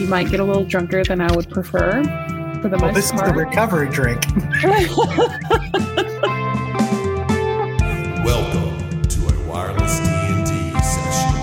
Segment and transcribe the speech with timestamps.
[0.00, 2.02] You might get a little drunker than I would prefer.
[2.62, 4.24] For the Well, most this is the recovery drink.
[8.24, 11.36] Welcome to a wireless D&D session.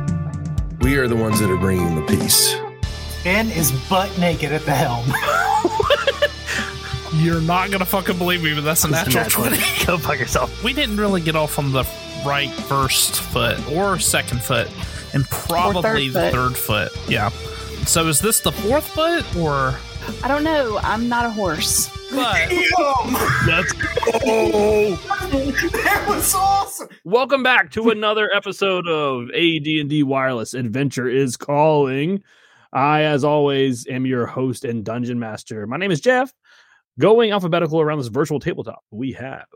[0.00, 0.78] Enjoy.
[0.80, 2.56] We are the ones that are bringing the peace.
[3.22, 5.06] Ben is butt naked at the helm.
[7.22, 9.58] You're not gonna fucking believe me, but that's a natural twenty.
[9.86, 10.62] Go fuck yourself.
[10.64, 11.84] We didn't really get off on the
[12.26, 14.68] right first foot or second foot,
[15.14, 16.92] and probably the third foot.
[17.08, 17.30] Yeah.
[17.86, 19.74] So is this the fourth foot or?
[20.22, 20.78] I don't know.
[20.82, 21.88] I'm not a horse.
[22.10, 22.50] But
[23.46, 24.96] Let's go.
[25.24, 26.88] that was awesome.
[27.04, 32.22] Welcome back to another episode of AD&D Wireless Adventure is Calling.
[32.72, 35.66] I, as always, am your host and dungeon master.
[35.66, 36.34] My name is Jeff.
[36.98, 39.46] Going alphabetical around this virtual tabletop, we have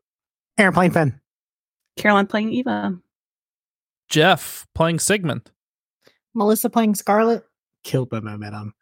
[0.56, 1.20] Airplane Finn.
[1.96, 2.98] Caroline playing Eva.
[4.08, 5.50] Jeff playing Sigmund.
[6.34, 7.44] Melissa playing Scarlet.
[7.84, 8.74] Killed by momentum.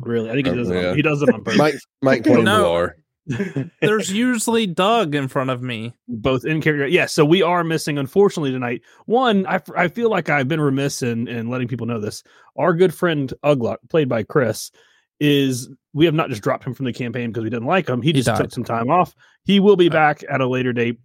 [0.00, 0.30] really.
[0.30, 0.70] I think he Oh, does.
[0.70, 0.90] It yeah.
[0.90, 1.58] on, he does it on purpose.
[1.58, 2.62] Mike, Mike playing No.
[2.64, 3.70] Valar.
[3.82, 5.94] There's usually Doug in front of me.
[6.08, 6.86] both in character.
[6.86, 8.80] Yes, so we are missing, unfortunately, tonight.
[9.04, 12.22] One, I, I feel like I've been remiss in, in letting people know this.
[12.56, 14.70] Our good friend Ugluck, played by Chris,
[15.20, 18.00] is we have not just dropped him from the campaign because we didn't like him.
[18.00, 19.14] He He just took some time off.
[19.44, 20.98] He will be back at a later date,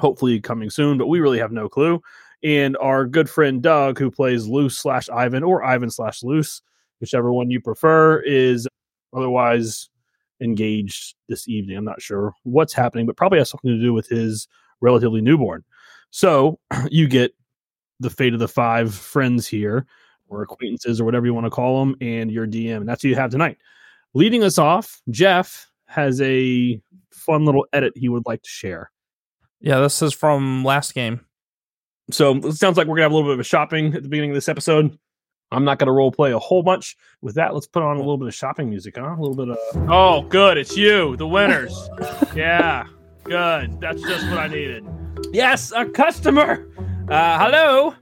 [0.00, 2.00] hopefully coming soon, but we really have no clue.
[2.42, 6.62] And our good friend Doug, who plays Luce slash Ivan or Ivan slash Luce,
[7.00, 8.66] whichever one you prefer, is
[9.12, 9.90] otherwise
[10.40, 11.76] engaged this evening.
[11.76, 14.48] I'm not sure what's happening, but probably has something to do with his
[14.80, 15.64] relatively newborn.
[16.10, 16.58] So
[16.90, 17.34] you get
[18.00, 19.86] the fate of the five friends here,
[20.28, 22.78] or acquaintances, or whatever you want to call them, and your DM.
[22.78, 23.58] And that's who you have tonight.
[24.14, 26.80] Leading us off, Jeff has a
[27.10, 28.90] fun little edit he would like to share.
[29.60, 31.20] Yeah, this is from last game.
[32.12, 34.08] So it sounds like we're gonna have a little bit of a shopping at the
[34.08, 34.98] beginning of this episode.
[35.52, 36.96] I'm not gonna role play a whole bunch.
[37.22, 39.14] With that, let's put on a little bit of shopping music, huh?
[39.18, 39.58] A little bit of
[39.90, 41.88] Oh, good, it's you, the winners.
[42.36, 42.84] yeah,
[43.24, 43.80] good.
[43.80, 44.86] That's just what I needed.
[45.32, 46.66] Yes, a customer.
[47.08, 47.94] Uh hello.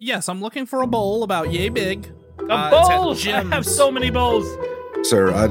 [0.00, 2.12] Yes, I'm looking for a bowl about yay big.
[2.48, 2.70] A Uh,
[3.12, 3.34] it's bowl.
[3.34, 4.46] I have so many bowls.
[5.02, 5.44] Sir, I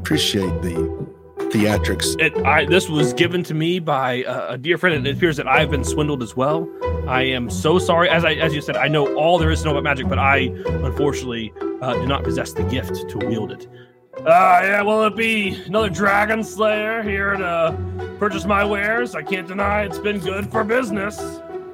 [0.00, 1.07] appreciate the
[1.50, 2.20] theatrics.
[2.20, 5.48] It, I, this was given to me by a dear friend, and it appears that
[5.48, 6.68] I've been swindled as well.
[7.06, 8.08] I am so sorry.
[8.08, 10.18] As I, as you said, I know all there is to know about magic, but
[10.18, 13.66] I unfortunately uh, do not possess the gift to wield it.
[14.18, 19.14] Uh, yeah, will it be another Dragon Slayer here to purchase my wares?
[19.14, 21.18] I can't deny it's been good for business.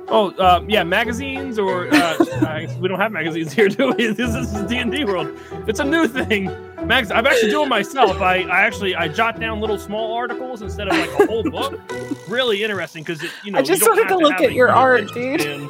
[0.09, 4.09] Oh, uh, yeah, magazines or uh, we don't have magazines here, do we?
[4.12, 5.37] This is D and D world.
[5.67, 6.49] It's a new thing.
[6.87, 8.21] Mags, I'm actually doing myself.
[8.21, 11.81] I, I actually I jot down little small articles instead of like a whole book.
[12.28, 13.59] Really interesting because you know.
[13.59, 15.69] I just you don't wanted have to look at your art, interest in-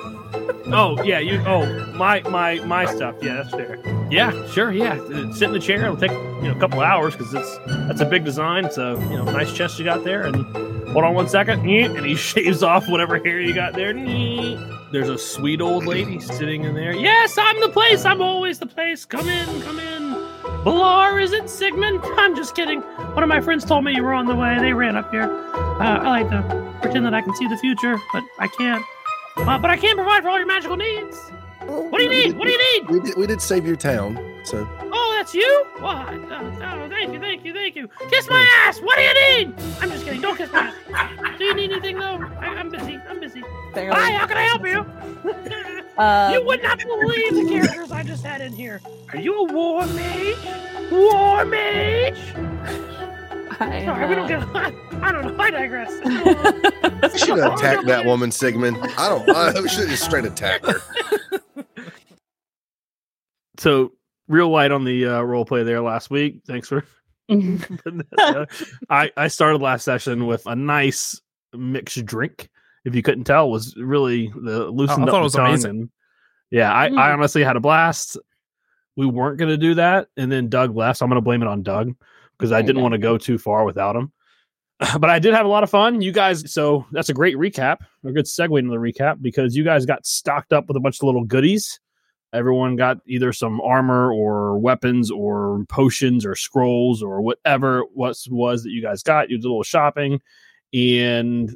[0.72, 1.40] Oh yeah, you.
[1.46, 3.14] Oh my my my stuff.
[3.22, 3.78] Yeah, that's fair.
[4.10, 4.72] Yeah, sure.
[4.72, 4.96] Yeah,
[5.32, 5.84] sit in the chair.
[5.84, 8.64] It'll take you know a couple hours because it's that's a big design.
[8.64, 10.22] It's a you know nice chest you got there.
[10.24, 10.44] And
[10.88, 11.68] hold on one second.
[11.68, 13.92] And he shaves off whatever hair you got there.
[14.90, 16.94] There's a sweet old lady sitting in there.
[16.94, 18.04] Yes, I'm the place.
[18.04, 19.04] I'm always the place.
[19.04, 20.13] Come in, come in.
[20.64, 22.00] Balar, is it Sigmund?
[22.16, 22.80] I'm just kidding.
[22.80, 24.58] One of my friends told me you were on the way.
[24.58, 25.24] They ran up here.
[25.24, 28.82] Uh, I like to pretend that I can see the future, but I can't.
[29.36, 31.18] Uh, but I can provide for all your magical needs.
[31.66, 32.38] What do you need?
[32.38, 32.88] What do you need?
[32.90, 35.66] We did, we did save your town, so Oh, that's you?
[35.80, 36.08] What?
[36.14, 37.88] Oh, oh, thank you, thank you, thank you.
[38.10, 38.80] Kiss my ass.
[38.80, 39.54] What do you need?
[39.80, 40.20] I'm just kidding.
[40.22, 41.38] Don't kiss my ass.
[41.38, 42.24] Do you need anything though?
[42.40, 42.98] I, I'm busy.
[43.08, 43.42] I'm busy.
[43.74, 45.70] Hi, how can I help you?
[45.96, 48.80] Uh, you would not believe the characters I just had in here.
[49.12, 50.36] Are you a war mage?
[50.90, 52.18] War mage?
[53.60, 54.42] I, Sorry, we don't get.
[55.02, 55.42] I don't know.
[55.42, 55.92] I digress.
[57.12, 58.76] we should have attacked that woman, Sigmund.
[58.98, 59.30] I don't.
[59.30, 60.80] I, we should have just straight attacked her.
[63.58, 63.92] so
[64.26, 66.40] real light on the uh, role play there last week.
[66.46, 66.84] Thanks for
[67.28, 68.48] putting that together.
[68.90, 71.20] I I started last session with a nice
[71.52, 72.50] mixed drink.
[72.84, 75.08] If you couldn't tell, was really the loosened up.
[75.08, 75.90] I up thought it the was tongue amazing.
[76.50, 76.98] yeah, I, I Mm.
[77.14, 78.18] honestly had a blast.
[78.96, 80.98] We weren't going to do that, and then Doug left.
[80.98, 81.94] So I'm going to blame it on Doug
[82.38, 84.12] because I didn't want to go too far without him.
[85.00, 86.00] But I did have a lot of fun.
[86.02, 89.64] You guys, so that's a great recap, a good segue into the recap because you
[89.64, 91.80] guys got stocked up with a bunch of little goodies.
[92.32, 98.26] Everyone got either some armor or weapons or potions or scrolls or whatever it was
[98.30, 99.30] was that you guys got.
[99.30, 100.20] You did a little shopping,
[100.72, 101.54] and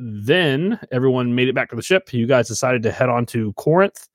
[0.00, 2.12] then everyone made it back to the ship.
[2.12, 4.08] You guys decided to head on to Corinth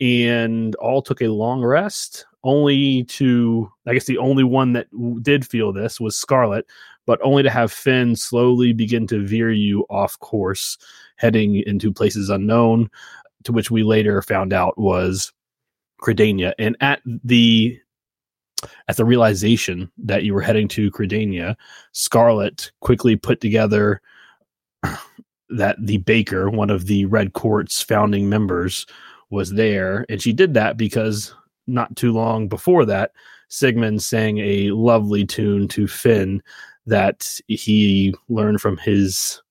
[0.00, 2.26] and all took a long rest.
[2.42, 6.66] Only to, I guess, the only one that w- did feel this was Scarlet,
[7.06, 10.78] but only to have Finn slowly begin to veer you off course,
[11.16, 12.90] heading into places unknown,
[13.44, 15.32] to which we later found out was
[16.00, 17.78] Credania, and at the
[18.88, 21.56] at the realization that you were heading to Credania,
[21.92, 24.00] Scarlet quickly put together
[25.50, 28.86] that the baker, one of the Red Court's founding members,
[29.30, 31.34] was there, and she did that because
[31.66, 33.12] not too long before that,
[33.48, 36.42] Sigmund sang a lovely tune to Finn
[36.86, 39.42] that he learned from his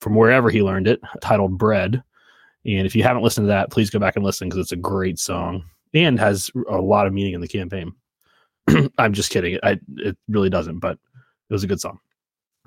[0.00, 2.02] from wherever he learned it, titled Bread.
[2.64, 4.76] And if you haven't listened to that, please go back and listen because it's a
[4.76, 5.64] great song
[5.94, 7.92] and has a lot of meaning in the campaign.
[8.98, 9.58] I'm just kidding.
[9.62, 10.98] I, it really doesn't, but
[11.48, 12.00] it was a good song.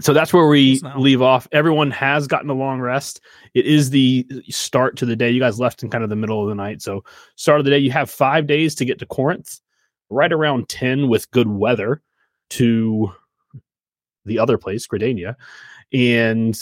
[0.02, 1.48] So that's where we leave off.
[1.54, 3.22] Everyone has gotten a long rest.
[3.54, 5.32] It is the start to the day.
[5.32, 6.82] You guys left in kind of the middle of the night.
[6.82, 7.04] So,
[7.38, 9.62] start of the day, you have five days to get to Corinth,
[10.10, 12.02] right around 10 with good weather
[12.52, 13.14] to
[14.26, 15.36] the other place, Credania.
[15.94, 16.60] And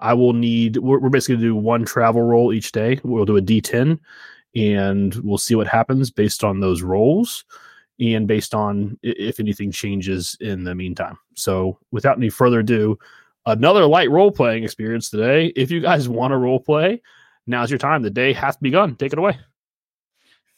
[0.00, 2.98] I will need, we're, we're basically going to do one travel roll each day.
[3.04, 4.00] We'll do a D10
[4.56, 7.44] and we'll see what happens based on those rolls
[7.98, 11.18] and based on if anything changes in the meantime.
[11.34, 12.98] So, without any further ado,
[13.46, 15.52] another light role playing experience today.
[15.56, 17.02] If you guys want to role play,
[17.46, 18.02] now's your time.
[18.02, 18.96] The day has begun.
[18.96, 19.38] Take it away.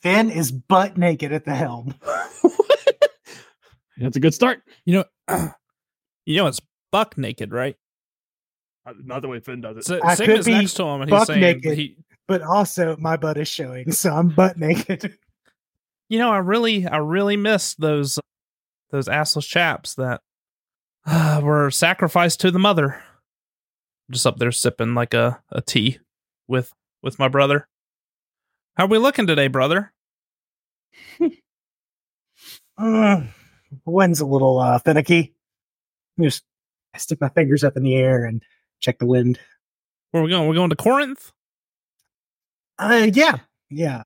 [0.02, 1.94] Finn is butt naked at the helm.
[3.98, 4.62] That's a good start.
[4.84, 5.48] You know,
[6.26, 6.60] you know it's
[6.92, 7.76] buck naked, right?
[8.84, 9.84] Uh, Not the way Finn does it.
[9.84, 11.78] So I could Sigmund's be next to him, and he's buck saying, naked.
[11.78, 11.96] he,
[12.28, 15.18] But also, my butt is showing, so I'm butt naked.
[16.08, 18.18] "You know, I really, I really miss those,
[18.90, 20.20] those assless chaps that
[21.06, 23.02] uh, were sacrificed to the mother."
[24.10, 25.98] Just up there sipping like a, a tea
[26.46, 26.72] with
[27.02, 27.68] with my brother.
[28.76, 29.92] How are we looking today, brother?
[32.78, 33.28] Mm,
[33.84, 35.34] wind's a little uh, finicky.
[36.20, 36.44] Just
[36.94, 38.42] I stick my fingers up in the air and
[38.80, 39.38] check the wind.
[40.10, 40.48] Where are we going?
[40.48, 41.32] We're going to Corinth.
[42.78, 43.38] Uh, yeah,
[43.70, 44.02] yeah.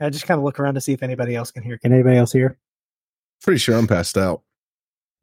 [0.00, 1.76] I just kind of look around to see if anybody else can hear.
[1.78, 2.56] Can anybody else hear?
[3.42, 4.42] Pretty sure I'm passed out.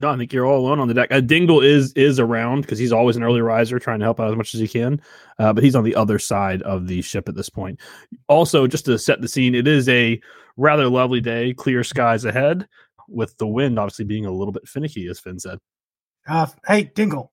[0.02, 1.10] No, I think you're all alone on the deck.
[1.12, 4.30] Uh, Dingle is is around because he's always an early riser, trying to help out
[4.30, 5.02] as much as he can.
[5.40, 7.80] Uh, but he's on the other side of the ship at this point.
[8.28, 10.20] Also, just to set the scene, it is a
[10.58, 12.68] rather lovely day, clear skies ahead,
[13.08, 15.60] with the wind obviously being a little bit finicky, as Finn said.
[16.28, 17.32] Uh, hey, Dingle,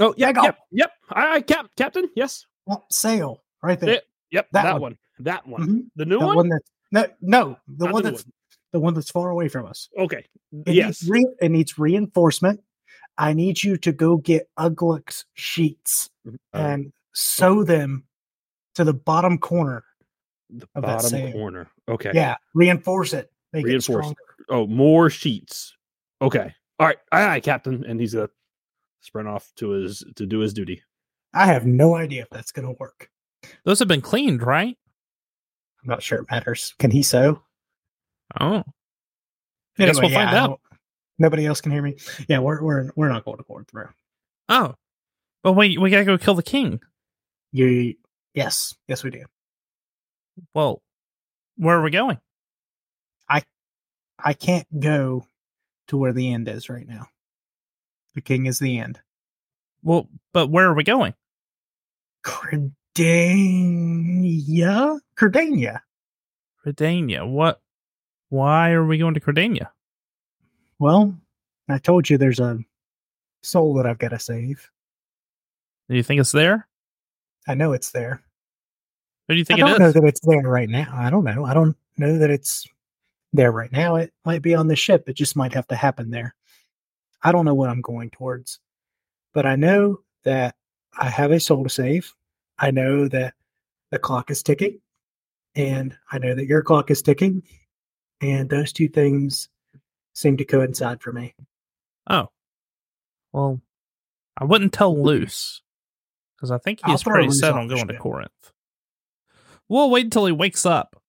[0.00, 0.44] Oh, yeah, Dingle.
[0.44, 0.90] yep, yep.
[1.10, 2.08] Aye, aye, cap, Captain.
[2.16, 4.00] Yes, well, sail right there.
[4.32, 4.48] Yep.
[4.52, 4.80] That, That one.
[4.80, 4.98] one.
[5.20, 5.90] that one, Mhm.
[5.96, 6.36] the new The one.
[6.36, 8.24] one that's no, no, the Not one the that's
[8.72, 9.88] the one that's far away from us.
[9.98, 10.26] Okay.
[10.66, 11.02] It yes.
[11.02, 12.60] needs re- it needs reinforcement.
[13.18, 18.04] I need you to go get Uglux sheets Uh, and sew them
[18.74, 19.84] to the bottom corner.
[20.50, 21.68] the of bottom corner.
[21.88, 22.10] Okay.
[22.14, 23.30] Yeah, reinforce it.
[23.52, 24.06] Make Reinforce.
[24.06, 24.20] it stronger.
[24.50, 25.74] Oh, more sheets.
[26.20, 26.54] Okay.
[26.78, 26.98] All right.
[27.10, 27.84] Aye, aye, Captain.
[27.86, 28.28] And he's gonna
[29.00, 30.82] sprint off to his to do his duty.
[31.34, 33.08] I have no idea if that's going to work.
[33.64, 34.76] Those have been cleaned, right?
[35.82, 36.74] I'm not sure it matters.
[36.78, 37.42] Can he sew?
[38.40, 38.62] Oh,
[39.78, 40.60] I guess we'll yeah, find out.
[41.18, 41.96] Nobody else can hear me.
[42.28, 43.88] Yeah, we're we're we're not going to court through.
[44.48, 44.74] oh.
[45.42, 46.80] But wait, we gotta go kill the king.
[47.50, 47.94] You
[48.32, 49.24] yes, yes we do.
[50.54, 50.82] Well,
[51.56, 52.18] where are we going?
[53.28, 53.42] I
[54.18, 55.26] I can't go
[55.88, 57.08] to where the end is right now.
[58.14, 59.00] The king is the end.
[59.82, 61.14] Well, but where are we going?
[62.94, 64.98] Credania?
[65.16, 65.80] Credania.
[66.64, 67.30] Credania.
[67.30, 67.60] What?
[68.28, 69.68] Why are we going to Credania?
[70.78, 71.16] Well,
[71.68, 72.58] I told you there's a
[73.42, 74.68] soul that I've got to save.
[75.88, 76.66] Do you think it's there?
[77.46, 78.22] I know it's there.
[79.28, 80.88] Who do you think I don't know that it's there right now.
[80.92, 81.44] I don't know.
[81.44, 82.66] I don't know that it's
[83.32, 83.96] there right now.
[83.96, 85.08] It might be on the ship.
[85.08, 86.34] It just might have to happen there.
[87.22, 88.58] I don't know what I'm going towards,
[89.32, 90.56] but I know that
[90.98, 92.12] I have a soul to save.
[92.62, 93.34] I know that
[93.90, 94.80] the clock is ticking,
[95.54, 97.42] and I know that your clock is ticking,
[98.22, 99.48] and those two things
[100.14, 101.34] seem to coincide for me.
[102.08, 102.28] Oh.
[103.32, 103.60] Well,
[104.38, 105.60] I wouldn't tell Luce
[106.36, 107.98] because I think he's pretty set on going to.
[107.98, 108.52] Corinth.
[109.68, 111.02] We'll wait until he wakes up.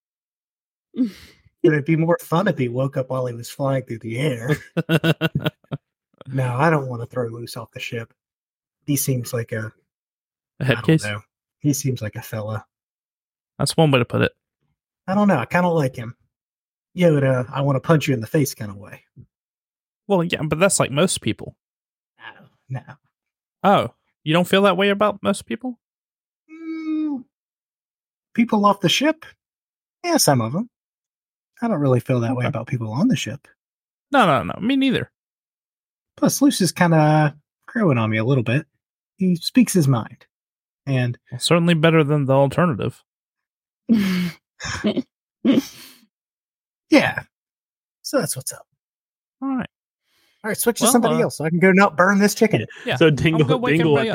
[1.63, 4.57] It'd be more fun if he woke up while he was flying through the air.
[6.27, 8.13] no, I don't want to throw Luce off the ship.
[8.85, 9.71] He seems like a
[10.59, 11.03] A I head don't case.
[11.03, 11.21] know.
[11.63, 12.65] He seems like a fella.
[13.57, 14.33] That's one way to put it.
[15.07, 15.37] I don't know.
[15.37, 16.15] I kind of like him.
[16.95, 19.01] Yoda, I want to punch you in the face kind of way.
[20.07, 21.55] Well, yeah, but that's like most people.
[22.69, 22.93] No, no.
[23.63, 23.93] Oh,
[24.23, 25.79] you don't feel that way about most people?
[26.51, 27.23] Mm,
[28.33, 29.25] people off the ship?
[30.03, 30.69] Yeah, some of them.
[31.61, 33.47] I don't really feel that way about people on the ship.
[34.11, 34.59] No, no, no.
[34.59, 35.09] Me neither.
[36.17, 37.31] Plus, Luce is kind of
[37.67, 38.67] growing on me a little bit.
[39.17, 40.25] He speaks his mind.
[40.85, 43.03] And Well, certainly better than the alternative.
[46.93, 47.23] Yeah.
[48.03, 48.67] So that's what's up.
[49.41, 49.69] All right.
[50.43, 52.67] All right, switch to somebody uh, else so I can go not burn this chicken.
[52.85, 52.97] Yeah.
[52.97, 54.13] So Dingle, Dingle, at up.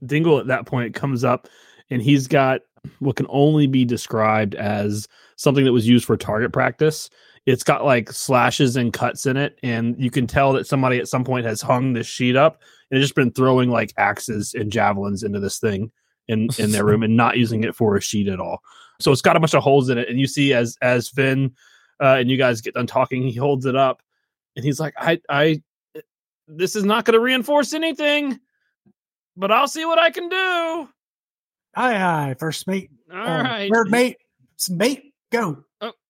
[0.00, 1.46] that, Dingle at that point comes up,
[1.90, 2.62] and he's got
[3.00, 7.10] what can only be described as something that was used for target practice.
[7.48, 11.08] It's got like slashes and cuts in it, and you can tell that somebody at
[11.08, 15.22] some point has hung this sheet up and just been throwing like axes and javelins
[15.22, 15.90] into this thing
[16.26, 18.60] in in their room and not using it for a sheet at all.
[19.00, 21.54] So it's got a bunch of holes in it, and you see as as Finn
[22.02, 24.02] uh, and you guys get done talking, he holds it up,
[24.54, 25.62] and he's like, "I I
[26.46, 28.40] this is not going to reinforce anything,
[29.38, 30.88] but I'll see what I can do.
[31.76, 32.90] Aye, aye, first mate.
[33.10, 34.18] All uh, right, Third mate.
[34.68, 35.64] Mate, go.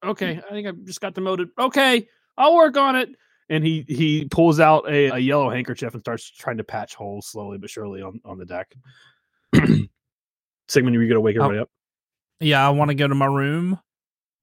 [0.05, 0.45] Okay, mm.
[0.45, 1.49] I think I just got demoted.
[1.59, 3.09] Okay, I'll work on it.
[3.51, 7.27] And he he pulls out a, a yellow handkerchief and starts trying to patch holes
[7.27, 8.75] slowly but surely on on the deck.
[10.69, 11.45] Sigmund, are you gonna wake Oh.
[11.45, 11.71] everybody up?
[12.41, 13.81] Yeah, I want to go to my room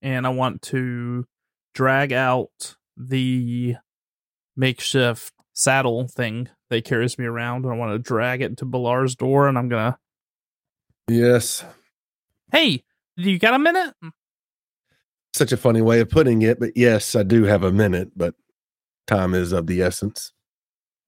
[0.02, 1.26] and I want to
[1.74, 3.76] drag out the
[4.58, 7.64] makeshift saddle thing that carries me around.
[7.64, 9.98] And I want to drag it to Bilar's door and I'm going to,
[11.08, 11.64] Yes.
[12.52, 12.84] hey,
[13.18, 13.94] do you got a minute?
[15.36, 18.36] Such a funny way of putting it, but yes, I do have a minute, but
[19.06, 20.32] time is of the essence.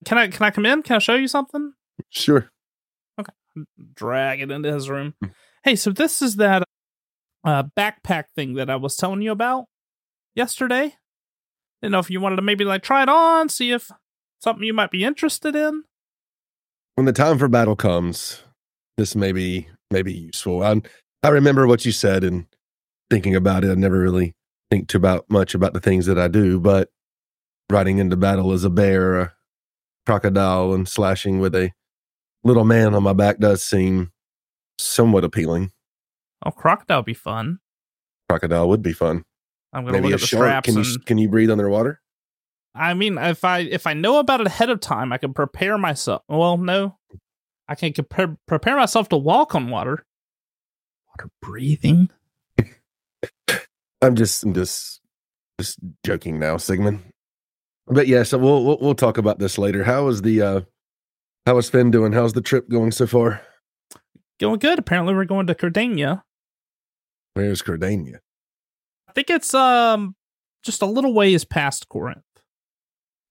[0.04, 0.84] Can I, can I come in?
[0.84, 1.72] Can I show you something?
[2.10, 2.52] Sure.
[3.18, 3.32] Okay.
[3.94, 5.14] Drag it into his room.
[5.24, 5.32] Mm.
[5.64, 6.64] Hey, so this is that
[7.46, 9.68] uh, backpack thing that I was telling you about
[10.36, 10.96] yesterday.
[11.82, 13.90] Didn't know if you wanted to maybe like try it on, see if
[14.44, 15.84] something you might be interested in.
[16.96, 18.44] When the time for battle comes,
[18.98, 20.64] this may be may be useful.
[20.64, 20.82] I
[21.24, 22.46] I remember what you said and
[23.10, 23.72] thinking about it.
[23.72, 24.36] I never really
[24.70, 26.90] think too about much about the things that I do, but
[27.70, 29.34] riding into battle as a bear, a
[30.06, 31.72] crocodile, and slashing with a
[32.44, 34.12] little man on my back does seem
[34.80, 35.72] somewhat appealing.
[36.46, 37.60] Oh, crocodile would be fun.
[38.30, 39.24] Crocodile would be fun.
[39.74, 40.44] I'm gonna Maybe look a at the shark.
[40.44, 40.66] straps.
[40.66, 42.02] Can you and, can you breathe underwater?
[42.76, 45.78] I mean, if I if I know about it ahead of time, I can prepare
[45.78, 46.22] myself.
[46.30, 46.98] Well, no,
[47.68, 50.06] I can prepare prepare myself to walk on water.
[51.10, 52.10] Water breathing.
[54.02, 55.02] I'm just I'm just
[55.60, 57.04] just joking now, Sigmund.
[57.88, 59.84] But yeah, so we'll we'll, we'll talk about this later.
[59.84, 60.62] How is the uh
[61.46, 62.12] how is Finn doing?
[62.12, 63.42] How's the trip going so far?
[64.40, 64.78] Going good.
[64.78, 66.24] Apparently, we're going to Credania.
[67.34, 68.18] Where's Credania?
[69.08, 70.16] I think it's um
[70.64, 72.24] just a little ways past Corinth.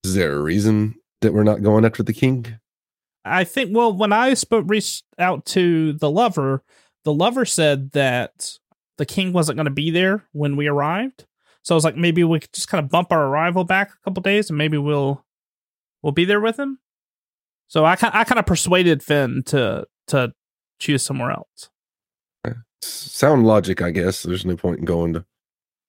[0.05, 2.59] Is there a reason that we're not going after the king?
[3.25, 3.75] I think.
[3.75, 6.63] Well, when I spoke reached out to the lover,
[7.05, 8.59] the lover said that
[8.99, 11.27] the king wasn't going to be there when we arrived.
[11.63, 14.05] So I was like, maybe we could just kind of bump our arrival back a
[14.05, 15.25] couple days, and maybe we'll
[16.03, 16.79] we'll be there with him.
[17.69, 20.33] So I kind I kind of persuaded Finn to to
[20.79, 21.71] choose somewhere else.
[22.83, 24.23] Sound logic, I guess.
[24.23, 25.25] There's no point in going to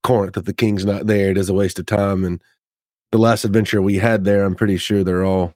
[0.03, 1.29] Corinth if the king's not there.
[1.31, 2.23] It is a waste of time.
[2.23, 2.41] And
[3.11, 5.53] the last adventure we had there, I'm pretty sure they're all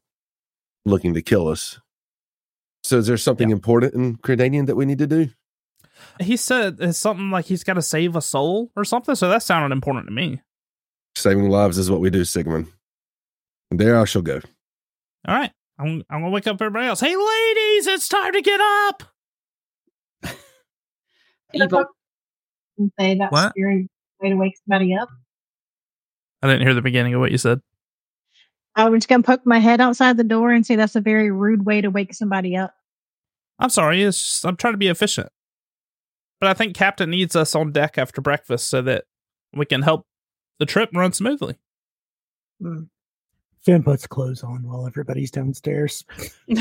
[0.86, 1.79] looking to kill us.
[2.84, 5.29] So is there something important in Credanian that we need to do?
[6.20, 9.15] He said it's something like he's got to save a soul or something.
[9.15, 10.41] So that sounded important to me.
[11.15, 12.67] Saving lives is what we do, Sigmund.
[13.70, 14.39] And there I shall go.
[15.27, 17.00] All right, I'm I'm gonna wake up everybody else.
[17.00, 19.03] Hey, ladies, it's time to get up.
[21.53, 21.86] Evil.
[22.77, 23.53] And say that's What?
[23.55, 23.70] your
[24.20, 25.10] way to wake somebody up.
[26.41, 27.62] I didn't hear the beginning of what you said.
[28.75, 31.65] I was gonna poke my head outside the door and say that's a very rude
[31.65, 32.74] way to wake somebody up.
[33.60, 34.01] I'm sorry.
[34.01, 35.29] It's just, I'm trying to be efficient.
[36.41, 39.05] But I think Captain needs us on deck after breakfast so that
[39.53, 40.07] we can help
[40.57, 41.55] the trip run smoothly.
[43.62, 46.03] Finn puts clothes on while everybody's downstairs.
[46.48, 46.57] Bo-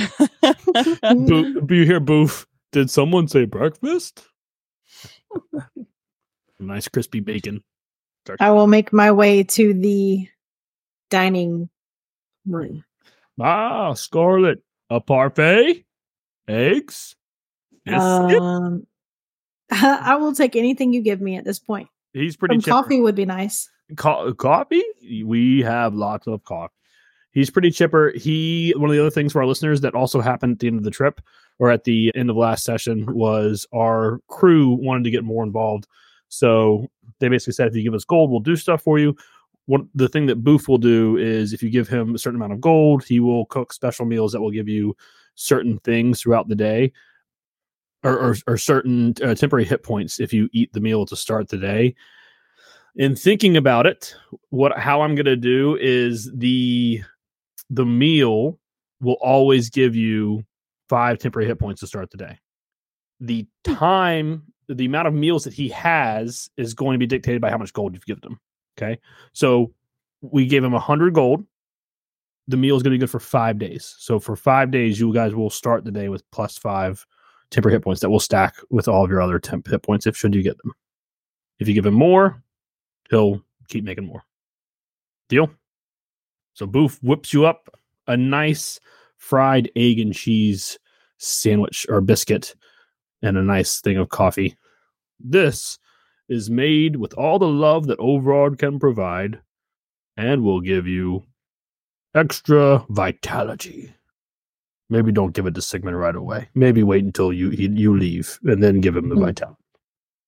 [1.70, 2.46] you hear boof?
[2.72, 4.22] Did someone say breakfast?
[6.60, 7.64] nice crispy bacon.
[8.38, 10.28] I will make my way to the
[11.08, 11.70] dining
[12.46, 12.84] room.
[13.40, 15.86] Ah, Scarlet, a parfait,
[16.46, 17.16] eggs.
[17.86, 18.40] biscuit?
[18.40, 18.86] Um,
[19.82, 21.88] I will take anything you give me at this point.
[22.12, 22.70] He's pretty Some chipper.
[22.70, 23.68] coffee would be nice.
[23.96, 24.84] Co- coffee?
[25.24, 26.74] We have lots of coffee.
[27.32, 28.12] He's pretty chipper.
[28.16, 30.78] He one of the other things for our listeners that also happened at the end
[30.78, 31.20] of the trip
[31.60, 35.86] or at the end of last session was our crew wanted to get more involved.
[36.28, 36.88] So
[37.20, 39.16] they basically said if you give us gold, we'll do stuff for you.
[39.66, 42.54] What the thing that Boof will do is if you give him a certain amount
[42.54, 44.96] of gold, he will cook special meals that will give you
[45.36, 46.92] certain things throughout the day.
[48.02, 51.48] Or, or, or certain uh, temporary hit points if you eat the meal to start
[51.48, 51.94] the day
[52.96, 54.14] in thinking about it
[54.48, 57.02] what how i'm going to do is the
[57.68, 58.58] the meal
[59.02, 60.42] will always give you
[60.88, 62.38] five temporary hit points to start the day
[63.20, 67.50] the time the amount of meals that he has is going to be dictated by
[67.50, 68.40] how much gold you've given him.
[68.78, 68.98] Okay.
[69.32, 69.72] So
[70.20, 71.44] we gave him a hundred gold.
[72.48, 73.94] The meal is going to be good for five days.
[73.98, 77.04] So for five days, you guys will start the day with plus five
[77.50, 80.16] temper hit points that will stack with all of your other temp hit points if
[80.16, 80.72] should you get them.
[81.58, 82.42] If you give him more,
[83.10, 84.22] he'll keep making more.
[85.28, 85.50] Deal?
[86.54, 87.68] So Boof whips you up
[88.06, 88.80] a nice
[89.16, 90.78] fried egg and cheese
[91.18, 92.54] sandwich or biscuit
[93.22, 94.56] and a nice thing of coffee.
[95.18, 95.78] This
[96.28, 99.40] is made with all the love that Overard can provide
[100.16, 101.24] and will give you
[102.14, 103.94] extra vitality.
[104.90, 106.48] Maybe don't give it to Sigmund right away.
[106.54, 109.24] Maybe wait until you he, you leave and then give him the Hmm.
[109.24, 109.56] vitality.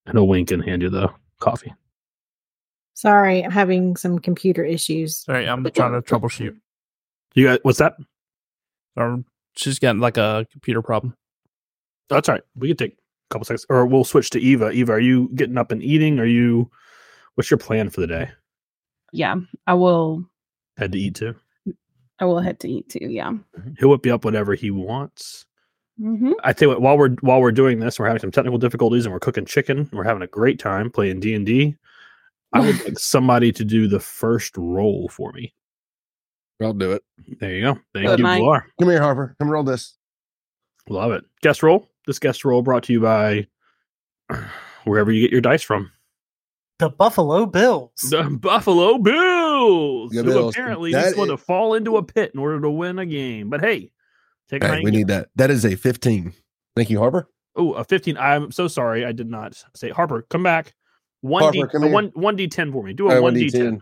[0.06, 1.74] And he'll wink and hand you the coffee.
[2.94, 5.18] Sorry, I'm having some computer issues.
[5.18, 6.56] Sorry, I'm trying to troubleshoot.
[7.34, 7.96] You got what's that?
[8.96, 9.24] Or
[9.56, 11.16] she's got like a computer problem.
[12.08, 12.44] That's all right.
[12.54, 12.96] We can take a
[13.30, 14.70] couple seconds, or we'll switch to Eva.
[14.70, 16.18] Eva, are you getting up and eating?
[16.20, 16.70] Are you?
[17.34, 18.30] What's your plan for the day?
[19.12, 20.24] Yeah, I will.
[20.76, 21.34] Had to eat too.
[22.22, 23.00] I will head to eat too.
[23.10, 23.32] Yeah.
[23.80, 25.44] He'll whip you up whatever he wants.
[26.00, 26.34] Mm-hmm.
[26.44, 29.04] I tell you what, while we're while we're doing this, we're having some technical difficulties
[29.04, 29.90] and we're cooking chicken.
[29.92, 31.74] We're having a great time playing D and D.
[32.52, 35.52] I would like somebody to do the first roll for me.
[36.62, 37.02] I'll do it.
[37.40, 37.80] There you go.
[37.92, 38.40] Thank Good you, night.
[38.40, 38.62] Blar.
[38.78, 39.34] Come here, Harper.
[39.40, 39.96] Come roll this.
[40.88, 41.24] Love it.
[41.40, 41.88] Guest roll.
[42.06, 43.48] This guest roll brought to you by
[44.84, 45.90] wherever you get your dice from.
[46.78, 47.90] The Buffalo Bills.
[48.10, 49.41] The Buffalo Bills,
[50.12, 50.54] Yeah, who Bills.
[50.54, 53.50] apparently That just want to fall into a pit in order to win a game.
[53.50, 53.90] But hey,
[54.48, 55.28] take we need that.
[55.36, 56.32] That is a 15.
[56.76, 57.28] Thank you, Harper.
[57.56, 58.16] Oh, a 15.
[58.16, 59.04] I'm so sorry.
[59.04, 60.74] I did not say Harper, come back.
[61.20, 61.90] One D Harper, here.
[61.92, 62.92] one one D ten for me.
[62.94, 63.80] Do a right, one D 1d10.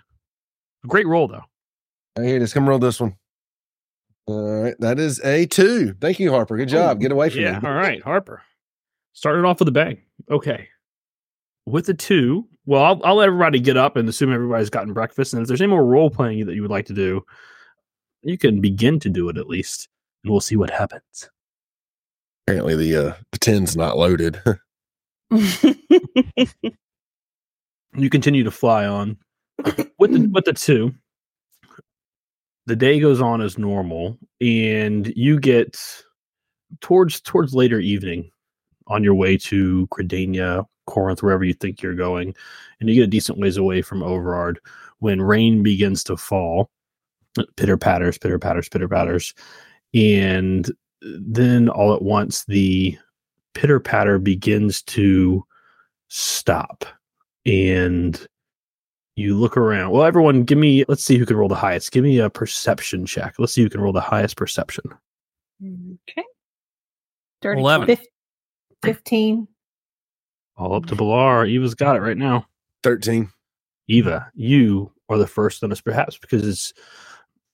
[0.87, 1.45] Great roll though.
[2.19, 2.53] Right, here it is.
[2.53, 3.17] Come roll this one.
[4.27, 4.75] All right.
[4.81, 5.95] That is a two.
[6.01, 6.57] Thank you, Harper.
[6.57, 7.01] Good job.
[7.01, 7.69] Get away from Yeah, me.
[7.69, 8.43] all right, Harper.
[9.13, 10.03] Started off with a bang.
[10.31, 10.69] Okay.
[11.67, 15.33] With the two, well, I'll, I'll let everybody get up and assume everybody's gotten breakfast.
[15.33, 17.23] And if there's any more role playing that you would like to do,
[18.23, 19.89] you can begin to do it at least,
[20.25, 21.31] and we'll see what happens.
[22.47, 24.41] Apparently the uh the tin's not loaded.
[27.95, 29.17] you continue to fly on
[29.99, 30.93] with the with the two
[32.67, 35.77] the day goes on as normal and you get
[36.81, 38.31] towards towards later evening
[38.87, 42.35] on your way to Credania, Corinth, wherever you think you're going,
[42.79, 44.61] and you get a decent ways away from Overard
[44.99, 46.71] when rain begins to fall.
[47.57, 49.35] Pitter patters, pitter patters, pitter patters.
[49.95, 52.99] And then all at once the
[53.55, 55.45] pitter patter begins to
[56.09, 56.85] stop
[57.47, 58.27] and
[59.17, 59.91] you look around.
[59.93, 60.85] Well, everyone, give me.
[60.89, 61.93] Let's see who can roll the highest.
[61.93, 63.35] Give me a perception check.
[63.39, 64.85] Let's see who can roll the highest perception.
[65.63, 66.25] okay.
[67.43, 67.99] Dirty 11.
[68.83, 69.49] 15.
[70.61, 71.49] All up to Bilar.
[71.49, 72.47] Eva's got it right now.
[72.83, 73.31] 13.
[73.89, 76.75] Eva, you are the first on this, perhaps because it's,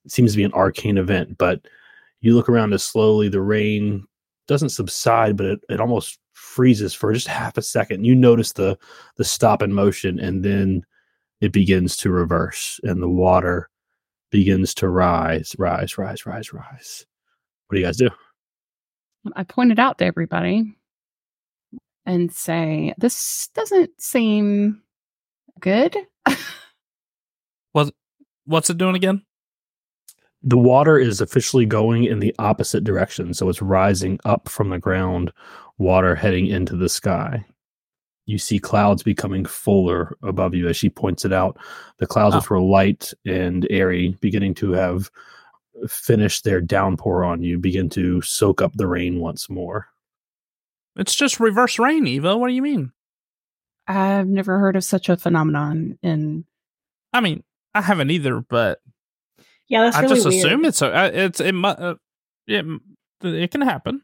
[0.05, 1.39] it seems to be an arcane event.
[1.39, 1.69] But
[2.21, 4.05] you look around as slowly the rain
[4.49, 8.05] doesn't subside, but it, it almost freezes for just half a second.
[8.05, 8.77] You notice the
[9.17, 10.85] the stop in motion, and then
[11.41, 13.71] it begins to reverse, and the water
[14.31, 17.07] begins to rise, rise, rise, rise, rise.
[17.69, 18.11] What do you guys do?
[19.37, 20.77] I pointed out to everybody
[22.07, 24.83] and say, "This doesn't seem
[25.61, 25.97] good."
[28.49, 29.23] What's it doing again?
[30.43, 33.35] the water is officially going in the opposite direction.
[33.35, 35.33] So it's rising up from the ground,
[35.79, 37.45] water heading into the sky.
[38.27, 41.59] You see clouds becoming fuller above you as she points it out.
[41.99, 42.39] The clouds, Oh.
[42.39, 45.11] which were light and airy, beginning to have
[45.89, 49.89] finished their downpour on you, begin to soak up the rain once more.
[50.97, 52.37] It's just reverse rain, Eva.
[52.37, 52.93] What do you mean?
[53.87, 55.99] I've never heard of such a phenomenon.
[56.03, 56.45] in
[57.13, 58.81] I mean, I haven't either, but
[59.69, 60.47] Yeah, that's I really just weird.
[60.47, 61.95] assume it's a, uh, it's it, mu- uh,
[62.47, 62.65] it
[63.23, 64.03] it can happen.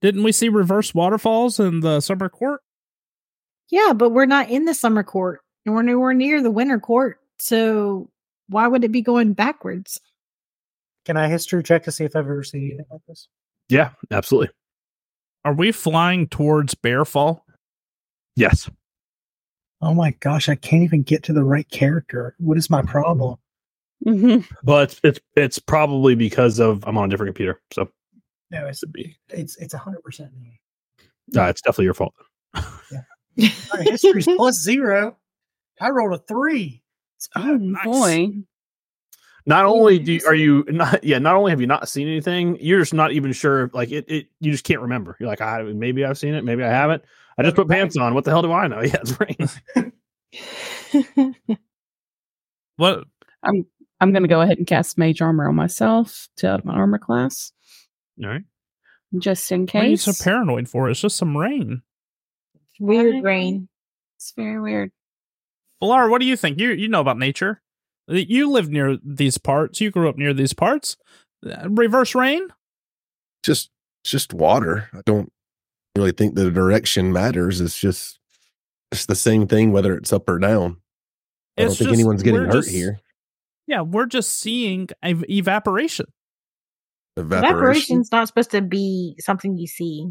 [0.00, 2.60] Didn't we see reverse waterfalls in the summer court?
[3.70, 7.18] Yeah, but we're not in the summer court and we're nowhere near the winter court.
[7.38, 8.10] So
[8.48, 10.00] why would it be going backwards?
[11.04, 13.28] Can I history check to see if I've ever seen anything like this?
[13.68, 14.50] Yeah, absolutely.
[15.46, 17.40] Are we flying towards Bearfall?
[18.34, 18.68] Yes.
[19.80, 22.34] Oh my gosh, I can't even get to the right character.
[22.38, 23.36] What is my problem?
[24.04, 27.88] Well, it's it's it's probably because of I'm on a different computer, so
[28.50, 28.82] No, it's
[29.30, 30.60] it's it's hundred percent me.
[31.36, 32.14] uh, it's definitely your fault.
[32.54, 35.16] My history's plus zero.
[35.80, 36.82] I rolled a three.
[37.18, 37.76] It's oh good.
[37.84, 38.30] boy,
[39.48, 42.58] Not only do you, are you not yeah, not only have you not seen anything,
[42.60, 43.70] you're just not even sure.
[43.72, 45.16] Like it, it you just can't remember.
[45.20, 47.04] You're like, I maybe I've seen it, maybe I haven't.
[47.38, 48.14] I just put pants on.
[48.14, 48.80] What the hell do I know?
[48.82, 49.92] Yeah, it's rain.
[52.76, 53.04] What?
[53.42, 53.64] I'm
[54.00, 57.52] I'm gonna go ahead and cast mage armor on myself to up my armor class.
[58.22, 58.42] All right.
[59.18, 60.02] Just in What are you case.
[60.02, 60.90] so paranoid for?
[60.90, 61.82] It's just some rain.
[62.78, 63.68] Weird rain.
[64.16, 64.90] It's very weird.
[65.80, 66.58] Laura, what do you think?
[66.58, 67.62] You you know about nature.
[68.08, 69.80] You live near these parts.
[69.80, 70.96] You grew up near these parts.
[71.44, 72.48] Uh, Reverse rain.
[73.42, 73.70] just
[74.04, 74.88] just water.
[74.94, 75.32] I don't
[75.96, 77.60] really think the direction matters.
[77.60, 78.18] It's just
[78.92, 80.76] it's the same thing whether it's up or down.
[81.58, 83.00] I don't think just- anyone's getting hurt just- here.
[83.68, 86.06] Yeah, we're just seeing ev- evaporation.
[87.16, 87.56] Evaporation.
[87.56, 90.06] Evaporation's not supposed to be something you see.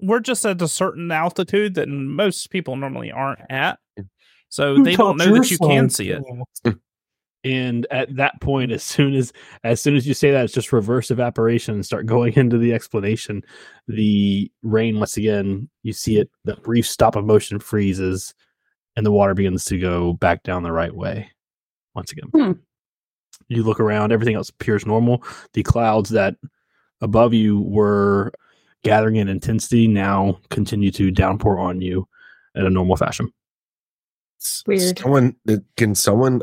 [0.00, 3.78] We're just at a certain altitude that most people normally aren't at.
[4.52, 6.22] So Who they don't know that you can see it.
[7.42, 9.32] And at that point, as soon as
[9.64, 12.74] as soon as you say that, it's just reverse evaporation and start going into the
[12.74, 13.42] explanation.
[13.88, 16.30] The rain once again, you see it.
[16.44, 18.34] The brief stop of motion freezes,
[18.94, 21.30] and the water begins to go back down the right way.
[21.94, 22.52] Once again, Hmm.
[23.48, 24.12] you look around.
[24.12, 25.24] Everything else appears normal.
[25.54, 26.36] The clouds that
[27.00, 28.32] above you were
[28.84, 32.06] gathering in intensity now continue to downpour on you
[32.54, 33.32] in a normal fashion.
[34.42, 34.98] S- Weird.
[34.98, 35.36] Someone
[35.76, 36.42] can someone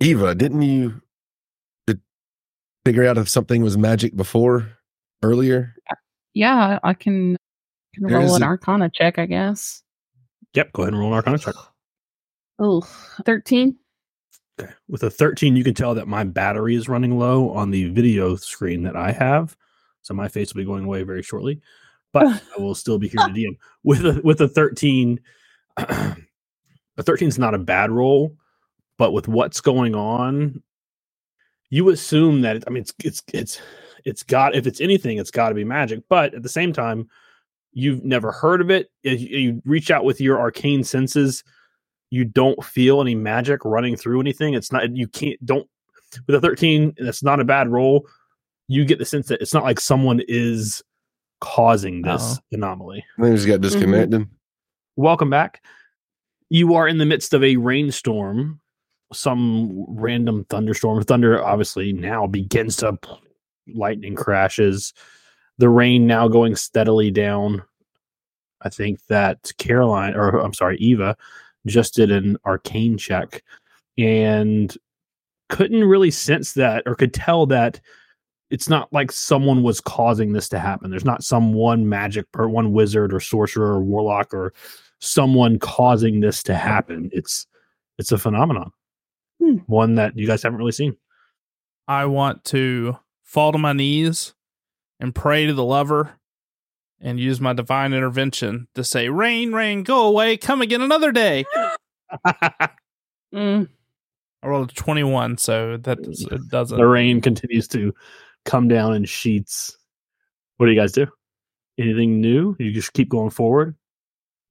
[0.00, 1.00] Eva, didn't you
[1.86, 2.00] did
[2.84, 4.68] figure out if something was magic before
[5.22, 5.74] earlier?
[6.34, 7.36] Yeah, I can,
[7.94, 9.82] can There roll is an a- arcana check, I guess.
[10.54, 11.54] Yep, go ahead and roll an arcana check.
[12.58, 12.82] Oh,
[13.24, 13.76] 13.
[14.60, 14.72] Okay.
[14.88, 18.36] With a 13, you can tell that my battery is running low on the video
[18.36, 19.56] screen that I have.
[20.02, 21.60] So my face will be going away very shortly.
[22.12, 22.26] But
[22.58, 23.56] I will still be here to DM.
[23.82, 25.18] With a with a 13,
[26.96, 28.36] a 13 is not a bad roll,
[28.98, 30.62] but with what's going on,
[31.70, 33.60] you assume that it, I mean it's it's it's
[34.04, 36.02] it's got if it's anything, it's got to be magic.
[36.08, 37.08] But at the same time,
[37.72, 38.90] you've never heard of it.
[39.02, 41.42] If you, you reach out with your arcane senses,
[42.10, 44.54] you don't feel any magic running through anything.
[44.54, 45.68] It's not you can't don't
[46.26, 48.06] with a 13, that's not a bad roll.
[48.68, 50.82] You get the sense that it's not like someone is
[51.40, 52.42] causing this Uh-oh.
[52.52, 53.04] anomaly.
[53.18, 53.62] I think we just got mm-hmm.
[53.62, 54.28] disconnected.
[54.96, 55.62] Welcome back.
[56.54, 58.60] You are in the midst of a rainstorm,
[59.12, 61.02] some random thunderstorm.
[61.02, 62.96] Thunder obviously now begins to
[63.74, 64.94] lightning crashes.
[65.58, 67.64] The rain now going steadily down.
[68.62, 71.16] I think that Caroline, or I'm sorry, Eva,
[71.66, 73.42] just did an arcane check
[73.98, 74.72] and
[75.48, 77.80] couldn't really sense that or could tell that
[78.50, 80.88] it's not like someone was causing this to happen.
[80.88, 84.54] There's not some one magic or one wizard or sorcerer or warlock or
[85.00, 87.10] someone causing this to happen.
[87.12, 87.46] It's
[87.98, 88.70] it's a phenomenon.
[89.42, 89.56] Hmm.
[89.66, 90.96] One that you guys haven't really seen.
[91.86, 94.34] I want to fall to my knees
[95.00, 96.14] and pray to the lover
[97.00, 101.44] and use my divine intervention to say, Rain, rain, go away, come again another day.
[103.34, 103.68] Mm.
[104.42, 106.78] I rolled a 21, so that does, it doesn't.
[106.78, 107.92] the rain continues to
[108.44, 109.76] come down in sheets.
[110.56, 111.06] What do you guys do?
[111.78, 112.54] Anything new?
[112.60, 113.74] You just keep going forward.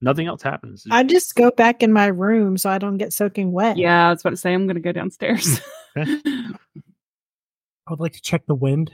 [0.03, 0.85] Nothing else happens.
[0.91, 3.77] I just go back in my room so I don't get soaking wet.
[3.77, 5.61] Yeah, I was about to say I'm going to go downstairs.
[5.97, 6.19] Okay.
[6.25, 8.91] I would like to check the wind.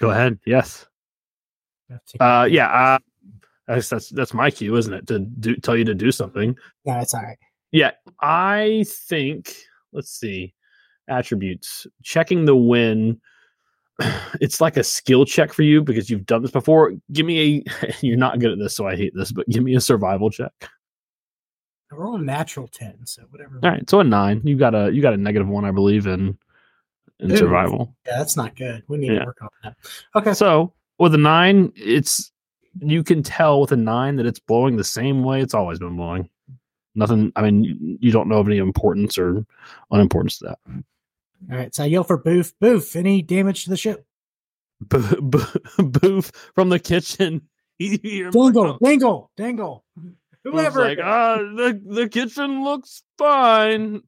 [0.00, 0.38] Go ahead.
[0.44, 0.86] Yes.
[2.20, 2.68] Uh, yeah.
[2.68, 2.98] Uh,
[3.66, 5.06] that's that's that's my cue, isn't it?
[5.06, 6.54] To do tell you to do something.
[6.84, 7.38] Yeah, it's all right.
[7.72, 9.54] Yeah, I think.
[9.94, 10.52] Let's see.
[11.08, 11.86] Attributes.
[12.02, 13.18] Checking the win.
[14.40, 16.92] It's like a skill check for you because you've done this before.
[17.12, 17.94] Give me a.
[18.00, 19.30] You're not good at this, so I hate this.
[19.30, 20.50] But give me a survival check.
[21.92, 23.60] We're all natural ten, so whatever.
[23.62, 24.40] All right, so a nine.
[24.44, 26.36] You got a you got a negative one, I believe, in
[27.20, 27.94] in survival.
[28.06, 28.82] Yeah, that's not good.
[28.88, 29.20] We need Yeah.
[29.20, 29.76] to work on that.
[30.16, 30.34] Okay.
[30.34, 32.32] So with a nine, it's
[32.80, 35.96] you can tell with a nine that it's blowing the same way it's always been
[35.96, 36.28] blowing.
[36.96, 37.30] Nothing.
[37.36, 39.46] I mean, you- you don't know of any importance or
[39.92, 40.58] unimportance to that.
[41.50, 41.74] All right.
[41.74, 42.52] So I yell for Boof.
[42.60, 44.04] Boof, any damage to the ship?
[44.80, 45.44] Bo- bo-
[45.78, 47.42] Boof from the kitchen.
[47.80, 49.84] You hear him Dangle, dangle, dangle.
[50.44, 50.84] Whoever.
[50.84, 54.02] like, ah, the the kitchen looks fine.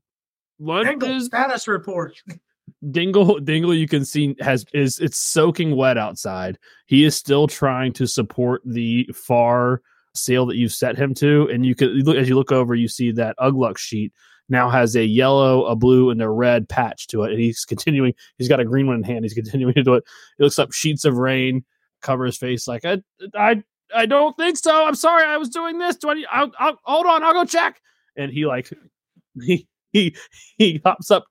[0.59, 2.15] What dangle, is status report.
[2.91, 6.59] Dingle Dingle you can see has is it's soaking wet outside.
[6.87, 9.83] He is still trying to support the far
[10.15, 12.87] sail that you've set him to, and you can look as you look over, you
[12.87, 14.13] see that Ugluck sheet
[14.49, 18.15] now has a yellow, a blue, and a red patch to it, and he's continuing.
[18.39, 19.25] He's got a green one in hand.
[19.25, 20.05] He's continuing to do it.
[20.39, 21.65] He looks up sheets of rain,
[22.03, 23.03] cover his face like I
[23.35, 23.63] I
[23.95, 24.87] I don't think so.
[24.87, 25.97] I'm sorry, I was doing this.
[25.97, 26.25] Do I?
[26.31, 27.23] I'll, I'll hold on.
[27.23, 27.81] I'll go check.
[28.17, 28.71] And he like
[29.43, 30.17] he he
[30.59, 31.25] he hops up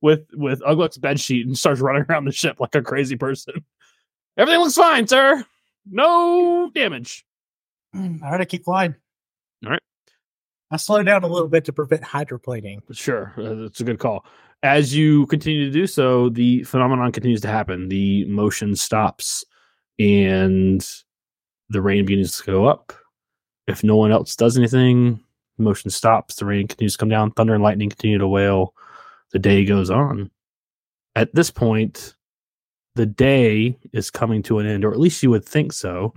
[0.00, 3.64] with with Ugluk's bed sheet and starts running around the ship like a crazy person.
[4.36, 5.44] Everything looks fine, sir.
[5.90, 7.24] No damage.
[7.94, 8.94] All right, I keep flying.
[10.70, 12.80] I slow down a little bit to prevent hydroplaning.
[12.92, 14.24] Sure, uh, that's a good call.
[14.62, 17.88] As you continue to do so, the phenomenon continues to happen.
[17.88, 19.44] The motion stops,
[19.98, 20.86] and
[21.70, 22.92] the rain begins to go up.
[23.66, 25.22] If no one else does anything,
[25.58, 26.36] motion stops.
[26.36, 27.32] The rain continues to come down.
[27.32, 28.74] Thunder and lightning continue to wail.
[29.32, 30.30] The day goes on.
[31.16, 32.14] At this point,
[32.94, 36.12] the day is coming to an end, or at least you would think so.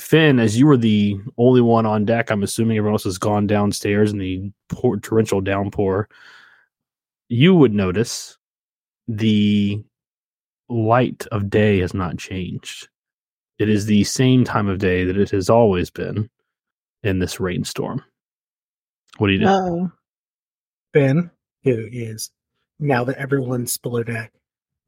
[0.00, 3.46] Finn, as you were the only one on deck, I'm assuming everyone else has gone
[3.46, 6.08] downstairs in the pour, torrential downpour.
[7.28, 8.38] You would notice
[9.06, 9.84] the
[10.68, 12.88] light of day has not changed.
[13.58, 16.30] It is the same time of day that it has always been
[17.02, 18.02] in this rainstorm.
[19.18, 19.46] What do you do?
[19.48, 19.92] Oh,
[20.92, 21.30] Ben,
[21.62, 22.30] who is
[22.78, 24.32] now that everyone's below deck,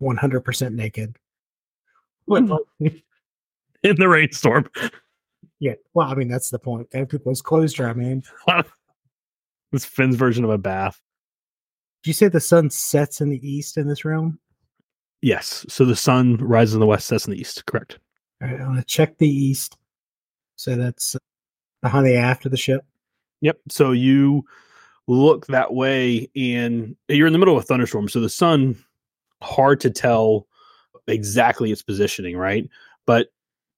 [0.01, 1.17] 100% naked.
[2.25, 2.45] What,
[2.81, 4.69] in the rainstorm.
[5.63, 6.91] Yeah, well, I mean, that's the point.
[6.91, 8.25] People's clothes dry, man.
[9.73, 11.01] It's Finn's version of a bath.
[12.03, 14.41] Did you say the sun sets in the east in this realm?
[15.21, 15.65] Yes.
[15.69, 17.65] So the sun rises in the west, sets in the east.
[17.67, 18.01] Correct.
[18.43, 19.79] All right, I'm going to check the east.
[20.57, 21.15] So that's
[21.81, 22.85] behind the aft of the ship.
[23.41, 23.61] Yep.
[23.69, 24.45] So you
[25.07, 28.09] look that way and you're in the middle of a thunderstorm.
[28.09, 28.77] So the sun,
[29.41, 30.49] hard to tell
[31.07, 32.69] exactly its positioning, right?
[33.07, 33.29] But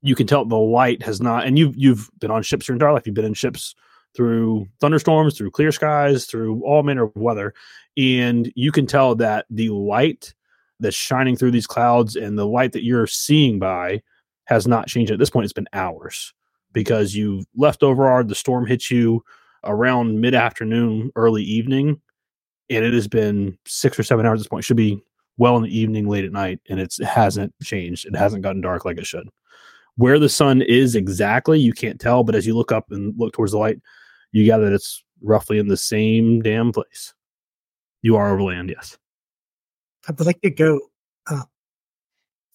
[0.04, 2.92] you can tell the light has not and you've you've been on ships your entire
[2.92, 3.06] life.
[3.06, 3.74] You've been in ships
[4.14, 7.54] through thunderstorms, through clear skies, through all manner of weather.
[7.96, 10.34] And you can tell that the light
[10.78, 14.02] that's shining through these clouds and the light that you're seeing by
[14.44, 15.10] has not changed.
[15.10, 16.34] At this point, it's been hours
[16.72, 19.24] because you left Overard, the storm hit you
[19.64, 21.98] around mid afternoon, early evening,
[22.68, 24.64] and it has been six or seven hours at this point.
[24.64, 25.02] It should be
[25.38, 28.04] well in the evening, late at night, and it's, it hasn't changed.
[28.04, 29.28] It hasn't gotten dark like it should.
[29.96, 33.32] Where the sun is exactly, you can't tell, but as you look up and look
[33.32, 33.80] towards the light,
[34.32, 37.14] you gather that it's roughly in the same damn place.
[38.02, 38.98] You are over land, yes.
[40.08, 40.80] I'd like to go.
[41.30, 41.48] Up.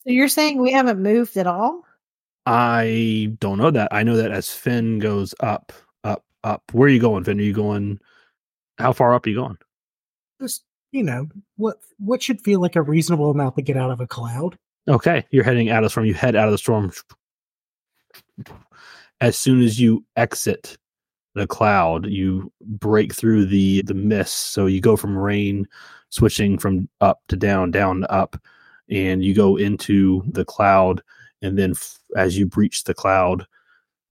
[0.03, 1.83] So you're saying we haven't moved at all?
[2.45, 3.89] I don't know that.
[3.91, 5.73] I know that as Finn goes up,
[6.03, 6.63] up, up.
[6.71, 7.39] Where are you going, Finn?
[7.39, 7.99] Are you going?
[8.77, 9.57] How far up are you going?
[10.41, 14.01] Just, you know, what what should feel like a reasonable amount to get out of
[14.01, 14.57] a cloud.
[14.87, 16.05] Okay, you're heading out of the storm.
[16.05, 16.91] You head out of the storm.
[19.21, 20.77] As soon as you exit
[21.35, 24.51] the cloud, you break through the the mist.
[24.53, 25.67] So you go from rain,
[26.09, 28.41] switching from up to down, down to up,
[28.89, 31.01] and you go into the cloud.
[31.41, 33.45] And then f- as you breach the cloud,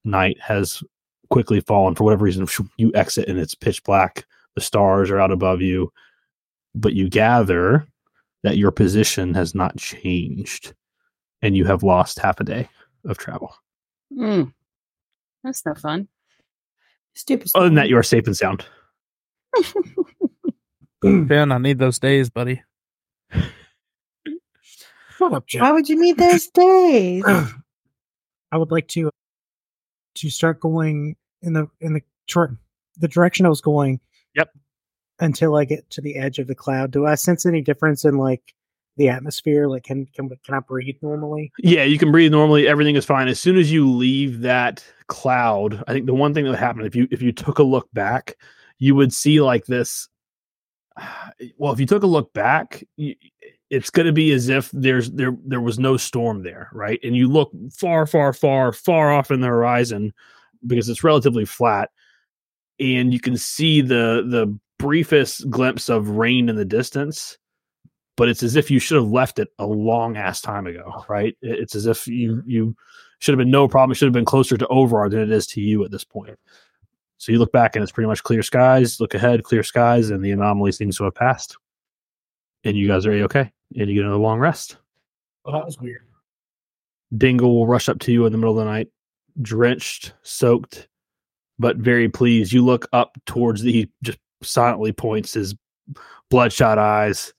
[0.04, 0.82] night has
[1.30, 2.46] quickly fallen for whatever reason.
[2.76, 4.26] You exit and it's pitch black.
[4.54, 5.92] The stars are out above you,
[6.74, 7.86] but you gather
[8.42, 10.74] that your position has not changed
[11.42, 12.68] and you have lost half a day
[13.04, 13.54] of travel.
[14.12, 14.52] Mm.
[15.44, 16.08] That's no fun.
[17.14, 17.50] Stupid.
[17.54, 18.64] Other than that, you are safe and sound.
[21.02, 22.62] Finn, I need those days, buddy.
[25.16, 25.62] Shut up, Jeff.
[25.62, 27.24] Why would you need those days?
[27.26, 29.10] I would like to
[30.14, 32.56] to start going in the in the dir-
[32.98, 34.00] the direction I was going.
[34.34, 34.50] Yep.
[35.20, 38.16] Until I get to the edge of the cloud, do I sense any difference in
[38.18, 38.54] like
[38.98, 39.68] the atmosphere?
[39.68, 41.50] Like, can can can I breathe normally?
[41.58, 42.68] Yeah, you can breathe normally.
[42.68, 43.28] Everything is fine.
[43.28, 46.84] As soon as you leave that cloud, I think the one thing that would happen
[46.84, 48.36] if you if you took a look back,
[48.78, 50.08] you would see like this.
[51.56, 53.14] Well, if you took a look back, y-
[53.70, 56.98] it's going to be as if there's there there was no storm there, right?
[57.04, 60.12] And you look far, far, far, far off in the horizon
[60.66, 61.90] because it's relatively flat,
[62.80, 67.38] and you can see the the briefest glimpse of rain in the distance
[68.18, 71.36] but it's as if you should have left it a long ass time ago, right?
[71.40, 72.76] It's as if you you
[73.20, 73.92] should have been no problem.
[73.92, 76.36] It should have been closer to Overard than it is to you at this point.
[77.18, 79.00] So you look back and it's pretty much clear skies.
[79.00, 81.56] Look ahead, clear skies, and the anomaly seems to have passed.
[82.64, 84.78] And you guys are okay, and you get another long rest.
[85.44, 86.02] Well, that was weird.
[87.16, 88.88] Dingle will rush up to you in the middle of the night,
[89.40, 90.88] drenched, soaked,
[91.60, 92.52] but very pleased.
[92.52, 95.54] You look up towards the he just silently points his
[96.30, 97.32] bloodshot eyes.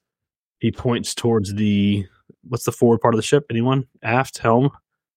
[0.60, 2.06] He points towards the
[2.48, 3.46] what's the forward part of the ship?
[3.50, 3.86] Anyone?
[4.04, 4.72] Aft, helm,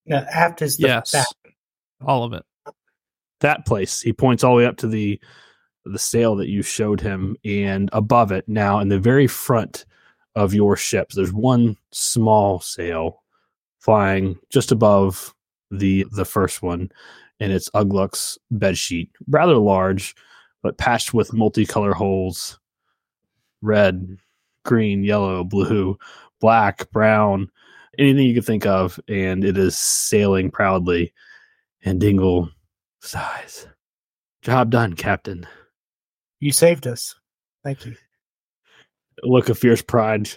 [0.06, 1.12] Yeah, aft is the Yes.
[1.12, 1.26] back.
[2.04, 2.44] All of it.
[3.40, 4.00] that place.
[4.00, 5.20] He points all the way up to the
[5.84, 9.84] the sail that you showed him, and above it now in the very front
[10.36, 13.24] of your ships, there's one small sail
[13.80, 15.34] flying just above
[15.72, 16.88] the the first one,
[17.40, 20.14] and it's Ugluk's bed sheet, rather large,
[20.62, 22.60] but patched with multicolor holes,
[23.60, 24.18] red,
[24.64, 25.98] green, yellow, blue,
[26.40, 27.50] black, brown,
[27.98, 31.12] anything you could think of, and it is sailing proudly.
[31.84, 32.48] And Dingle
[33.00, 33.66] Sighs.
[34.42, 35.46] Job done, Captain.
[36.38, 37.16] You saved us.
[37.64, 37.96] Thank you.
[39.22, 40.30] A look of fierce pride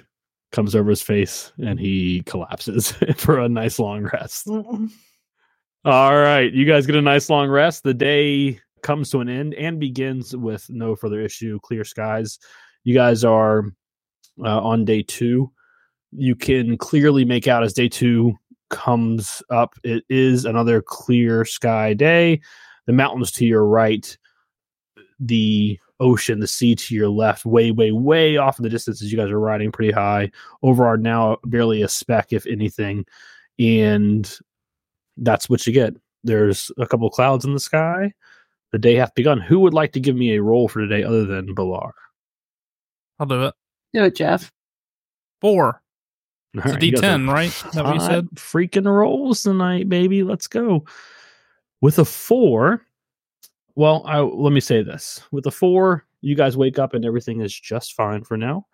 [0.51, 4.47] comes over his face and he collapses for a nice long rest.
[4.47, 4.91] Mm-mm.
[5.85, 7.83] All right, you guys get a nice long rest.
[7.83, 12.39] The day comes to an end and begins with no further issue, clear skies.
[12.83, 13.65] You guys are
[14.43, 15.51] uh, on day two.
[16.11, 18.37] You can clearly make out as day two
[18.69, 22.41] comes up, it is another clear sky day.
[22.87, 24.17] The mountains to your right,
[25.19, 29.11] the ocean, the sea to your left, way, way, way off in the distance as
[29.11, 30.31] you guys are riding pretty high.
[30.61, 33.05] Over are now barely a speck, if anything.
[33.57, 34.31] And
[35.17, 35.95] that's what you get.
[36.23, 38.11] There's a couple clouds in the sky.
[38.71, 39.39] The day hath begun.
[39.39, 41.91] Who would like to give me a roll for today other than Balar?
[43.19, 43.53] I'll do it.
[43.95, 44.51] Do it, Jeff.
[45.39, 45.81] Four.
[46.53, 47.47] It's a Alright, you guys are D10, right?
[47.47, 48.27] Is that what you said?
[48.35, 50.21] Freaking rolls tonight, baby.
[50.21, 50.83] Let's go.
[51.79, 52.81] With a four,
[53.75, 55.21] well, I, let me say this.
[55.31, 58.67] With a four, you guys wake up and everything is just fine for now.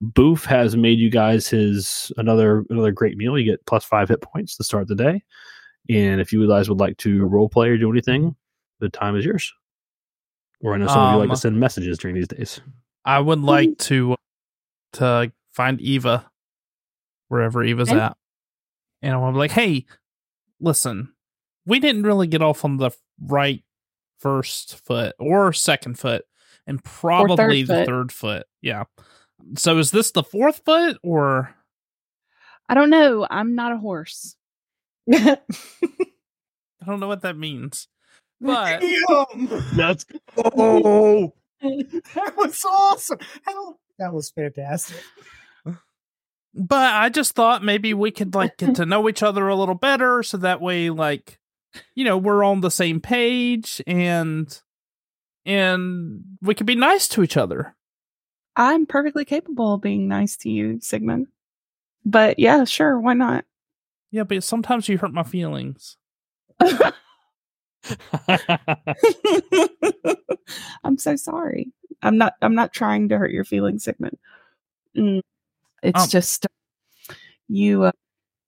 [0.00, 3.38] Boof has made you guys his another another great meal.
[3.38, 5.22] You get plus five hit points to start the day.
[5.88, 8.34] And if you guys would like to role play or do anything,
[8.80, 9.52] the time is yours.
[10.62, 12.60] Or I know some of you like Um, to send messages during these days.
[13.04, 14.16] I would like to
[14.94, 16.30] to find Eva
[17.28, 18.00] wherever Eva's Okay.
[18.00, 18.16] at,
[19.02, 19.86] and I'm like, "Hey,
[20.60, 21.12] listen,
[21.66, 23.62] we didn't really get off on the right
[24.18, 26.24] first foot or second foot,
[26.66, 27.86] and probably the foot.
[27.86, 28.46] third foot.
[28.62, 28.84] Yeah.
[29.56, 31.54] So is this the fourth foot or
[32.68, 33.26] I don't know.
[33.28, 34.36] I'm not a horse.
[35.12, 35.36] I
[36.86, 37.88] don't know what that means,
[38.40, 38.80] but
[39.74, 43.18] That's Oh, that was awesome.
[43.44, 45.02] How, that was fantastic.
[46.54, 49.74] but I just thought maybe we could like get to know each other a little
[49.74, 51.38] better so that way like
[51.94, 54.60] you know we're on the same page and
[55.46, 57.76] and we could be nice to each other.
[58.56, 61.26] I'm perfectly capable of being nice to you, Sigmund.
[62.04, 63.44] But yeah, sure, why not?
[64.10, 65.96] Yeah, but sometimes you hurt my feelings.
[70.84, 71.72] I'm so sorry.
[72.04, 74.16] I'm not I'm not trying to hurt your feelings, Sigmund.
[74.96, 75.20] Mm,
[75.82, 76.46] It's Um, just
[77.48, 77.92] you uh,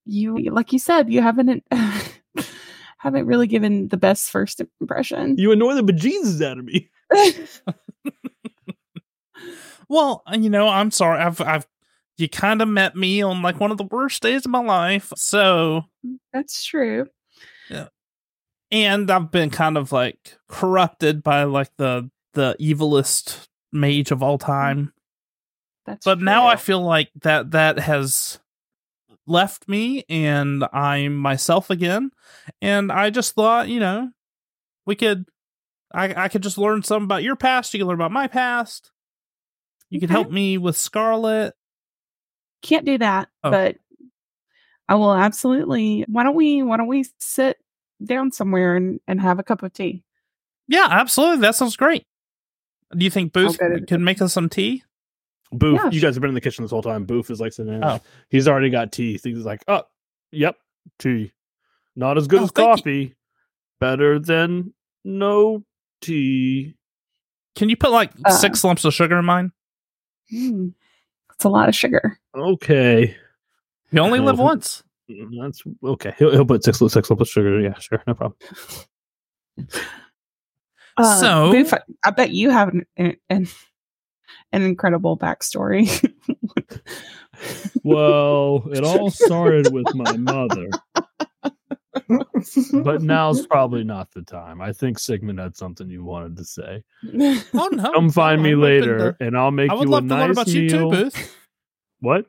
[0.05, 1.65] you like you said, you haven't
[2.99, 5.37] haven't really given the best first impression.
[5.39, 6.89] you annoy the bejesus out of me.
[9.89, 11.21] Well, you know, I'm sorry.
[11.21, 11.67] I've I've
[12.19, 15.13] you kind of met me on like one of the worst days of my life.
[15.17, 15.85] So,
[16.33, 17.07] That's true.
[17.71, 17.89] Yeah.
[18.73, 24.39] and I've been kind of like corrupted by like the the evilest mage of all
[24.39, 24.93] time.
[25.87, 28.39] That's but now I feel like that that has
[29.27, 32.11] left me and I'm myself again.
[32.63, 34.11] And I just thought, you know,
[34.85, 35.25] we could
[35.93, 38.93] I I could just learn some about your past, you can learn about my past.
[39.91, 40.21] You could Okay.
[40.21, 41.55] help me with Scarlet.
[42.63, 43.51] can't do that, Oh.
[43.53, 43.77] but
[44.89, 46.05] I will absolutely.
[46.09, 46.63] Why don't we?
[46.63, 47.59] Why don't we sit
[48.05, 50.03] down somewhere and and have a cup of tea?
[50.69, 51.39] Yeah, absolutely.
[51.43, 52.05] That sounds great.
[52.97, 54.83] Do you think Boof go could make us some tea?
[55.53, 57.05] Boof, Yeah, you guys have been in the kitchen this whole time.
[57.05, 57.89] Boof is like sitting there.
[57.89, 58.01] Oh.
[58.31, 59.19] He's already got tea.
[59.23, 59.83] He's like, oh,
[60.33, 60.57] yep,
[60.99, 61.33] tea.
[61.95, 62.83] Not as good Oh, as thank you.
[62.83, 63.15] coffee.
[63.81, 64.73] Better than
[65.05, 65.65] no
[66.01, 66.75] tea.
[67.55, 68.31] Can you put like Uh.
[68.33, 69.53] six lumps of sugar in mine?
[70.33, 70.75] Mm,
[71.29, 72.19] that's a lot of sugar.
[72.37, 73.17] Okay.
[73.93, 74.45] You only live Oh.
[74.45, 74.83] once.
[75.41, 76.13] That's okay.
[76.19, 77.61] He'll, he'll put six six lumps of sugar.
[77.61, 78.37] Yeah, sure, no problem.
[80.97, 83.17] Uh, So- Boof, I, I bet you have an, an
[84.53, 85.89] an incredible backstory.
[87.85, 90.69] Well, it all started with my mother,
[92.73, 94.61] but now's probably not the time.
[94.63, 96.83] I think Sigmund had something you wanted to say.
[97.55, 97.93] Oh no!
[97.93, 100.09] Come find me I'm later, to- and I'll make I would you a love to
[100.09, 100.91] nice learn about you too.
[100.91, 101.37] Boof.
[102.01, 102.27] What?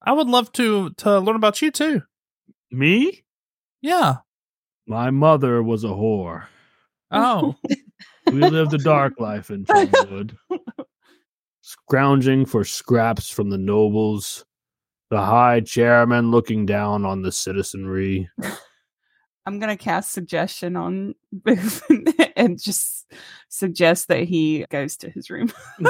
[0.00, 2.02] I would love to to learn about you too.
[2.70, 3.24] Me?
[3.82, 4.18] Yeah.
[4.86, 6.44] My mother was a whore.
[7.10, 7.56] Oh.
[8.26, 10.36] We lived a dark life in Trumwood,
[11.60, 14.44] scrounging for scraps from the nobles,
[15.10, 18.28] the high chairman looking down on the citizenry.
[19.46, 21.80] I'm gonna cast suggestion on Boof
[22.36, 23.06] and just
[23.48, 25.52] suggest that he goes to his room.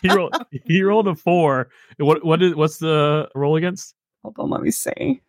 [0.00, 1.68] he rolled he rolled a four.
[1.98, 3.94] What what is what's the roll against?
[4.22, 5.20] Hold on, let me see.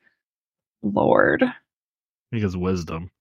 [0.83, 1.43] Lord.
[2.31, 3.11] He has wisdom.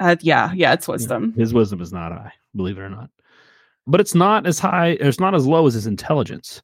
[0.00, 1.32] Uh, yeah, yeah, it's wisdom.
[1.36, 3.10] His wisdom is not high, believe it or not.
[3.86, 6.62] But it's not as high, it's not as low as his intelligence.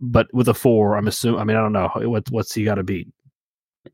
[0.00, 1.90] But with a four, I'm assuming I mean, I don't know.
[1.94, 3.08] What what's he gotta beat?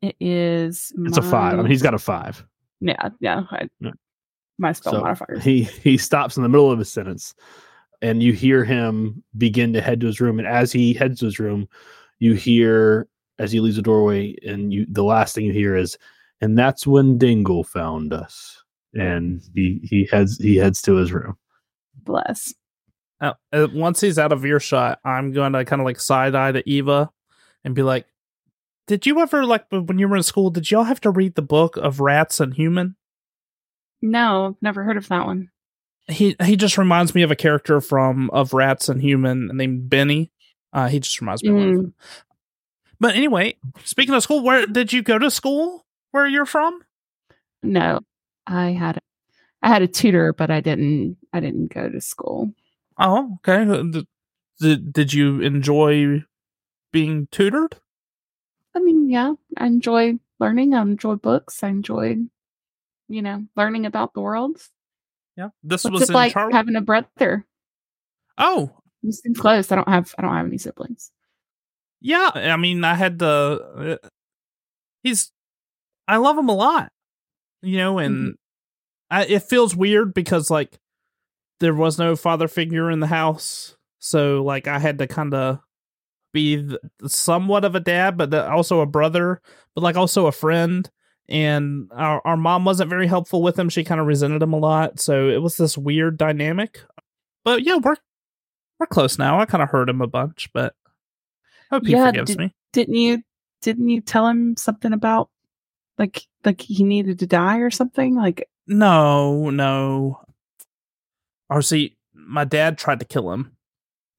[0.01, 1.55] It is It's a five.
[1.55, 2.45] I mean he's got a five.
[2.81, 3.43] Yeah, yeah.
[3.51, 3.91] I, Yeah.
[4.59, 5.43] My spell So modifiers.
[5.45, 7.35] he he stops in the middle of his sentence,
[8.01, 10.39] and you hear him begin to head to his room.
[10.39, 11.69] And as he heads to his room,
[12.21, 13.07] you hear
[13.39, 15.97] as he leaves the doorway, and you the last thing you hear is,
[16.41, 18.58] "And that's when Dingle found us."
[18.99, 21.37] And he he heads he heads to his room.
[22.03, 22.53] Bless.
[23.21, 26.69] Uh, once he's out of earshot, I'm going to kind of like side eye to
[26.71, 27.11] Eva
[27.65, 28.07] and be like,
[28.87, 30.51] "Did you ever like when you were in school?
[30.51, 32.97] Did y'all have to read the book of Rats and Human?"
[34.01, 35.51] No, never heard of that one.
[36.07, 40.31] He he just reminds me of a character from of Rats and Human named Benny.
[40.73, 41.49] Uh, he just reminds me.
[41.51, 41.77] Of one of Mm.
[41.83, 41.95] them.
[43.01, 45.87] But anyway, speaking of school, where did you go to school?
[46.13, 46.81] Where you're from?
[47.63, 48.01] No,
[48.49, 48.99] I had
[49.63, 52.53] I had a tutor, but I didn't I didn't go to school.
[52.99, 53.65] Oh, okay.
[54.61, 56.25] Did, did, you enjoy
[56.91, 57.77] being tutored?
[58.75, 60.75] I mean, yeah, I enjoy learning.
[60.75, 61.63] I enjoy books.
[61.63, 62.29] I enjoyed,
[63.09, 64.61] you know, learning about the world.
[65.37, 65.51] Yeah.
[65.63, 66.55] This What's was like Charlotte.
[66.55, 67.47] having a brother?
[68.37, 68.73] oh,
[69.11, 69.71] seem close.
[69.71, 71.13] I don't have I don't have any siblings.
[72.01, 73.27] Yeah, I mean, I had to.
[73.27, 74.09] Uh,
[75.03, 75.33] he's,
[76.07, 76.93] I love him a lot,
[77.63, 78.31] you know, and mm-hmm.
[79.11, 80.79] I, it feels weird because like
[81.61, 85.61] there was no father figure in the house, so like I had to kind of
[86.33, 89.41] be th- somewhat of a dad, but the, also a brother,
[89.75, 90.89] but like also a friend.
[91.31, 94.59] And our our mom wasn't very helpful with him; she kind of resented him a
[94.59, 94.99] lot.
[94.99, 96.81] So it was this weird dynamic.
[97.45, 97.97] But yeah, we're
[98.79, 99.39] we're close now.
[99.39, 100.75] I kind of hurt him a bunch, but
[101.71, 102.55] hope he Yeah, forgives did- me.
[102.73, 103.23] Didn't you
[103.61, 105.29] didn't you tell him something about
[105.99, 108.15] like like he needed to die or something?
[108.15, 110.21] Like No, no.
[111.51, 113.57] Or see, my dad tried to kill him,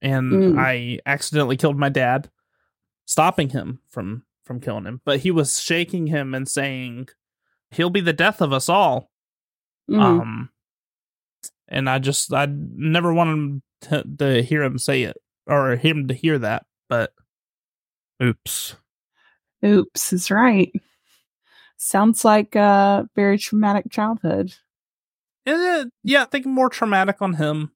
[0.02, 0.58] and Mm.
[0.58, 2.30] I accidentally killed my dad,
[3.06, 5.00] stopping him from from killing him.
[5.04, 7.08] But he was shaking him and saying,
[7.70, 9.10] "He'll be the death of us all."
[9.88, 10.50] mm, Um,
[11.68, 15.16] and I just I never wanted to, to hear him say it
[15.46, 16.66] or him to hear that.
[16.88, 17.14] But
[18.20, 18.74] oops.
[19.64, 20.72] oops is right.
[21.82, 24.52] Sounds like a very traumatic childhood.
[25.46, 27.72] Eh, yeah, I think more traumatic on him.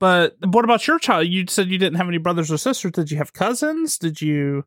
[0.00, 1.28] But what about your child?
[1.28, 2.90] You said you didn't have any brothers or sisters.
[2.90, 3.96] Did you have cousins?
[3.96, 4.64] Did you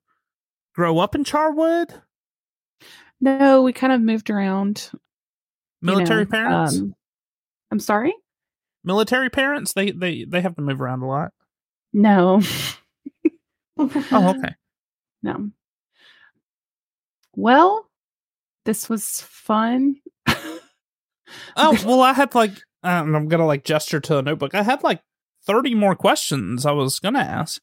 [0.73, 2.01] grow up in Charwood?
[3.19, 4.89] No, we kind of moved around.
[4.93, 4.99] you
[5.81, 6.77] Military know, parents?
[6.79, 6.95] um,
[7.71, 8.13] I'm sorry.
[8.85, 9.73] Military parents?
[9.73, 11.33] They they they have to move around a lot.
[11.91, 12.41] No,
[13.77, 14.55] Oh, okay.
[15.21, 15.49] no.
[17.35, 17.89] Well,
[18.65, 19.97] this was fun.
[20.27, 22.53] Oh, well, I had like
[22.83, 24.55] um, I'm gonna like gesture to a notebook.
[24.55, 25.01] I had like
[25.45, 27.61] thirty more questions I was gonna ask.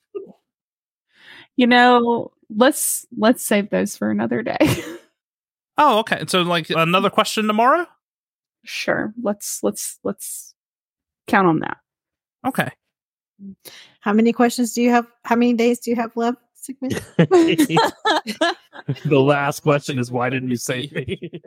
[1.56, 4.58] you know, let's let's save those for another day.
[5.80, 6.24] Oh, okay.
[6.26, 7.86] So like another question tomorrow.
[8.64, 9.14] sure.
[9.22, 10.52] Let's let's let's
[11.28, 11.76] count on that.
[12.44, 12.68] Okay.
[14.00, 15.06] How many questions do you have?
[15.24, 17.02] How many days do you have left, Sigmund?
[17.16, 17.78] the
[19.20, 21.40] last question is why didn't you save me?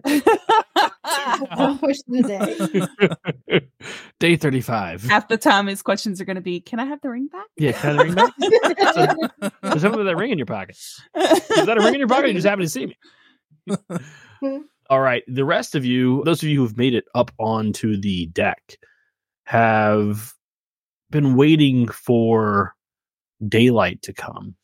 [1.55, 2.57] One question a day.
[4.19, 5.03] Day 35.
[5.03, 7.45] Half the time his questions are going to be, "Can I have the ring back?"
[7.57, 9.53] Yeah, can I have the ring back?
[9.61, 10.77] There's something with that ring in your pocket.
[10.77, 12.25] Is that a ring in your pocket?
[12.25, 12.97] or You just happen to see me.
[14.89, 15.23] All right.
[15.27, 18.77] The rest of you, those of you who've made it up onto the deck,
[19.45, 20.33] have
[21.09, 22.75] been waiting for
[23.47, 24.55] daylight to come.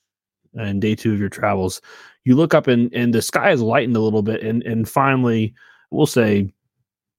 [0.56, 1.82] And day two of your travels,
[2.24, 4.42] you look up and, and the sky has lightened a little bit.
[4.42, 5.54] And, and finally,
[5.92, 6.52] we'll say,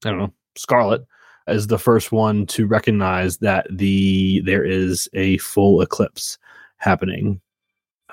[0.05, 1.05] I don't know, Scarlet
[1.49, 6.39] is the first one to recognize that the there is a full eclipse
[6.77, 7.41] happening.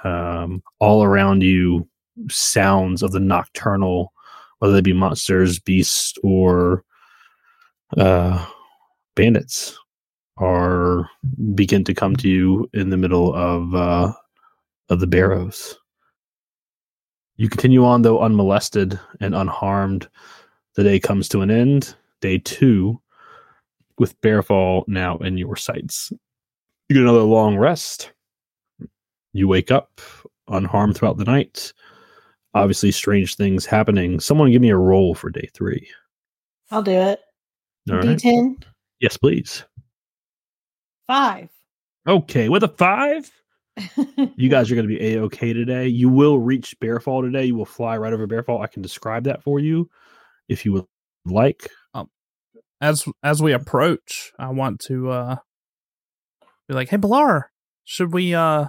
[0.03, 1.87] Um, all around you,
[2.29, 4.13] sounds of the nocturnal,
[4.59, 6.83] whether they be monsters, beasts, or
[7.97, 8.45] uh,
[9.15, 9.77] bandits,
[10.37, 11.09] are
[11.53, 14.13] begin to come to you in the middle of uh,
[14.89, 15.75] of the barrows.
[17.37, 20.07] You continue on though unmolested and unharmed.
[20.75, 21.95] The day comes to an end.
[22.21, 22.99] Day two,
[23.97, 26.11] with Bearfall now in your sights.
[26.89, 28.11] You get another long rest.
[29.33, 29.99] You wake up
[30.47, 31.73] unharmed throughout the night.
[32.53, 34.19] Obviously, strange things happening.
[34.19, 35.87] Someone give me a roll for day three.
[36.71, 37.19] I'll do it.
[37.89, 38.05] All right.
[38.17, 38.63] D10,
[39.01, 39.63] Yes, please.
[41.05, 41.49] five.
[42.07, 43.29] Okay, with a five,
[44.35, 45.87] you guys are going to be a okay today.
[45.87, 47.45] You will reach Bearfall today.
[47.45, 48.61] You will fly right over Bearfall.
[48.61, 49.89] I can describe that for you
[50.47, 50.85] if you would
[51.25, 51.69] like.
[52.81, 55.35] As as we approach, I want to uh
[56.67, 57.45] be like, "Hey, Blar,
[57.85, 58.67] should we uh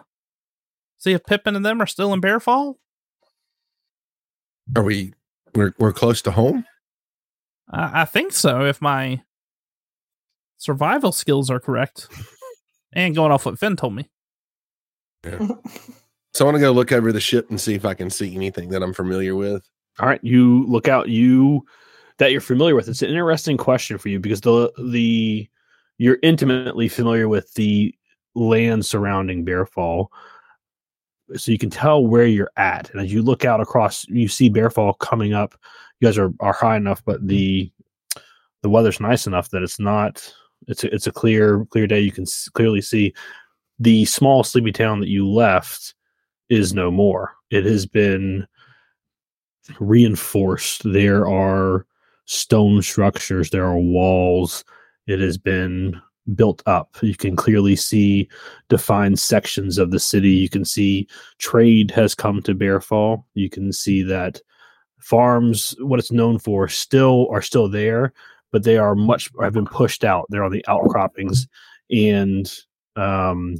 [0.97, 2.77] see if Pippin and them are still in Bearfall?"
[4.75, 5.13] Are we?
[5.55, 6.65] We're we're close to home.
[7.69, 8.65] I, I think so.
[8.65, 9.23] If my
[10.57, 12.09] survival skills are correct,
[12.93, 14.09] and going off what Finn told me.
[16.37, 18.35] So I want to go look over the ship and see if I can see
[18.35, 19.67] anything that I'm familiar with.
[19.99, 21.09] All right, you look out.
[21.09, 21.65] You
[22.19, 22.89] that you're familiar with.
[22.89, 25.49] It's an interesting question for you because the the
[25.97, 27.95] you're intimately familiar with the
[28.35, 30.09] land surrounding Bearfall,
[31.37, 32.91] so you can tell where you're at.
[32.91, 35.55] And as you look out across, you see Bearfall coming up.
[36.01, 37.73] You guys are are high enough, but the
[38.63, 40.31] the weather's nice enough that it's not.
[40.69, 42.01] It's a, it's a clear clear day.
[42.01, 43.15] You can s- clearly see
[43.79, 45.95] the small sleepy town that you left
[46.49, 47.35] is no more.
[47.51, 48.47] It has been
[49.81, 50.83] reinforced.
[50.85, 51.87] There are
[52.25, 54.65] stone structures, there are walls.
[55.07, 56.01] It has been
[56.35, 56.97] built up.
[57.03, 58.29] You can clearly see
[58.69, 60.31] defined sections of the city.
[60.31, 61.07] You can see
[61.39, 63.25] trade has come to Bearfall.
[63.35, 64.41] You can see that
[64.99, 68.13] farms, what it's known for, still are still there,
[68.51, 70.27] but they are much have been pushed out.
[70.29, 71.47] They're on the outcroppings,
[71.91, 72.53] and
[72.97, 73.57] um,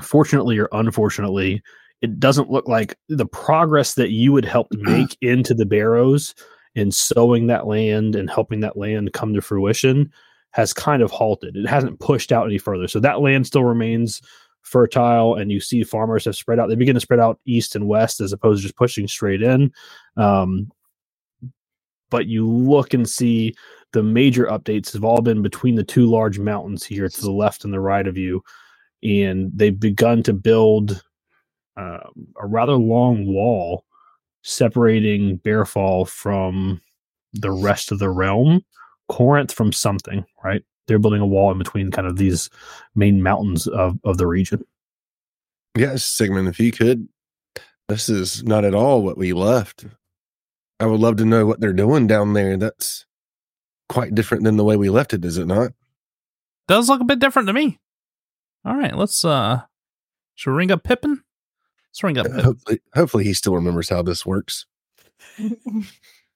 [0.00, 1.62] fortunately or unfortunately,
[2.00, 6.34] it doesn't look like the progress that you would help make into the barrows
[6.74, 10.10] and sowing that land and helping that land come to fruition
[10.52, 11.56] has kind of halted.
[11.56, 12.88] It hasn't pushed out any further.
[12.88, 14.20] So that land still remains
[14.62, 16.68] fertile and you see farmers have spread out.
[16.68, 19.72] They begin to spread out east and west as opposed to just pushing straight in.
[20.16, 20.70] Um,
[22.10, 23.54] but you look and see
[23.92, 27.64] the major updates have all been between the two large mountains here to the left
[27.64, 28.42] and the right of you.
[29.02, 31.02] And they've begun to build
[31.76, 33.84] um, a rather long wall
[34.42, 36.80] separating Bearfall from
[37.32, 38.64] the rest of the realm,
[39.08, 40.62] Corinth from something, right?
[40.86, 42.50] They're building a wall in between kind of these
[42.94, 44.64] main mountains of, of the region.
[45.76, 47.08] Yes, Sigmund, if you could,
[47.88, 49.86] this is not at all what we left.
[50.80, 52.56] I would love to know what they're doing down there.
[52.56, 53.06] That's
[53.88, 55.72] quite different than the way we left it, is it not?
[56.68, 57.78] Does look a bit different to me.
[58.64, 59.62] All right, let's uh
[60.34, 61.22] should we ring up Pippin?
[61.90, 62.44] Let's ring up Pippin.
[62.44, 64.66] Hopefully, hopefully he still remembers how this works.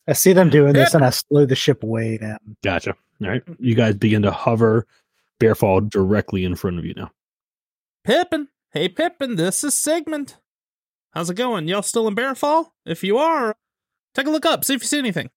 [0.09, 2.39] I see them doing this and I slow the ship way down.
[2.63, 2.95] Gotcha.
[3.23, 3.43] All right.
[3.59, 4.87] You guys begin to hover
[5.41, 7.11] Bearfall directly in front of you now.
[8.05, 8.49] Pippin.
[8.71, 10.35] Hey Pippin, this is Sigmund.
[11.13, 11.67] How's it going?
[11.67, 12.67] Y'all still in Bearfall?
[12.85, 13.57] If you are,
[14.15, 15.31] take a look up, see if you see anything.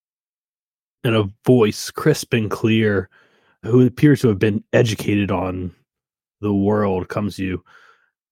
[1.04, 3.10] And a voice, crisp and clear,
[3.64, 5.74] who appears to have been educated on
[6.42, 7.64] the world, comes to you.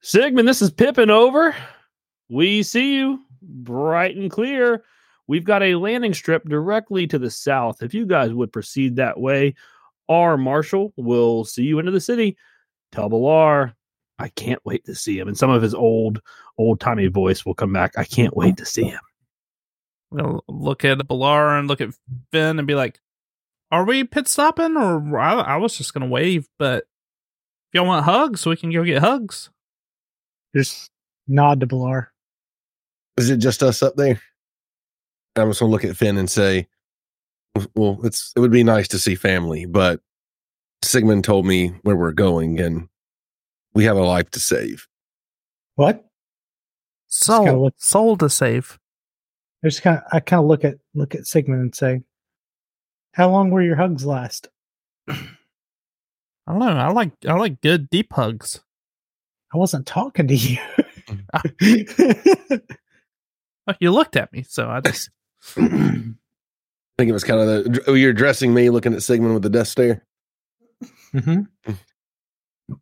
[0.01, 1.55] Sigmund, this is Pippin over.
[2.29, 4.83] We see you bright and clear.
[5.27, 7.83] We've got a landing strip directly to the south.
[7.83, 9.55] If you guys would proceed that way,
[10.09, 12.37] our marshal will see you into the city.
[12.91, 13.73] Tell Balar,
[14.19, 15.27] I can't wait to see him.
[15.27, 16.21] And some of his old,
[16.57, 17.93] old timey voice will come back.
[17.97, 19.01] I can't wait to see him.
[20.11, 21.89] I'm gonna look at Balar and look at
[22.31, 23.01] Finn and be like,
[23.71, 26.85] "Are we pit stopping, or I, I was just gonna wave, but
[27.77, 29.49] y'all want hugs, we can go get hugs."
[30.55, 30.91] Just
[31.27, 32.07] nod to Balar.
[33.17, 34.21] Is it just us up there?
[35.35, 36.67] I'm just gonna look at Finn and say,
[37.75, 40.01] "Well, it's it would be nice to see family, but
[40.83, 42.87] Sigmund told me where we're going, and
[43.73, 44.87] we have a life to save."
[45.75, 45.95] What?
[45.97, 46.07] kinda
[47.09, 48.79] Soul, look- soul to save.
[49.63, 52.03] I just kind of I kind of look at look at Sigmund and say,
[53.13, 54.47] "How long will your hugs last?"
[56.47, 56.65] I don't know.
[56.67, 58.61] I like I like good deep hugs.
[59.53, 60.57] I wasn't talking to you.
[63.69, 65.09] Oh, you looked at me, so I just
[65.57, 65.61] I
[66.97, 69.49] think it was kind of the oh, you're addressing me, looking at Sigmund with the
[69.49, 70.05] death stare.
[71.11, 71.41] hmm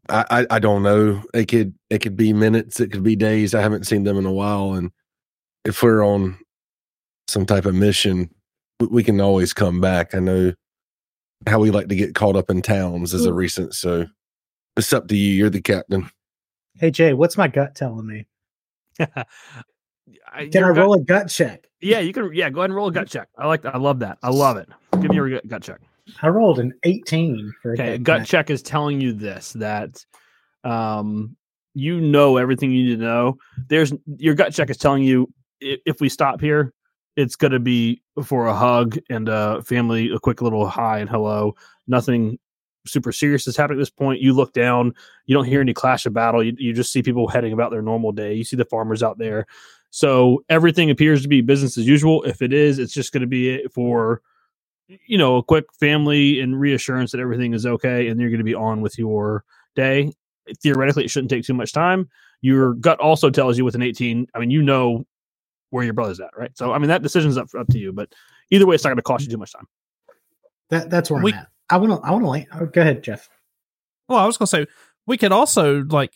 [0.10, 1.24] I, I I don't know.
[1.34, 3.56] It could it could be minutes, it could be days.
[3.56, 4.92] I haven't seen them in a while, and
[5.64, 6.38] if we're on
[7.28, 8.30] some type of mission,
[8.80, 10.14] we, we can always come back.
[10.14, 10.54] I know
[11.48, 14.06] how we like to get caught up in towns as a recent, so
[14.78, 15.34] it's up to you.
[15.34, 16.10] You're the captain.
[16.76, 18.26] Hey Jay, what's my gut telling me?
[19.00, 21.68] I- Can I your gut- roll a gut check?
[21.82, 22.32] Yeah, you can.
[22.34, 23.28] Yeah, go ahead and roll a gut check.
[23.38, 23.76] I like that.
[23.76, 24.18] I love that.
[24.24, 24.68] I love it.
[25.02, 25.80] Give me your gut- gut check.
[26.22, 28.28] I rolled an 18 for a Okay, gut gut check.
[28.28, 30.04] check is telling you this that
[30.64, 31.36] um
[31.74, 33.38] you know everything you need to know.
[33.70, 36.74] There's your gut check is telling you if, if we stop here,
[37.16, 41.10] it's going to be for a hug and a family, a quick little hi and
[41.10, 41.56] hello.
[41.88, 42.40] Nothing
[42.86, 44.22] super serious is happening at this point.
[44.22, 44.94] You look down,
[45.26, 46.44] you don't hear any clash of battle.
[46.44, 48.34] You, you just see people heading about their normal day.
[48.34, 49.46] You see the farmers out there.
[49.90, 52.24] So everything appears to be business as usual.
[52.24, 54.22] If it is, it's just going to be for
[54.88, 58.44] you know, a quick family and reassurance that everything is okay and you're going to
[58.44, 59.44] be on with your
[59.76, 60.12] day.
[60.62, 62.10] Theoretically, it shouldn't take too much time.
[62.42, 65.06] Your gut also tells you with an 18, I mean, you know
[65.76, 66.58] where your brother's at, right?
[66.58, 68.12] So, I mean, that decision's up, up to you, but
[68.50, 69.68] either way, it's not going to cost you too much time.
[70.70, 71.48] That that's where We- I'm at.
[71.70, 72.08] I want to.
[72.08, 72.48] I want to land.
[72.54, 73.28] Oh, go ahead, Jeff.
[74.08, 74.68] Well, I was gonna say
[75.08, 76.14] we could also like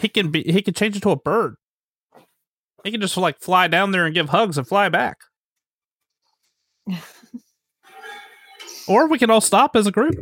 [0.00, 1.56] he can be he could change it to a bird.
[2.84, 5.18] He can just like fly down there and give hugs and fly back.
[8.88, 10.16] or we can all stop as a group.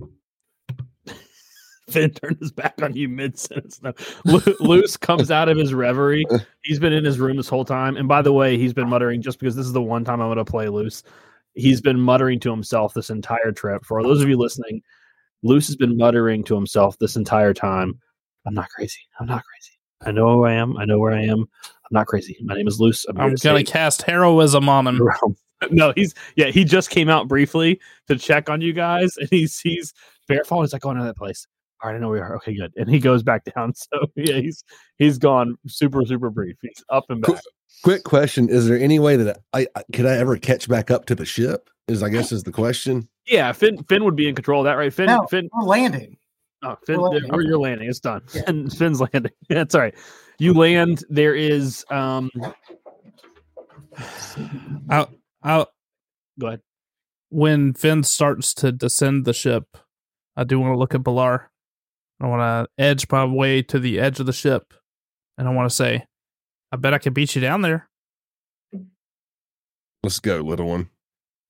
[1.90, 3.80] Finn turned his back on you mid sentence.
[3.82, 3.92] No.
[4.60, 6.24] Luce comes out of his reverie.
[6.62, 7.96] He's been in his room this whole time.
[7.96, 10.26] And by the way, he's been muttering just because this is the one time I'm
[10.26, 11.04] going to play Luce.
[11.54, 13.84] He's been muttering to himself this entire trip.
[13.84, 14.82] For those of you listening,
[15.44, 18.00] Luce has been muttering to himself this entire time.
[18.46, 18.98] I'm not crazy.
[19.20, 19.78] I'm not crazy.
[20.04, 20.76] I know who I am.
[20.76, 21.38] I know where I am.
[21.40, 22.36] I'm not crazy.
[22.42, 23.06] My name is Luce.
[23.08, 25.00] I'm, I'm gonna cast heroism on him.
[25.70, 26.48] No, he's yeah.
[26.48, 29.94] He just came out briefly to check on you guys, and he sees
[30.28, 30.62] Bearfall.
[30.62, 31.46] He's like, oh, "Going to that place."
[31.86, 32.34] All right, I know we are.
[32.38, 32.72] Okay, good.
[32.76, 33.72] And he goes back down.
[33.74, 34.64] So yeah, he's
[34.98, 36.56] he's gone super super brief.
[36.62, 37.40] He's up and back.
[37.84, 41.04] Quick question: Is there any way that I, I could I ever catch back up
[41.06, 41.70] to the ship?
[41.86, 43.08] Is I guess is the question.
[43.28, 44.92] Yeah, Finn Finn would be in control of that, right?
[44.92, 45.48] Finn No, Finn.
[45.54, 46.16] we're landing.
[46.64, 47.30] Oh, Finn, we're landing.
[47.30, 47.88] where you're landing.
[47.88, 48.22] It's done.
[48.34, 48.42] Yeah.
[48.46, 49.30] Finn, Finn's landing.
[49.48, 49.94] That's all right.
[50.40, 51.04] You land.
[51.08, 52.30] There is um.
[54.90, 55.12] Out
[55.44, 55.68] out
[56.40, 56.60] Go ahead.
[57.30, 59.76] when Finn starts to descend the ship,
[60.36, 61.44] I do want to look at Balar.
[62.20, 64.72] I want to edge my way to the edge of the ship,
[65.36, 66.04] and I want to say,
[66.72, 67.88] "I bet I can beat you down there."
[70.02, 70.88] Let's go, little one.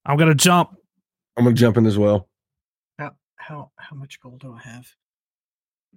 [0.05, 0.75] I'm gonna jump.
[1.37, 2.27] I'm gonna jump in as well.
[2.97, 4.87] How how how much gold do I have?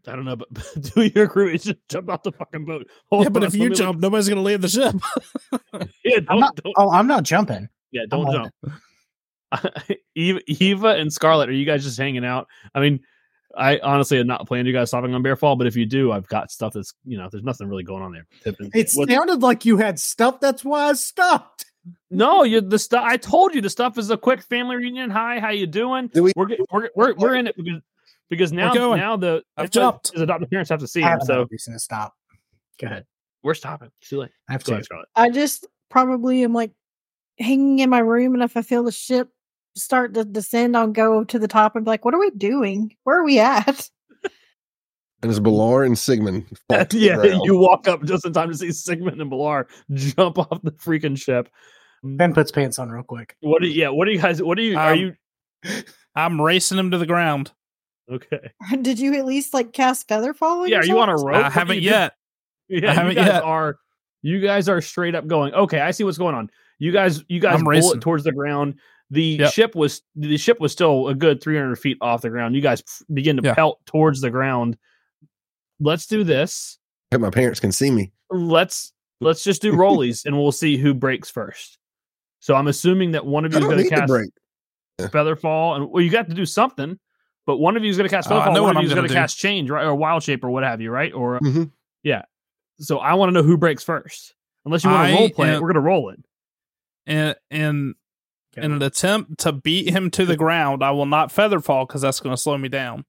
[0.07, 0.49] I don't know, but
[0.95, 2.89] do your crew just jump out the fucking boat?
[3.11, 4.95] Hold yeah, but if you me look- jump, nobody's gonna leave the ship.
[6.05, 7.69] yeah, I'm don't, don't Oh, I'm not jumping.
[7.93, 8.75] Yeah, don't on jump.
[10.15, 12.47] Eva, Eva and Scarlet, are you guys just hanging out?
[12.75, 13.01] I mean,
[13.57, 16.29] I honestly had not planned you guys stopping on Bearfall, but if you do, I've
[16.29, 18.27] got stuff that's you know, there's nothing really going on there.
[18.45, 18.71] Tipping.
[18.75, 20.41] It What- sounded like you had stuff.
[20.41, 21.65] That's why I stopped.
[22.11, 23.03] no, you the stuff.
[23.05, 25.11] I told you the stuff is a quick family reunion.
[25.11, 26.09] Hi, how you doing?
[26.09, 27.81] Do we- We're we're we're, we're in it because
[28.29, 30.13] because now now the I've now jumped.
[30.13, 32.15] His adopted parents have to see I him, have so no reason to stop.
[32.81, 33.05] Go ahead.
[33.43, 33.91] we're stopping.
[34.01, 34.31] It's too late.
[34.49, 34.83] I have Go to.
[34.95, 36.71] ahead, I just probably am like
[37.39, 39.29] hanging in my room, and if I feel the ship
[39.77, 42.95] start to descend, I'll go to the top and be like, "What are we doing?
[43.05, 43.89] Where are we at?"
[45.23, 46.47] And it's Balar and Sigmund.
[46.69, 49.67] fall to the yeah, you walk up just in time to see Sigmund and Balar
[49.93, 51.49] jump off the freaking ship.
[52.03, 53.37] Ben puts pants on real quick.
[53.41, 55.15] What do yeah, what are you guys what are you are Um, you
[56.17, 57.53] I'm racing him to the ground.
[58.11, 58.51] okay.
[58.81, 60.67] Did you at least like cast Featherfall?
[60.67, 61.37] Yeah, are you on a rope?
[61.45, 61.93] I haven't you doing?
[61.93, 62.13] yet.
[62.69, 63.43] Yeah, I haven't you guys yet.
[63.43, 63.77] are
[64.23, 66.51] you guys are straight up going, okay, I see what's going on.
[66.79, 68.01] You guys you guys I'm bullet racing.
[68.01, 68.77] towards the ground.
[69.13, 69.53] The Yep.
[69.53, 72.55] ship was the ship was still a good 300 feet off the ground.
[72.55, 73.55] You guys f- begin to Yeah.
[73.55, 74.77] pelt towards the ground.
[75.81, 76.79] Let's do this.
[77.13, 78.13] Hope my parents can see me.
[78.31, 81.79] Let's let's just do rollies and we'll see who breaks first.
[82.39, 84.31] So I'm assuming that one of you is going to to cast break.
[85.01, 86.99] Featherfall, and well, you got to do something.
[87.47, 88.95] But one of you is going to cast I Featherfall, know one of you is
[88.95, 91.13] going to cast Change, right, or Wild Shape, or what have you, right?
[91.13, 91.71] Or Mhm.
[92.03, 92.23] yeah.
[92.79, 94.35] So I want to know who breaks first.
[94.67, 96.21] Unless you want to role play it, we're going to roll it.
[97.07, 97.95] And and
[98.57, 101.87] in in an attempt to beat him to the ground, I will not feather fall
[101.87, 103.05] because that's going to slow me down.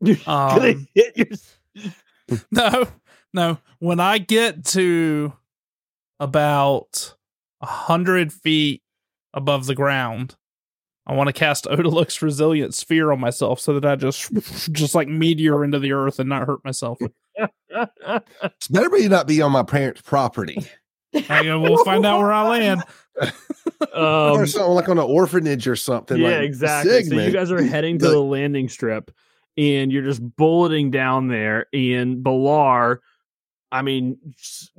[0.00, 1.90] You're Um, hit your
[2.50, 2.88] no,
[3.32, 3.58] no.
[3.78, 5.32] When I get to
[6.18, 7.14] about
[7.60, 8.82] a hundred feet
[9.34, 10.36] above the ground,
[11.06, 14.32] I want to cast Otiluke's Resilient Sphere on myself so that I just
[14.72, 16.98] just like meteor into the earth and not hurt myself.
[17.36, 20.66] It's better be not be on my parents' property.
[21.28, 22.82] I go, we'll find out where I land.
[23.94, 26.18] or um, something like on an orphanage or something.
[26.20, 27.02] yeah, like exactly.
[27.04, 29.10] So you guys are heading to the landing strip,
[29.56, 31.66] and you're just bulleting down there.
[31.72, 32.98] And Balar,
[33.72, 34.18] I mean,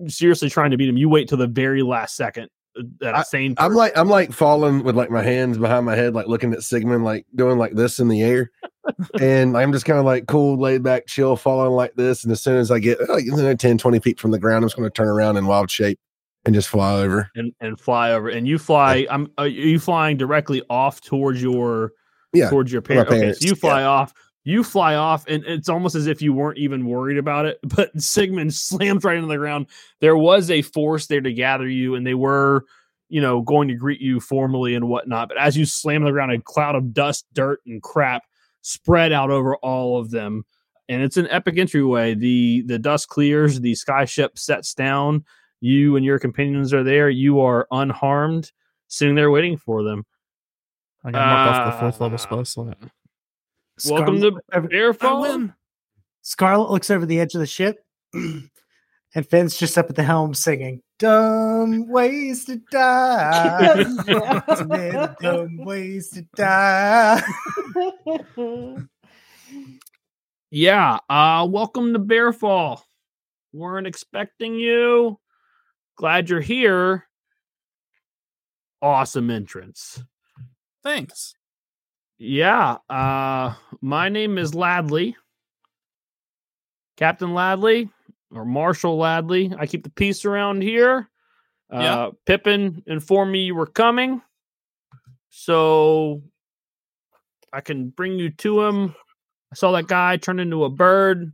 [0.07, 0.97] seriously trying to beat him.
[0.97, 2.49] You wait till the very last second.
[2.77, 3.55] uh, That I- a sane.
[3.57, 6.63] I'm like I'm like falling with like my hands behind my head, like looking at
[6.63, 8.49] Sigmund, like doing like this in the air,
[9.19, 12.23] and I'm just kind of like cool, laid back, chill, falling like this.
[12.23, 14.63] And as soon as I get like you know, 10, 20 feet from the ground,
[14.63, 15.99] I'm just going to turn around in wild shape
[16.45, 17.29] and just fly over.
[17.35, 18.29] and, and fly over.
[18.29, 19.05] And you fly.
[19.09, 19.31] I'm.
[19.37, 21.93] Are you flying directly off towards your
[22.33, 23.11] Yeah, towards your my parents?
[23.11, 24.13] Okay, so you fly off.
[24.43, 27.59] You fly off, and it's almost as if you weren't even worried about it.
[27.75, 29.67] But Sigmund slams right into the ground.
[29.99, 32.65] There was a force there to gather you, and they were,
[33.07, 35.27] you know, going to greet you formally and whatnot.
[35.27, 38.23] But as you slam the ground, a cloud of dust, dirt, and crap
[38.61, 40.43] spread out over all of them.
[40.89, 42.15] And it's an epic entryway.
[42.15, 45.23] The the dust clears, the sky ship sets down.
[45.61, 47.09] You and your companions are there.
[47.09, 48.51] You are unharmed,
[48.87, 50.03] sitting there waiting for them.
[51.03, 52.77] I got mark off the fourth Uh, level spell slot.
[53.89, 55.53] Welcome Scarlet, to Bearfall.
[56.23, 57.77] Scarlet looks over the edge of the ship,
[58.13, 58.49] and
[59.29, 60.81] Finn's just up at the helm singing.
[60.99, 63.83] dumb ways to die.
[65.21, 67.23] Dumb ways to die.
[70.51, 70.99] Yeah.
[71.09, 72.81] Uh welcome to Bearfall.
[73.53, 75.17] Weren't expecting you.
[76.01, 77.07] Glad you're here.
[78.81, 80.03] Awesome entrance.
[80.83, 81.35] Thanks.
[82.17, 82.77] Yeah.
[82.89, 85.13] Uh my name is Ladley.
[86.97, 87.91] Captain Ladley
[88.33, 89.55] or Marshall Ladley.
[89.59, 91.07] I keep the peace around here.
[91.71, 92.09] Uh Yeah.
[92.25, 94.23] Pippin informed me you were coming.
[95.29, 96.23] So
[97.53, 98.95] I can bring you to him.
[99.51, 101.31] I saw that guy turn into a bird.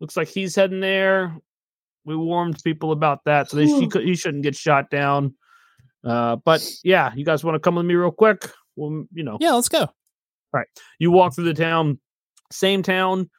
[0.00, 1.34] Looks like he's heading there.
[2.04, 5.34] We warned people about that, so they, he, could, he shouldn't get shot down.
[6.04, 8.50] Uh, but yeah, you guys want to come with me real quick?
[8.76, 9.88] Well, you know, Yeah, let's go.
[10.52, 10.66] Right.
[10.98, 11.98] You walk through the town,
[12.50, 13.30] same town,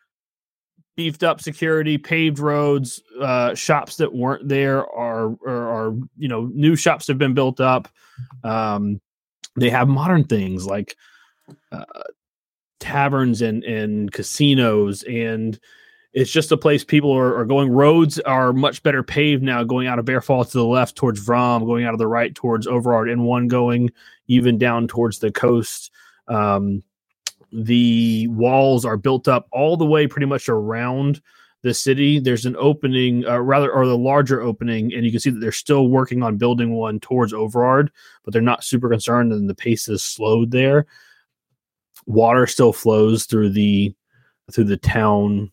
[0.95, 6.49] beefed up security, paved roads, uh, shops that weren't there are, are are you know
[6.53, 7.88] new shops have been built up.
[8.43, 9.01] Um,
[9.55, 10.95] they have modern things like
[11.72, 11.86] uh,
[12.80, 15.59] taverns and and casinos, and
[16.14, 17.72] it's just a place people are, are going.
[17.72, 21.26] Roads are much better paved now, going out of Bear Bearfall to the left towards
[21.26, 23.89] Vrom, going out of the right towards Overard, and one going
[24.28, 25.91] even down towards the coast.
[26.28, 26.84] Um,
[27.51, 31.22] the walls are built up all the way pretty much around
[31.64, 32.20] the city.
[32.20, 35.51] There's an opening, uh, rather, or the larger opening, and you can see that they're
[35.51, 37.91] still working on building one towards Overard,
[38.24, 40.86] but they're not super concerned, and the pace is slowed there.
[42.05, 43.95] Water still flows through the
[44.51, 45.53] through the town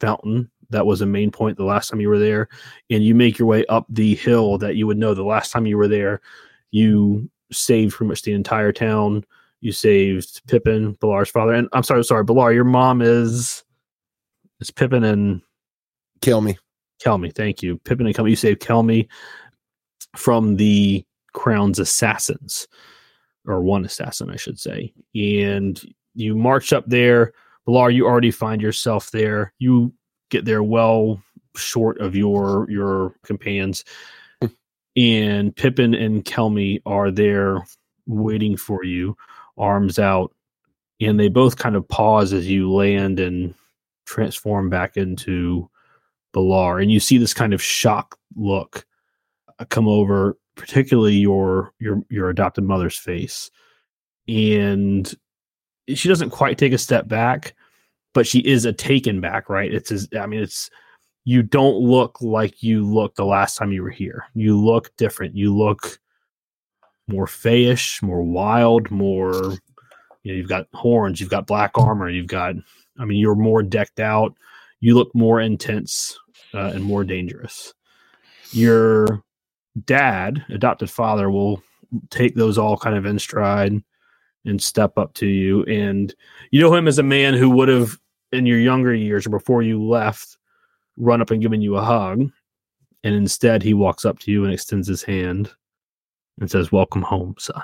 [0.00, 0.50] fountain.
[0.70, 2.48] That was a main point the last time you were there,
[2.90, 5.66] and you make your way up the hill that you would know the last time
[5.66, 6.20] you were there.
[6.70, 9.24] You saved pretty much the entire town
[9.60, 13.64] you saved Pippin, Bilar's father, and I'm sorry, sorry, Bilar, your mom is
[14.60, 15.40] is Pippin and
[16.24, 16.56] Kill me.
[17.02, 17.34] Kelmy.
[17.34, 18.30] Thank you, Pippin and Kelmy.
[18.30, 19.08] You saved Kelmy
[20.16, 22.66] from the Crown's assassins,
[23.46, 24.92] or one assassin, I should say.
[25.14, 25.78] And
[26.14, 27.32] you march up there,
[27.66, 27.94] Bilar.
[27.94, 29.52] You already find yourself there.
[29.58, 29.92] You
[30.30, 31.22] get there well
[31.56, 33.84] short of your your companions,
[34.40, 34.48] hmm.
[34.96, 37.64] and Pippin and Kelmy are there
[38.06, 39.16] waiting for you
[39.56, 40.34] arms out,
[41.00, 43.54] and they both kind of pause as you land and
[44.06, 45.68] transform back into
[46.34, 46.82] Balar.
[46.82, 48.86] And you see this kind of shock look
[49.70, 53.50] come over, particularly your your your adopted mother's face.
[54.26, 55.12] And
[55.88, 57.54] she doesn't quite take a step back,
[58.12, 59.72] but she is a taken back, right?
[59.72, 60.70] It's as I mean, it's
[61.24, 64.26] you don't look like you looked the last time you were here.
[64.34, 65.36] You look different.
[65.36, 65.98] You look
[67.08, 69.54] more fayish, more wild, more
[70.22, 72.54] you know, you've got horns, you've got black armor, you've got
[72.98, 74.34] I mean, you're more decked out.
[74.80, 76.18] You look more intense
[76.52, 77.74] uh, and more dangerous.
[78.52, 79.22] Your
[79.84, 81.62] dad, adopted father, will
[82.10, 83.82] take those all kind of in stride
[84.44, 85.64] and step up to you.
[85.64, 86.14] And
[86.50, 87.98] you know him as a man who would have,
[88.32, 90.36] in your younger years or before you left,
[90.96, 92.30] run up and given you a hug.
[93.02, 95.50] And instead, he walks up to you and extends his hand
[96.40, 97.62] and says, Welcome home, son.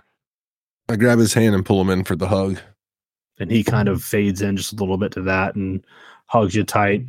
[0.89, 2.59] I grab his hand and pull him in for the hug.
[3.41, 5.85] and he kind of fades in just a little bit to that and
[6.27, 7.05] hugs you tight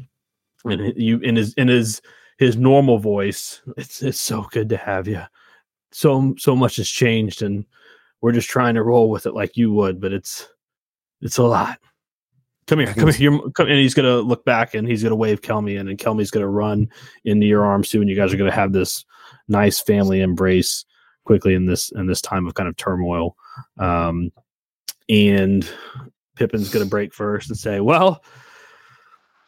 [0.66, 2.02] and you in his in his
[2.40, 5.22] his normal voice it's it's so good to have you
[5.92, 7.66] so so much has changed and
[8.22, 10.48] we're just trying to roll with it like you would but it's
[11.22, 11.80] it's a lot.
[12.68, 15.42] Come here come here You're, come, and he's gonna look back and he's gonna wave
[15.42, 16.90] kelmy in and kelmy's gonna run
[17.26, 19.06] into your arms too and you guys are gonna have this
[19.48, 20.86] nice family embrace
[21.26, 23.36] quickly in this in this time of kind of turmoil.
[23.78, 24.32] Um
[25.10, 25.70] and
[26.36, 28.24] Pippin's going to break first and say, "Well,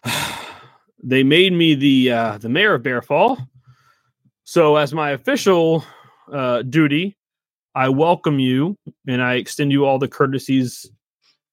[1.04, 3.48] they made me the uh, the mayor of Bearfall,
[4.44, 5.84] so as my official
[6.32, 7.18] uh, duty,
[7.76, 10.90] I welcome you and I extend you all the courtesies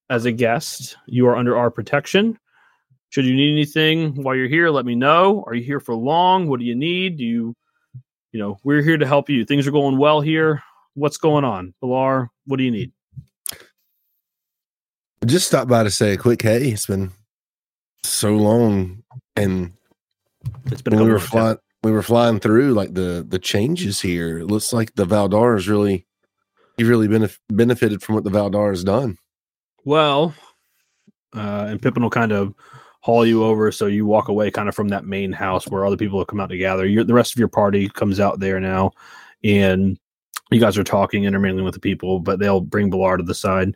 [0.09, 0.95] as a guest.
[1.07, 2.37] You are under our protection.
[3.09, 5.43] Should you need anything while you're here, let me know.
[5.47, 6.47] Are you here for long?
[6.47, 7.17] What do you need?
[7.17, 7.55] Do you,
[8.31, 9.45] you know, we're here to help you.
[9.45, 10.63] Things are going well here.
[10.93, 12.27] What's going on, Bilar?
[12.45, 12.91] What do you need?"
[15.25, 16.69] Just stopped by to say a quick hey.
[16.69, 17.11] It's been
[18.03, 19.03] so long,
[19.35, 19.73] and
[20.65, 24.39] It's been a we were flying, we were flying through like the the changes here.
[24.39, 26.05] It looks like the Valdar is really,
[26.81, 29.17] you've really benef- benefited from what the Valdar has done.
[29.85, 30.33] Well,
[31.35, 32.53] uh, and Pippin will kind of
[33.01, 35.97] haul you over so you walk away kind of from that main house where other
[35.97, 36.85] people have come out to gather.
[36.85, 38.91] You're, the rest of your party comes out there now,
[39.43, 39.97] and
[40.51, 43.75] you guys are talking, intermingling with the people, but they'll bring Bilar to the side.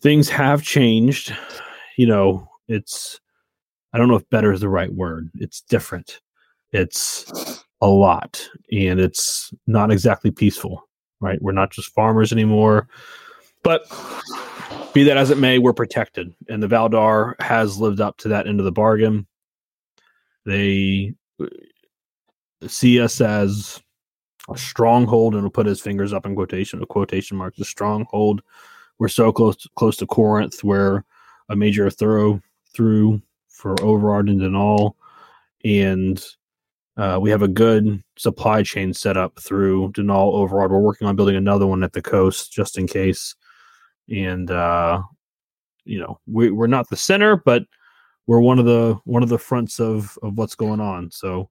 [0.00, 1.34] Things have changed.
[1.96, 3.20] You know, it's,
[3.92, 5.30] I don't know if better is the right word.
[5.34, 6.20] It's different.
[6.72, 10.88] It's a lot, and it's not exactly peaceful.
[11.22, 12.88] Right, we're not just farmers anymore,
[13.62, 13.84] but
[14.92, 18.48] be that as it may, we're protected, and the Valdar has lived up to that
[18.48, 19.28] end of the bargain.
[20.44, 21.46] They uh,
[22.66, 23.80] see us as
[24.50, 27.60] a stronghold, and will put his fingers up in quotation quotation marks.
[27.60, 28.42] A stronghold.
[28.98, 31.04] We're so close close to Corinth, where
[31.48, 32.42] a major thorough
[32.74, 34.96] through for Overard and Denal,
[35.64, 36.20] and
[36.96, 40.70] uh, we have a good supply chain set up through Denal Overard.
[40.70, 43.34] We're working on building another one at the coast just in case.
[44.10, 45.02] And uh,
[45.84, 47.64] you know, we, we're not the center, but
[48.26, 51.10] we're one of the one of the fronts of of what's going on.
[51.10, 51.48] So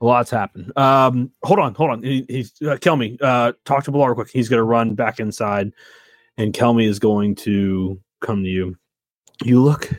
[0.00, 0.76] a lot's happened.
[0.76, 2.02] Um, hold on, hold on.
[2.02, 3.20] He, he's uh, Kelmy.
[3.20, 4.30] Uh, talk to Ballard quick.
[4.30, 5.72] He's going to run back inside,
[6.36, 8.76] and Kelmy is going to come to you.
[9.42, 9.90] You look,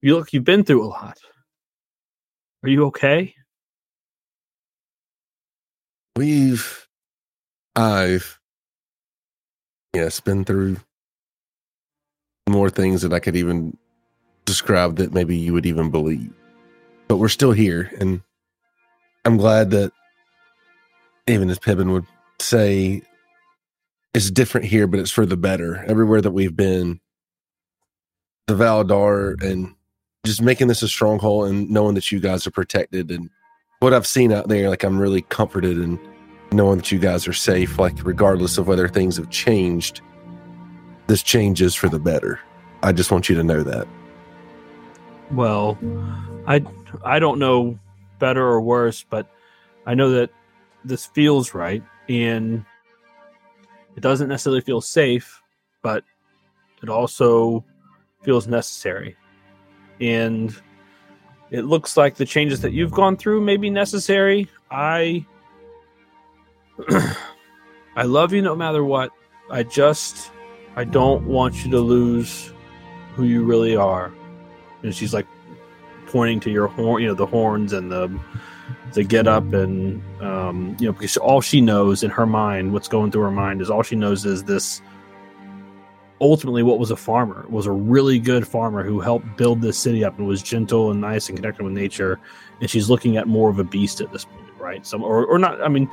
[0.00, 0.32] you look.
[0.32, 1.18] You've been through a lot.
[2.62, 3.34] Are you okay?
[6.16, 6.86] We've,
[7.74, 8.38] I've,
[9.94, 10.76] yes, been through
[12.48, 13.76] more things that I could even
[14.44, 16.32] describe that maybe you would even believe.
[17.08, 18.22] But we're still here, and
[19.24, 19.92] I'm glad that
[21.26, 22.06] even as Pippin would
[22.40, 23.02] say,
[24.12, 25.84] it's different here, but it's for the better.
[25.86, 27.00] Everywhere that we've been,
[28.46, 29.74] the Valdar and
[30.24, 33.30] just making this a stronghold and knowing that you guys are protected and
[33.80, 35.98] what I've seen out there, like I'm really comforted and
[36.52, 40.02] knowing that you guys are safe, like regardless of whether things have changed,
[41.06, 42.40] this changes for the better.
[42.82, 43.88] I just want you to know that.
[45.30, 45.78] Well,
[46.46, 46.64] I
[47.04, 47.78] I don't know
[48.18, 49.26] better or worse, but
[49.86, 50.30] I know that
[50.84, 52.64] this feels right and
[53.96, 55.42] it doesn't necessarily feel safe,
[55.82, 56.04] but
[56.82, 57.64] it also
[58.22, 59.16] feels necessary.
[60.00, 60.54] And
[61.50, 64.48] it looks like the changes that you've gone through may be necessary.
[64.70, 65.26] I
[67.96, 69.10] I love you no matter what.
[69.50, 70.30] I just
[70.76, 72.52] I don't want you to lose
[73.14, 74.12] who you really are.
[74.82, 75.26] And she's like
[76.06, 78.18] pointing to your horn, you know, the horns and the
[78.92, 82.88] the get up and um, you know, because all she knows in her mind, what's
[82.88, 84.80] going through her mind is all she knows is this
[86.20, 90.04] ultimately what was a farmer was a really good farmer who helped build this city
[90.04, 92.20] up and was gentle and nice and connected with nature.
[92.60, 94.86] And she's looking at more of a beast at this point right?
[94.86, 95.88] Some or, or not i mean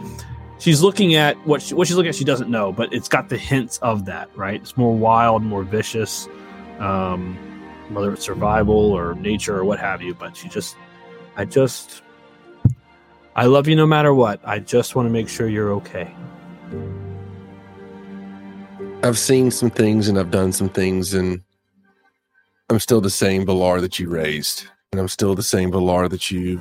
[0.59, 3.29] she's looking at what she, what she's looking at she doesn't know but it's got
[3.29, 4.61] the hints of that right?
[4.61, 6.27] It's more wild more vicious
[6.79, 7.35] um,
[7.89, 10.75] whether it's survival or nature or what have you but she just
[11.37, 12.01] i just
[13.35, 14.39] i love you no matter what.
[14.43, 16.13] I just want to make sure you're okay
[19.03, 21.41] I've seen some things and I've done some things, and
[22.69, 26.31] I'm still the same Valar that you raised, and I'm still the same Valar that
[26.31, 26.59] you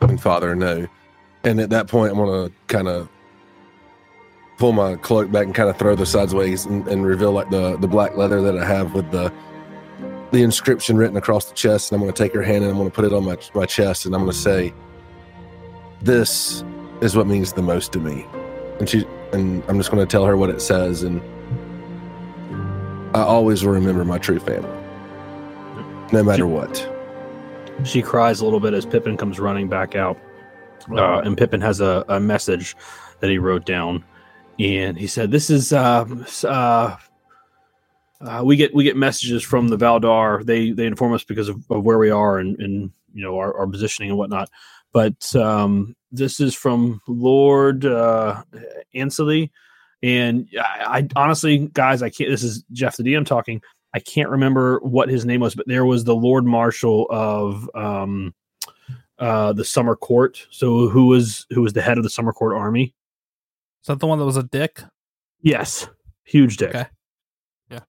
[0.00, 0.86] and father know.
[1.44, 3.08] And at that point, I'm gonna kind of
[4.58, 7.76] pull my cloak back and kind of throw the sideways and, and reveal like the
[7.78, 9.32] the black leather that I have with the
[10.30, 11.90] the inscription written across the chest.
[11.90, 14.06] And I'm gonna take her hand and I'm gonna put it on my my chest,
[14.06, 14.72] and I'm gonna say,
[16.00, 16.62] "This
[17.00, 18.26] is what means the most to me."
[18.78, 21.20] And she and I'm just gonna tell her what it says and.
[23.14, 24.70] I always will remember my true family,
[26.12, 26.88] no matter what.
[27.84, 30.18] She cries a little bit as Pippin comes running back out.
[30.90, 32.74] Uh, and Pippin has a, a message
[33.20, 34.02] that he wrote down.
[34.58, 36.06] And he said, This is uh,
[36.44, 36.96] uh,
[38.20, 40.44] uh, we get we get messages from the Valdar.
[40.44, 43.56] They they inform us because of, of where we are and, and you know our,
[43.58, 44.48] our positioning and whatnot.
[44.92, 48.42] But um, this is from Lord uh,
[48.94, 49.50] Ansley.
[50.02, 52.30] And I, I honestly, guys, I can't.
[52.30, 53.62] This is Jeff the DM talking.
[53.94, 58.34] I can't remember what his name was, but there was the Lord Marshal of um,
[59.18, 60.46] uh, the Summer Court.
[60.50, 62.94] So who was who was the head of the Summer Court army?
[63.82, 64.82] Is that the one that was a dick?
[65.40, 65.88] Yes,
[66.24, 66.70] huge dick.
[66.70, 66.86] Okay.
[67.70, 67.80] Yeah.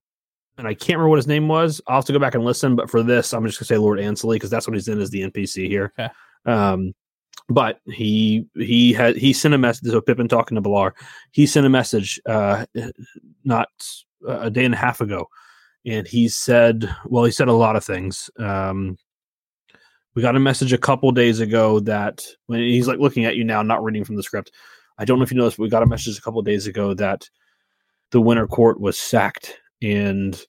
[0.57, 1.81] And I can't remember what his name was.
[1.87, 2.75] I'll have to go back and listen.
[2.75, 5.09] But for this, I'm just gonna say Lord Ansley because that's what he's in as
[5.09, 5.93] the NPC here.
[5.97, 6.11] Okay.
[6.45, 6.93] Um,
[7.49, 9.91] but he he had he sent a message.
[9.91, 10.91] So Pippin talking to Balar,
[11.31, 12.65] he sent a message uh,
[13.43, 13.69] not
[14.27, 15.27] a day and a half ago,
[15.85, 18.29] and he said, well, he said a lot of things.
[18.37, 18.97] Um,
[20.15, 23.43] we got a message a couple days ago that when he's like looking at you
[23.43, 24.51] now, not reading from the script.
[24.99, 26.67] I don't know if you know this, but we got a message a couple days
[26.67, 27.27] ago that
[28.11, 30.39] the Winter Court was sacked, and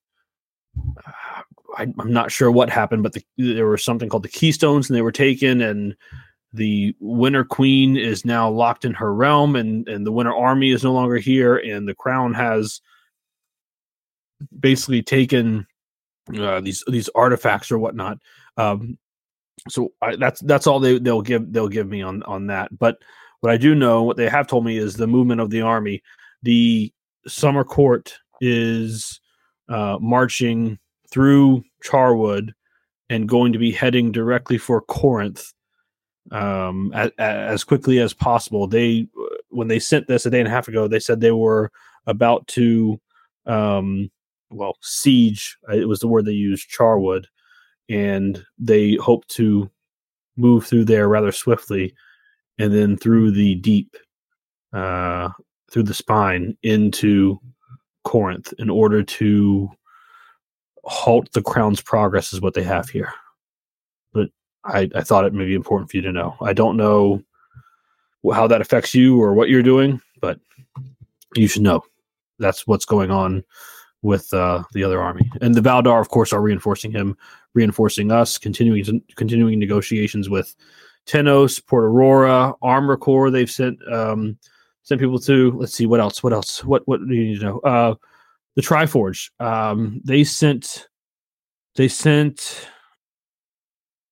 [0.77, 1.43] uh,
[1.79, 4.97] I, I'm not sure what happened, but the, there was something called the Keystones, and
[4.97, 5.97] they were taken, and
[6.55, 10.85] the Winter Queen is now locked in her realm, and and the Winter Army is
[10.85, 12.81] no longer here, and the Crown has
[14.59, 15.67] basically taken
[16.39, 18.19] uh, these these artifacts or whatnot.
[18.57, 18.99] Um,
[19.69, 22.77] so I, that's that's all they they'll give they'll give me on on that.
[22.79, 22.99] But
[23.41, 26.03] what I do know, what they have told me is the movement of the army.
[26.45, 26.93] The
[27.27, 29.21] summer court is
[29.69, 30.79] uh, marching
[31.11, 32.53] through Charwood
[33.11, 35.53] and going to be heading directly for Corinth
[36.31, 38.67] um, as, as quickly as possible.
[38.67, 39.07] They
[39.51, 41.71] when they sent this a day and a half ago, they said they were
[42.07, 43.01] about to
[43.47, 44.11] um,
[44.51, 45.57] well siege.
[45.69, 47.27] uh, It was the word they used, Charwood,
[47.89, 49.71] and they hope to
[50.37, 51.95] move through there rather swiftly,
[52.59, 53.97] and then through the deep,
[54.73, 55.29] uh,
[55.71, 57.39] through the spine into
[58.05, 59.69] Corinth in order to
[60.85, 63.13] halt the crown's progress is what they have here.
[64.65, 66.37] I, I thought it may be important for you to know.
[66.41, 67.23] I don't know
[68.33, 70.39] how that affects you or what you're doing, but
[71.35, 71.85] you should know
[72.39, 73.45] that's what's going on
[74.03, 75.31] with uh, the other army.
[75.41, 77.17] And the Valdar, of course, are reinforcing him,
[77.55, 80.55] reinforcing us, continuing continuing negotiations with
[81.07, 83.31] Tenos, Port Aurora, Armor Corps.
[83.31, 84.39] They've sent um,
[84.83, 85.53] sent people to.
[85.53, 86.23] Let's see what else.
[86.23, 86.65] What else?
[86.65, 87.59] What what do you need to know?
[87.61, 87.95] Uh,
[88.55, 89.31] the Triforge.
[89.41, 90.89] Um, they sent.
[91.75, 92.69] They sent.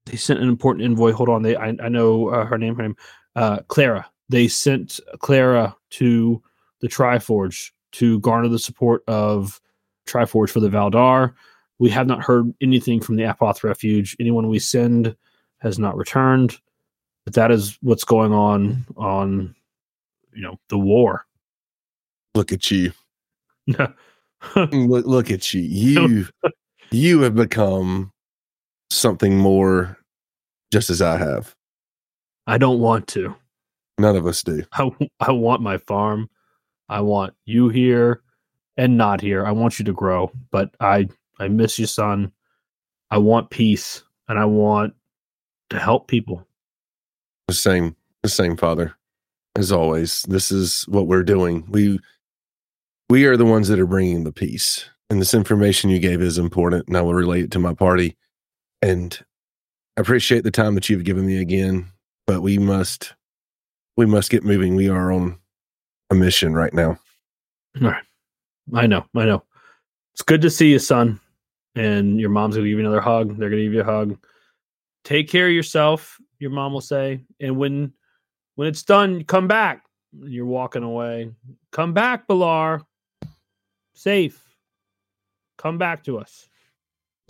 [0.06, 1.12] They sent an important envoy.
[1.12, 1.42] Hold on.
[1.42, 2.74] They I, I know uh, her name.
[2.76, 2.96] Her name.
[3.36, 4.08] Uh, Clara.
[4.28, 6.42] They sent Clara to
[6.80, 9.60] the Triforge to garner the support of
[10.06, 11.34] Triforge for the Valdar.
[11.78, 14.16] We have not heard anything from the Apoth Refuge.
[14.20, 15.14] Anyone we send
[15.58, 16.58] has not returned.
[17.24, 19.54] But that is what's going on on,
[20.32, 21.26] you know, the war.
[22.34, 22.92] Look at you.
[24.56, 25.60] Look, look at you.
[25.60, 26.26] You
[26.90, 28.11] you have become
[28.92, 29.98] something more
[30.72, 31.54] just as I have.
[32.46, 33.34] I don't want to.
[33.98, 34.64] None of us do.
[34.72, 34.90] I,
[35.20, 36.28] I want my farm.
[36.88, 38.22] I want you here
[38.76, 39.46] and not here.
[39.46, 42.32] I want you to grow, but I I miss you, son.
[43.10, 44.94] I want peace and I want
[45.70, 46.46] to help people.
[47.48, 48.94] The same the same father.
[49.54, 50.22] As always.
[50.22, 51.66] This is what we're doing.
[51.68, 51.98] We
[53.10, 54.88] we are the ones that are bringing the peace.
[55.10, 58.16] And this information you gave is important and I will relate it to my party.
[58.82, 59.18] And
[59.96, 61.86] I appreciate the time that you've given me again,
[62.26, 63.14] but we must
[63.96, 64.74] we must get moving.
[64.74, 65.38] We are on
[66.10, 66.98] a mission right now.
[67.80, 68.02] All right.
[68.74, 69.04] I know.
[69.14, 69.42] I know.
[70.14, 71.20] It's good to see you, son.
[71.74, 73.38] And your mom's going to give you another hug.
[73.38, 74.18] They're going to give you a hug.
[75.04, 77.24] Take care of yourself, your mom will say.
[77.40, 77.92] And when
[78.56, 79.84] when it's done, come back.
[80.12, 81.30] You're walking away.
[81.70, 82.82] Come back, Balar.
[83.94, 84.40] Safe.
[85.56, 86.48] Come back to us.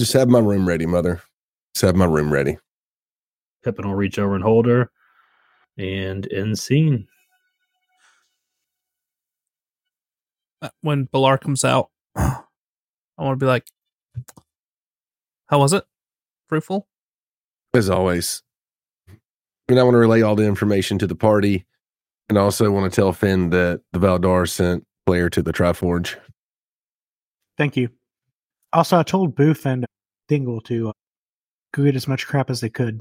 [0.00, 1.22] Just have my room ready, mother.
[1.74, 2.58] Just have my room ready.
[3.64, 4.90] Pippin will reach over and hold her.
[5.78, 7.06] And end scene.
[10.60, 12.42] Uh, when Balar comes out, I
[13.18, 13.66] want to be like,
[15.46, 15.84] "How was it?
[16.48, 16.86] Fruitful?"
[17.74, 18.42] As always.
[19.68, 21.64] And I want to relay all the information to the party.
[22.28, 26.16] And I also want to tell Finn that the Valdar sent Claire to the Triforge.
[27.56, 27.88] Thank you.
[28.72, 29.86] Also, I told Boof and
[30.28, 31.01] Dingle to uh, go
[31.74, 33.00] get as much crap as they could.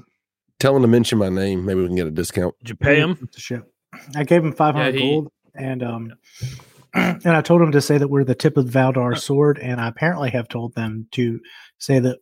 [0.59, 1.65] Tell them to mention my name.
[1.65, 2.55] Maybe we can get a discount.
[2.59, 3.17] Did you pay him?
[3.19, 3.71] With the ship.
[4.15, 6.13] I gave him 500 Yeah, he- gold and um
[6.93, 9.87] and I told him to say that we're the tip of Valdar's sword and I
[9.87, 11.39] apparently have told them to
[11.77, 12.19] say that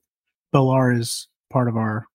[0.53, 2.05] Balar is part of our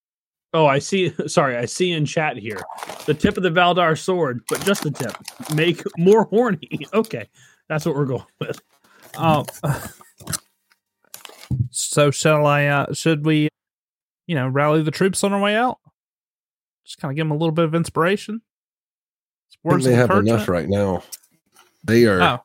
[0.56, 1.12] Oh, I see.
[1.26, 2.60] Sorry, I see in chat here
[3.06, 5.12] the tip of the Valdar sword, but just the tip.
[5.54, 6.86] Make more horny.
[6.94, 7.28] Okay,
[7.68, 8.60] that's what we're going with.
[9.18, 9.44] Oh,
[11.70, 12.66] so shall I?
[12.66, 13.48] Uh, should we,
[14.26, 15.78] you know, rally the troops on our way out?
[16.84, 18.42] Just kind of give them a little bit of inspiration.
[19.64, 21.02] I Words they of have enough right now.
[21.84, 22.20] They are.
[22.20, 22.38] Oh,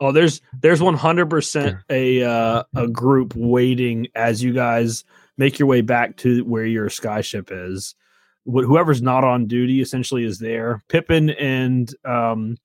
[0.00, 5.04] Oh, there's there's 100 percent a uh, a group waiting as you guys
[5.36, 7.96] make your way back to where your skyship is.
[8.44, 10.82] Wh- Whoever's not on duty essentially is there.
[10.88, 12.56] Pippin and um,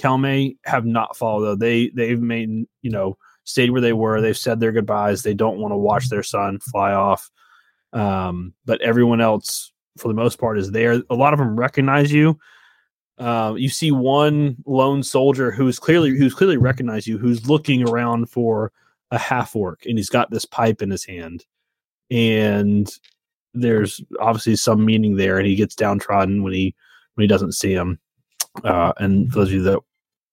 [0.00, 1.54] Calme have not followed though.
[1.54, 4.20] They they've made you know stayed where they were.
[4.20, 5.22] They've said their goodbyes.
[5.22, 7.30] They don't want to watch their son fly off.
[7.92, 11.02] Um, but everyone else, for the most part, is there.
[11.10, 12.38] A lot of them recognize you.
[13.18, 18.30] Um, you see one lone soldier who's clearly who's clearly recognized you, who's looking around
[18.30, 18.72] for
[19.10, 21.44] a half orc, and he's got this pipe in his hand,
[22.10, 22.90] and
[23.52, 26.74] there's obviously some meaning there, and he gets downtrodden when he
[27.14, 27.98] when he doesn't see him.
[28.64, 29.80] Uh, and for those of you that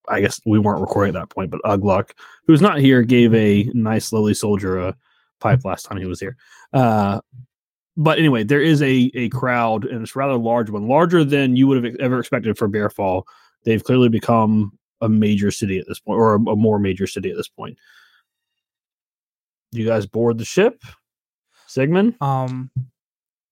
[0.07, 2.11] I guess we weren't recording at that point, but Ugluck,
[2.45, 4.95] who's not here, gave a nice lowly soldier a
[5.39, 6.35] pipe last time he was here.
[6.73, 7.21] Uh,
[7.95, 11.67] but anyway, there is a a crowd, and it's rather large one, larger than you
[11.67, 13.23] would have ever expected for Bearfall.
[13.63, 17.29] They've clearly become a major city at this point, or a, a more major city
[17.29, 17.77] at this point.
[19.71, 20.81] You guys board the ship,
[21.65, 22.15] Sigmund.
[22.21, 22.71] um,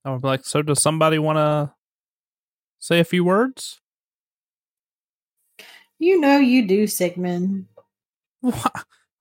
[0.06, 1.74] I'll be like, so does somebody want to
[2.80, 3.82] say a few words?
[5.98, 7.66] You know you do, Sigmund.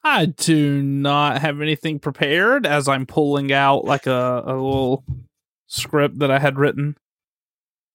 [0.05, 5.02] I do not have anything prepared as I'm pulling out like a, a little
[5.66, 6.96] script that I had written.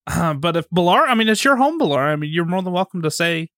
[0.07, 1.99] Uh, but if Balar, I mean, it's your home, Balar.
[2.12, 3.49] I mean, you're more than welcome to say,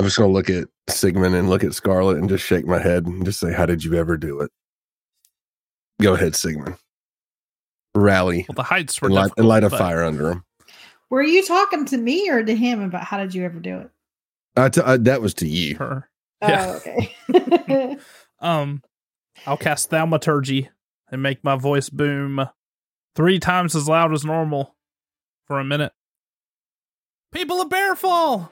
[0.00, 3.06] I'm just gonna look at Sigmund and look at Scarlet and just shake my head
[3.06, 4.50] and just say, "How did you ever do it?"
[6.00, 6.76] Go ahead, Sigmund.
[7.96, 10.44] Rally well, the heights were and light, and light a but- fire under him.
[11.10, 13.90] Were you talking to me or to him about how did you ever do it?
[14.58, 15.76] I t- I, that was to you.
[15.76, 16.08] Her.
[16.42, 16.78] Oh, Yeah.
[16.78, 17.96] okay.
[18.40, 18.82] Um,
[19.46, 20.68] I'll cast Thaumaturgy
[21.10, 22.48] and make my voice boom
[23.16, 24.76] three times as loud as normal
[25.46, 25.92] for a minute.
[27.32, 28.48] People of Bearfall!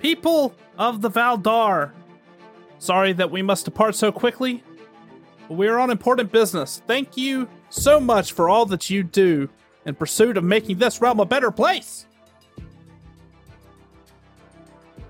[0.00, 1.92] People of the Valdar!
[2.80, 4.64] Sorry that we must depart so quickly,
[5.48, 6.82] but we are on important business.
[6.88, 9.48] Thank you so much for all that you do
[9.84, 12.05] in pursuit of making this realm a better place.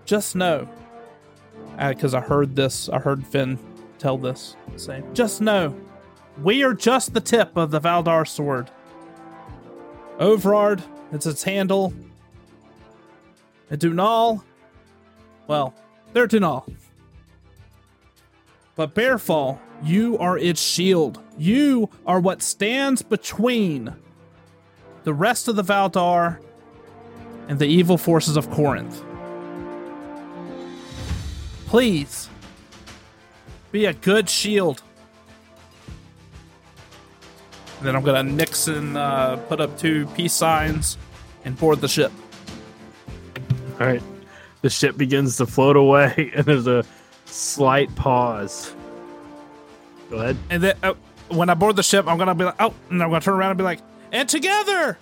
[0.07, 0.69] Just know,
[1.79, 3.59] uh, because I heard this, I heard Finn
[3.99, 4.57] tell this.
[4.77, 5.75] Say, just know,
[6.43, 8.71] we are just the tip of the Valdar sword.
[10.19, 10.83] Overard,
[11.13, 11.93] it's its handle.
[13.69, 14.43] And Dunal,
[15.49, 15.75] well,
[16.13, 16.73] they're Dunal.
[18.77, 21.21] But Bearfall, you are its shield.
[21.37, 23.95] You are what stands between
[25.05, 26.39] the rest of the Valdar
[27.49, 29.03] and the evil forces of Corinth.
[31.67, 32.29] Please
[33.73, 34.83] be a good shield.
[37.83, 40.97] Then I'm gonna Nixon uh, put up two peace signs
[41.45, 42.13] and board the ship.
[43.81, 44.03] All right.
[44.63, 46.85] The ship begins to float away, and there's a
[47.27, 48.75] slight pause.
[50.11, 50.37] Go ahead.
[50.51, 50.95] And then uh,
[51.29, 53.51] when I board the ship, I'm gonna be like, oh, and I'm gonna turn around
[53.51, 53.81] and be like,
[54.13, 54.99] and together.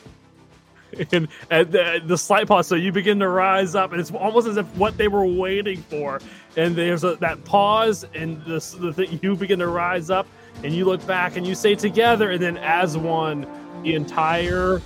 [1.13, 4.47] And, and the, the slight pause, so you begin to rise up, and it's almost
[4.47, 6.21] as if what they were waiting for.
[6.57, 10.27] And there's a, that pause, and the thing, you begin to rise up,
[10.63, 13.47] and you look back, and you say together, and then as one,
[13.83, 14.81] the entire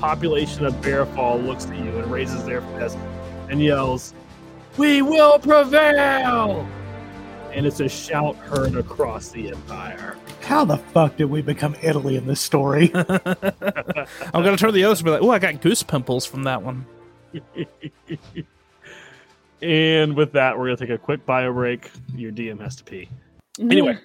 [0.00, 2.98] population of Bearfall looks at you and raises their fist
[3.48, 4.14] and yells,
[4.76, 6.66] "We will prevail!"
[7.52, 10.16] And it's a shout heard across the empire.
[10.52, 12.90] How the fuck did we become Italy in this story?
[12.94, 13.06] I'm
[14.34, 16.62] gonna turn to the others and be like, oh, I got goose pimples from that
[16.62, 16.84] one.
[19.62, 21.90] and with that, we're gonna take a quick bio break.
[22.14, 23.08] Your DM has to pee.
[23.58, 23.72] Mm-hmm.
[23.72, 23.98] Anyway,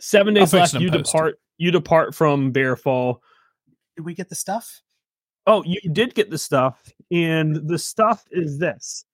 [0.00, 0.72] seven days I'll left.
[0.72, 1.12] fix it in You post.
[1.12, 1.38] depart.
[1.58, 3.18] You depart from Bearfall.
[3.96, 4.80] did we get the stuff?
[5.46, 6.82] Oh, you did get the stuff,
[7.12, 9.04] and the stuff is this.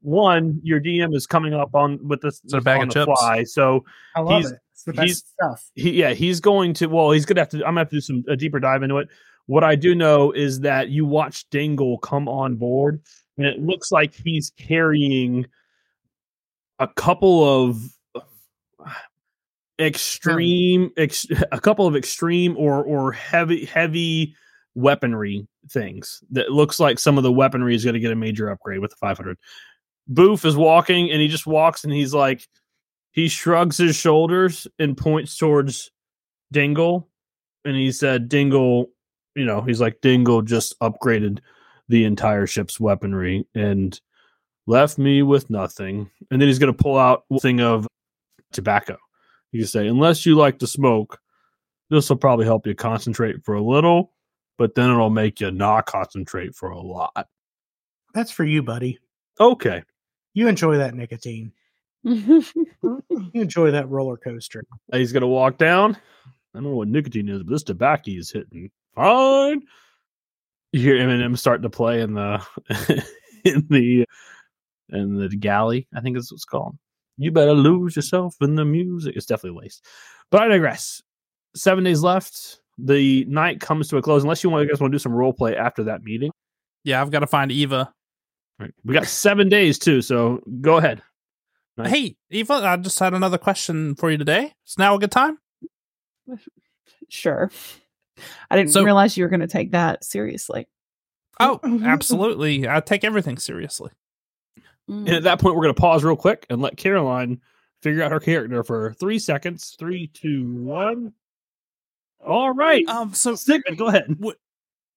[0.00, 3.04] One, your DM is coming up on with this it a bag on of the
[3.04, 3.20] chips?
[3.20, 3.42] fly.
[3.42, 3.84] So
[4.14, 4.58] I love He's- it.
[4.86, 5.64] The he's- stuff.
[5.74, 6.86] he, yeah, he's going to.
[6.86, 7.58] Well, he's gonna have to.
[7.58, 9.08] I'm gonna have to do some a deeper dive into it.
[9.46, 13.00] What I do know is that you watch Dingle come on board,
[13.36, 15.46] and it looks like he's carrying
[16.78, 17.80] a couple of
[19.80, 24.34] extreme, ex, a couple of extreme or or heavy heavy
[24.74, 28.48] weaponry things that looks like some of the weaponry is going to get a major
[28.50, 29.38] upgrade with the 500.
[30.08, 32.46] Boof is walking, and he just walks, and he's like,
[33.16, 35.90] he shrugs his shoulders and points towards
[36.52, 37.08] Dingle,
[37.64, 38.90] and he said, "Dingle,
[39.34, 41.40] you know, he's like Dingle just upgraded
[41.88, 43.98] the entire ship's weaponry and
[44.66, 47.88] left me with nothing." And then he's going to pull out a thing of
[48.52, 48.98] tobacco.
[49.50, 51.18] He can say, "Unless you like to smoke,
[51.88, 54.12] this will probably help you concentrate for a little,
[54.58, 57.28] but then it'll make you not concentrate for a lot."
[58.12, 58.98] That's for you, buddy.
[59.40, 59.82] Okay,
[60.34, 61.52] You enjoy that nicotine.
[62.06, 64.64] You enjoy that roller coaster.
[64.92, 65.96] he's going to walk down.
[66.54, 69.62] I don't know what nicotine is, but this tobacco is hitting fine.
[70.72, 72.44] You hear Eminem start to play in the
[73.44, 74.04] in the
[74.90, 75.88] in the galley.
[75.94, 76.76] I think is what's called.
[77.18, 79.16] You better lose yourself in the music.
[79.16, 79.84] It's definitely laced,
[80.30, 81.02] but I digress.
[81.54, 82.60] Seven days left.
[82.78, 84.22] The night comes to a close.
[84.22, 86.30] Unless you want, you guys want to do some role play after that meeting.
[86.84, 87.92] Yeah, I've got to find Eva.
[88.58, 88.72] Right.
[88.84, 91.02] We got seven days too, so go ahead.
[91.76, 91.90] Nice.
[91.90, 94.52] Hey, Eva, I just had another question for you today.
[94.66, 95.38] Is now a good time?
[97.08, 97.50] Sure.
[98.50, 100.66] I didn't So- realize you were going to take that seriously.
[101.38, 102.68] Oh, absolutely.
[102.68, 103.90] I take everything seriously.
[104.88, 107.40] And at that point, we're going to pause real quick and let Caroline
[107.82, 109.74] figure out her character for three seconds.
[109.78, 111.12] Three, two, one.
[112.24, 112.86] All right.
[112.88, 114.16] Um, so Sigmund, go ahead.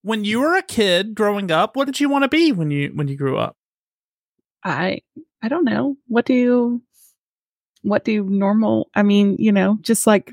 [0.03, 2.89] when you were a kid growing up, what did you want to be when you
[2.93, 3.57] when you grew up?
[4.64, 5.01] I
[5.41, 5.95] I don't know.
[6.07, 6.82] What do you
[7.82, 10.32] what do normal I mean, you know, just like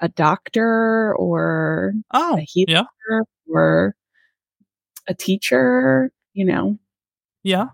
[0.00, 2.66] a doctor or Oh, a healer
[3.10, 3.20] yeah.
[3.48, 3.94] or
[5.06, 6.78] a teacher, you know.
[7.42, 7.68] Yeah.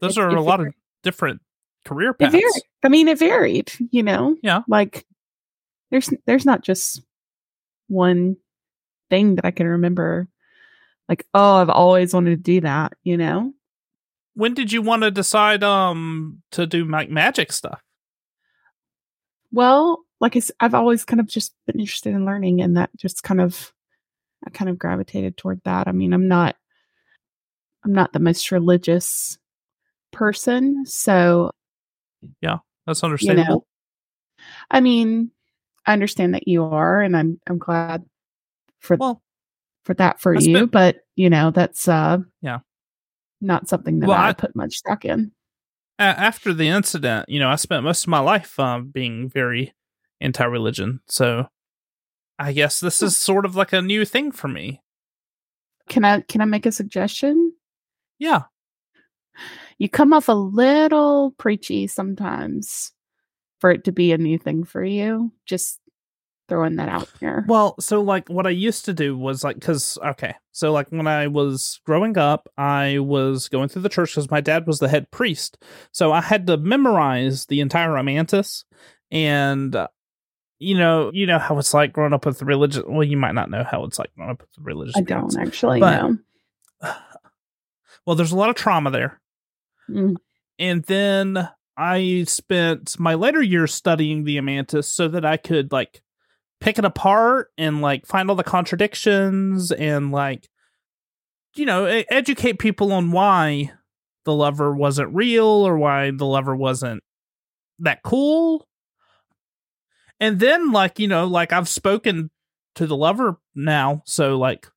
[0.00, 1.40] Those It- are it a lot of different
[1.84, 2.36] career paths.
[2.84, 4.36] I mean, it varied, you know.
[4.42, 4.62] Yeah.
[4.68, 5.06] Like
[5.90, 7.02] there's there's not just
[7.88, 8.36] one
[9.10, 10.28] thing that I can remember.
[11.08, 13.52] Like, oh, I've always wanted to do that, you know.
[14.34, 17.82] When did you want to decide um to do like magic stuff?
[19.52, 23.22] Well, like I, have always kind of just been interested in learning, and that just
[23.22, 23.72] kind of
[24.46, 25.88] I kind of gravitated toward that.
[25.88, 26.56] I mean, I'm not
[27.84, 29.38] I'm not the most religious
[30.12, 31.50] person, so
[32.40, 33.54] yeah, That's you understandable.
[33.54, 33.66] know.
[34.70, 35.30] I mean,
[35.86, 38.04] I understand that you are, and I'm I'm glad
[38.78, 39.22] for Well,
[39.84, 40.40] for that for you.
[40.40, 42.60] spent- but you know, that's uh Yeah.
[43.42, 45.32] Not something that Well, I, I- put much stock in.
[45.98, 49.74] after the incident, you know, I spent most of my life um, being very
[50.20, 51.00] anti-religion.
[51.08, 51.48] So
[52.38, 54.82] I guess this is sort of like a new thing for me.
[55.88, 57.52] Can I can I make a suggestion?
[58.18, 58.42] Yeah.
[59.78, 62.92] You come off a little preachy sometimes
[63.60, 65.32] for it to be a new thing for you.
[65.46, 65.80] Just
[66.48, 67.44] throwing that out there.
[67.48, 70.34] Well, so like what I used to do was like, because, okay.
[70.52, 74.40] So like when I was growing up, I was going through the church because my
[74.40, 75.56] dad was the head priest.
[75.92, 78.64] So I had to memorize the entire Romantis.
[79.10, 79.88] And, uh,
[80.58, 82.84] you know, you know how it's like growing up with religion.
[82.86, 84.96] Well, you might not know how it's like growing up with religious.
[84.96, 86.16] I don't actually But- know.
[88.06, 89.20] Well, there's a lot of trauma there.
[89.90, 90.14] Mm.
[90.58, 96.02] and then I spent my later years studying the Amantis so that I could like
[96.62, 100.48] pick it apart and like find all the contradictions and like
[101.56, 103.72] you know educate people on why
[104.24, 107.02] the lover wasn't real or why the lover wasn't
[107.80, 108.68] that cool.
[110.20, 112.30] And then like you know like I've spoken
[112.76, 114.68] to the lover now so like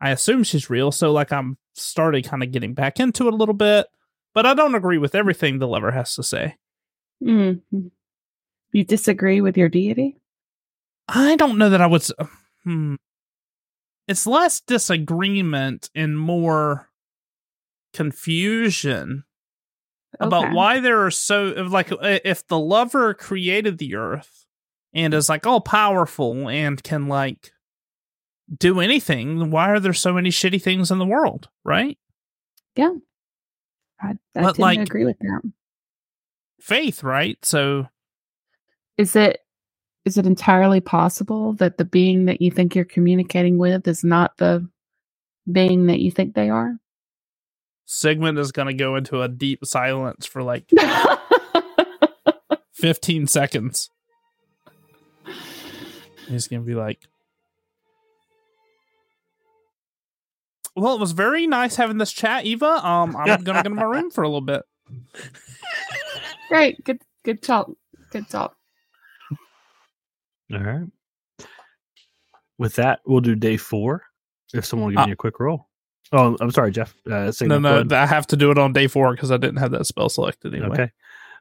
[0.00, 3.36] I assume she's real so like I'm started kind of getting back into it a
[3.36, 3.86] little bit
[4.32, 6.56] but I don't agree with everything the lover has to say.
[7.22, 7.60] Mm.
[8.72, 10.18] You disagree with your deity?
[11.08, 12.04] I don't know that I would.
[12.64, 12.94] Hmm.
[14.08, 16.88] It's less disagreement and more
[17.92, 19.24] confusion
[20.20, 24.46] about why there are so like if the lover created the earth
[24.94, 27.52] and is like all powerful and can like
[28.56, 31.48] do anything, why are there so many shitty things in the world?
[31.64, 31.98] Right?
[32.78, 35.40] I, I But, like- agree with that.
[36.60, 37.38] Faith, right?
[37.44, 37.86] So
[38.98, 39.40] Is it
[40.06, 44.36] is it entirely possible that the being that you think you're communicating with is not
[44.38, 44.66] the
[45.50, 46.76] being that you think they are?
[47.86, 50.70] Sigmund is going to go into a deep silence for like
[52.72, 53.90] 15 seconds.
[56.28, 57.00] He's going to be like,
[60.76, 62.66] Well, it was very nice having this chat, Eva.
[62.86, 64.62] Um, I'm going to go to my room for a little bit.
[66.50, 66.84] Great.
[66.84, 67.70] Good good talk.
[68.10, 68.54] Good talk.
[70.52, 70.86] All right.
[72.58, 74.02] With that, we'll do day four.
[74.54, 75.68] If someone will give Uh, me a quick roll.
[76.12, 76.94] Oh, I'm sorry, Jeff.
[77.10, 77.92] Uh, No, no, ahead.
[77.92, 80.54] I have to do it on day four because I didn't have that spell selected
[80.54, 80.70] anyway.
[80.70, 80.92] Okay.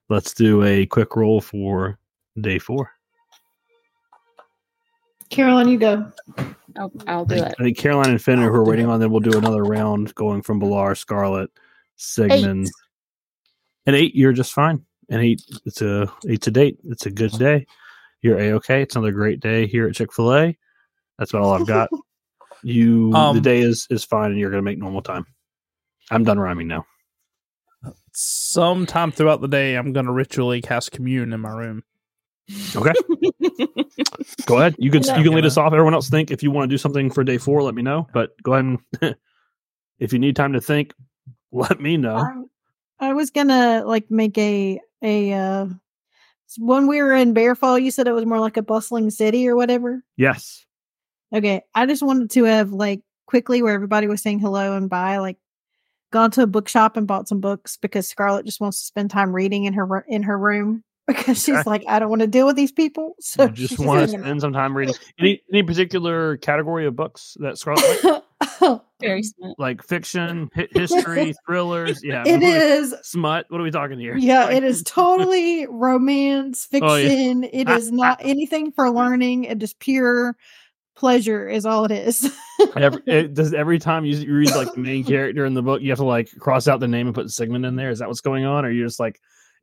[0.10, 1.99] Let's do a quick roll for
[2.41, 2.91] day four.
[5.30, 6.11] Caroline, you go.
[6.77, 7.56] I'll, I'll do I it.
[7.57, 10.60] think Caroline and Finn, who are waiting on them, will do another round going from
[10.60, 11.49] Balar, Scarlet,
[11.95, 12.65] Sigmund.
[12.65, 12.72] Eight.
[13.88, 14.84] An eight, you're just fine.
[15.10, 16.80] An eight, it's a eight to date.
[16.86, 17.65] It's a good day.
[18.26, 18.82] You're a okay.
[18.82, 20.58] It's another great day here at Chick Fil A.
[21.20, 21.90] That's about all I've got.
[22.64, 25.28] You, the Um, day is is fine, and you're gonna make normal time.
[26.10, 26.88] I'm done rhyming now.
[28.12, 31.84] Sometime throughout the day, I'm going to ritually cast commune in my room.
[32.76, 32.94] Okay,
[34.48, 34.76] go ahead.
[34.80, 35.74] You can you can lead us off.
[35.74, 38.08] Everyone else think if you want to do something for day four, let me know.
[38.12, 39.16] But go ahead and
[40.00, 40.96] if you need time to think,
[41.52, 42.16] let me know.
[43.00, 45.68] I, I was gonna like make a a uh
[46.57, 49.56] when we were in Bearfall, you said it was more like a bustling city or
[49.56, 50.03] whatever.
[50.18, 50.65] Yes.
[51.34, 51.61] Okay.
[51.73, 55.38] I just wanted to have like quickly where everybody was saying hello and bye, like
[56.11, 59.34] gone to a bookshop and bought some books because Scarlett just wants to spend time
[59.34, 61.69] reading in her in her room because she's Okay.
[61.69, 63.15] like, I don't want to deal with these people.
[63.22, 67.36] So You just want to spend some time reading any any particular category of books
[67.40, 68.23] that Scarlett.
[68.41, 69.57] Oh very smart.
[69.57, 72.02] like fiction, hi- history, thrillers.
[72.03, 73.45] Yeah, it what is smut.
[73.49, 74.16] What are we talking here?
[74.18, 77.07] Yeah, Like- it is totally romance Oh, yeah.
[77.07, 77.44] fiction.
[77.45, 79.45] It is not anything for learning.
[79.45, 80.36] It is just pure
[80.95, 82.34] pleasure, is all it is.
[82.78, 85.82] Every, it, does every time you, you read like the main character in the book,
[85.82, 87.90] you have to like cross out the name and put Sigmund in there?
[87.90, 89.20] Is that what's going on, or you're just like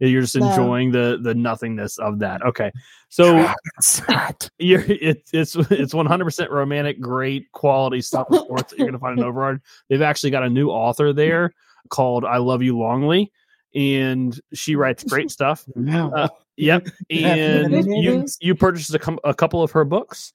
[0.08, 0.48] You're just No.
[0.50, 2.42] enjoying the the nothingness of that.
[2.42, 2.72] Okay,
[3.08, 3.52] so
[4.58, 8.28] you're it's it's it's 100 percent romantic, great quality stuff.
[8.28, 9.60] That you're gonna find in Overard.
[9.88, 11.52] They've actually got a new author there
[11.88, 13.28] called I Love You Longly,
[13.74, 15.64] and she writes great stuff.
[15.88, 20.32] Uh, yep, and you you purchased a, com- a couple of her books.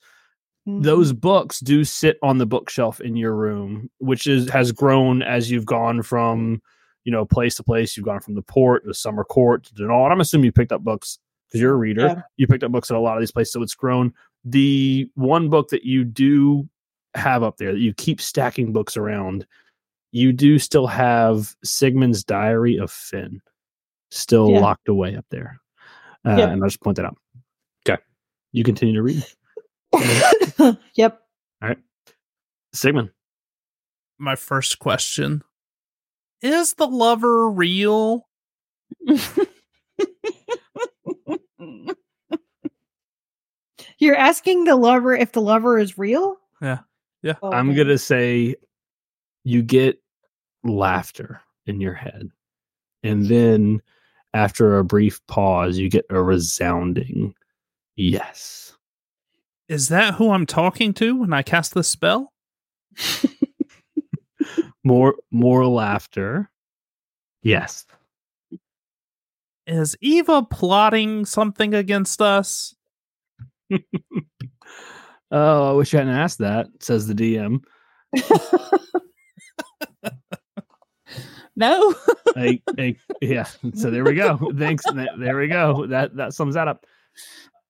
[0.65, 5.49] Those books do sit on the bookshelf in your room, which is has grown as
[5.51, 6.61] you've gone from
[7.07, 7.95] you know place to place.
[7.95, 10.03] You've gone from the port to summer court to Denal.
[10.03, 12.01] And I'm assuming you picked up books because you're a reader.
[12.01, 12.21] Yeah.
[12.35, 14.13] You picked up books at a lot of these places, so it's grown.
[14.43, 16.67] The one book that you do
[17.15, 19.47] have up there that you keep stacking books around,
[20.11, 23.39] you do still have Sigmund's Diary of Finn
[24.11, 24.59] still Yeah.
[24.59, 25.61] locked away up there.
[26.25, 26.49] Uh, Yep.
[26.49, 27.17] And I'll just point that out.
[27.87, 28.01] Okay.
[28.51, 29.23] You continue to read.
[30.95, 31.21] yep.
[31.61, 31.77] All right.
[32.73, 33.11] Sigmund.
[34.17, 35.43] My first question
[36.41, 38.27] Is the lover real?
[43.99, 46.37] You're asking the lover if the lover is real?
[46.61, 46.79] Yeah.
[47.23, 47.33] Yeah.
[47.41, 48.55] Oh, I'm going to say
[49.43, 49.99] you get
[50.63, 52.29] laughter in your head.
[53.03, 53.81] And then
[54.33, 57.33] after a brief pause, you get a resounding
[57.95, 58.75] yes.
[59.67, 62.33] Is that who I'm talking to when I cast the spell?
[64.87, 66.49] More more laughter.
[67.43, 67.85] Yes.
[69.67, 72.73] Is Eva plotting something against us?
[75.29, 77.61] Oh, I wish you hadn't asked that, says the DM.
[81.55, 81.95] no.
[82.35, 83.47] Like, like, yeah.
[83.73, 84.39] So there we go.
[84.57, 84.85] Thanks.
[84.93, 85.85] There we go.
[85.87, 86.85] That that sums that up.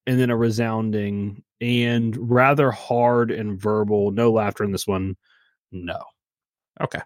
[0.05, 4.11] And then a resounding and rather hard and verbal.
[4.11, 5.17] No laughter in this one.
[5.71, 6.03] No.
[6.81, 6.99] Okay.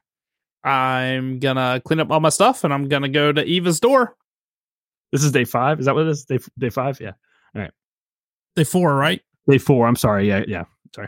[0.63, 4.15] I'm gonna clean up all my stuff and I'm gonna go to Eva's door.
[5.11, 5.79] This is day five.
[5.79, 6.25] Is that what it is?
[6.25, 6.99] Day day five?
[7.01, 7.13] Yeah.
[7.55, 7.71] All right.
[8.55, 9.21] Day four, right?
[9.49, 9.87] Day four.
[9.87, 10.27] I'm sorry.
[10.27, 10.43] Yeah.
[10.47, 10.65] Yeah.
[10.93, 11.07] Sorry.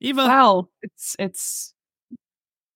[0.00, 0.68] Eva, wow.
[0.82, 1.74] It's it's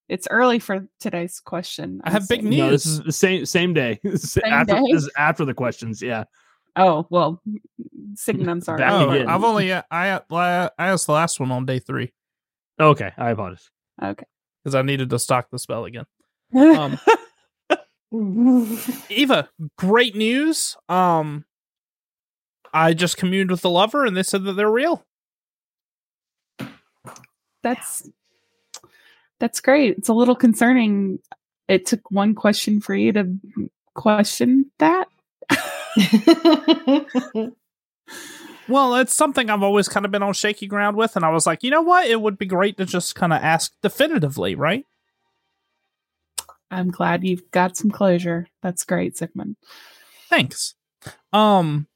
[0.09, 2.01] it's early for today's question.
[2.05, 2.51] I I'm have big saying.
[2.51, 2.59] news.
[2.59, 3.99] No, this is the same same day.
[4.05, 4.83] This is after, day?
[4.93, 6.03] This is after the questions.
[6.03, 6.25] Yeah.
[6.77, 7.43] Oh well,
[8.15, 8.51] Sigmund.
[8.51, 8.79] I'm sorry.
[8.79, 9.29] Back oh, again.
[9.29, 12.13] I've only uh, I I asked the last one on day three
[12.81, 13.13] Okay.
[13.17, 13.71] I apologize.
[14.03, 14.25] Okay.
[14.63, 16.05] Because I needed to stock the spell again.
[16.55, 16.99] Um,
[19.09, 20.77] Eva, great news.
[20.89, 21.45] Um,
[22.73, 25.05] I just communed with the lover and they said that they're real.
[27.63, 28.09] that's
[29.39, 29.99] that's great.
[29.99, 31.19] It's a little concerning.
[31.69, 33.39] It took one question for you to
[33.95, 35.09] question that.
[38.71, 41.45] Well, it's something I've always kind of been on shaky ground with, and I was
[41.45, 42.09] like, you know what?
[42.09, 44.87] It would be great to just kind of ask definitively, right?
[46.71, 48.47] I'm glad you've got some closure.
[48.63, 49.57] That's great, Sigmund.
[50.29, 50.77] Thanks.
[51.33, 51.89] Um,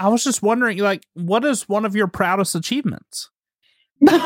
[0.00, 3.28] I was just wondering, like, what is one of your proudest achievements?
[4.00, 4.18] We're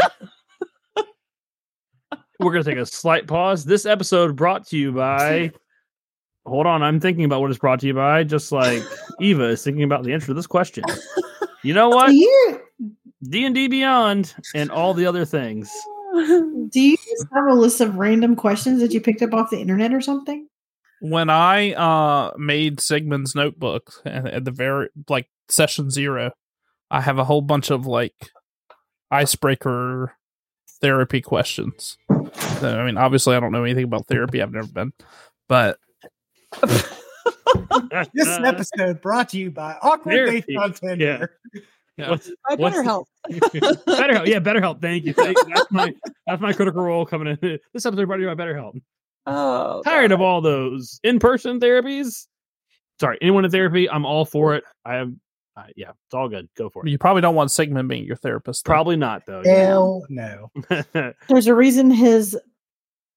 [2.52, 3.64] gonna take a slight pause.
[3.64, 5.50] This episode brought to you by.
[6.48, 8.24] Hold on, I'm thinking about what it's brought to you by.
[8.24, 8.82] Just like
[9.20, 10.84] Eva is thinking about the answer to this question.
[11.62, 12.10] You know what?
[12.10, 15.70] D and D Beyond and all the other things.
[16.14, 19.60] do you just have a list of random questions that you picked up off the
[19.60, 20.48] internet or something?
[21.00, 26.32] When I uh made Sigmund's notebook at, at the very like session zero,
[26.90, 28.14] I have a whole bunch of like
[29.10, 30.14] icebreaker
[30.80, 31.96] therapy questions.
[32.10, 34.42] I mean, obviously, I don't know anything about therapy.
[34.42, 34.92] I've never been,
[35.48, 35.78] but
[38.14, 40.40] This episode brought to you by Awkward Therapy.
[40.42, 41.38] Dates on Tinder.
[41.96, 43.08] What's, I what's better help.
[43.30, 44.26] BetterHelp.
[44.26, 44.80] Yeah, BetterHelp.
[44.80, 45.12] Thank you.
[45.12, 45.94] Thank, that's my
[46.26, 47.58] that's my critical role coming in.
[47.72, 48.80] This episode brought to you by BetterHelp.
[49.26, 52.26] Oh, Tired of all those in person therapies.
[53.00, 54.64] Sorry, anyone in therapy, I'm all for it.
[54.84, 55.12] I have,
[55.56, 56.48] uh, yeah, it's all good.
[56.56, 56.90] Go for it.
[56.90, 58.64] you probably don't want Sigmund being your therapist.
[58.64, 58.70] though.
[58.70, 59.42] Probably not though.
[59.44, 60.50] Hell no.
[61.28, 62.38] There's a reason his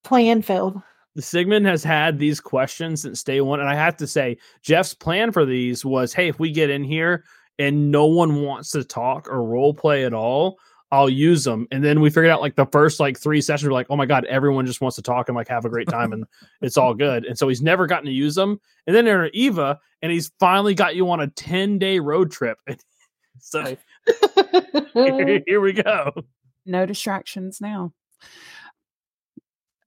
[0.04, 0.82] plan failed.
[1.20, 5.32] Sigmund has had these questions since day one, and I have to say, Jeff's plan
[5.32, 7.26] for these was, hey, if we get in here
[7.60, 10.58] and no one wants to talk or role play at all,
[10.92, 11.68] I'll use them.
[11.72, 14.06] And then we figured out like the first like three sessions were like, oh my
[14.06, 16.26] god, everyone just wants to talk and like have a great time, and
[16.62, 17.26] it's all good.
[17.26, 18.60] And so he's never gotten to use them.
[18.88, 22.32] And then there are Eva, and he's finally got you on a ten day road
[22.32, 22.58] trip.
[23.40, 23.78] so
[24.94, 26.12] here we go.
[26.66, 27.94] no distractions now.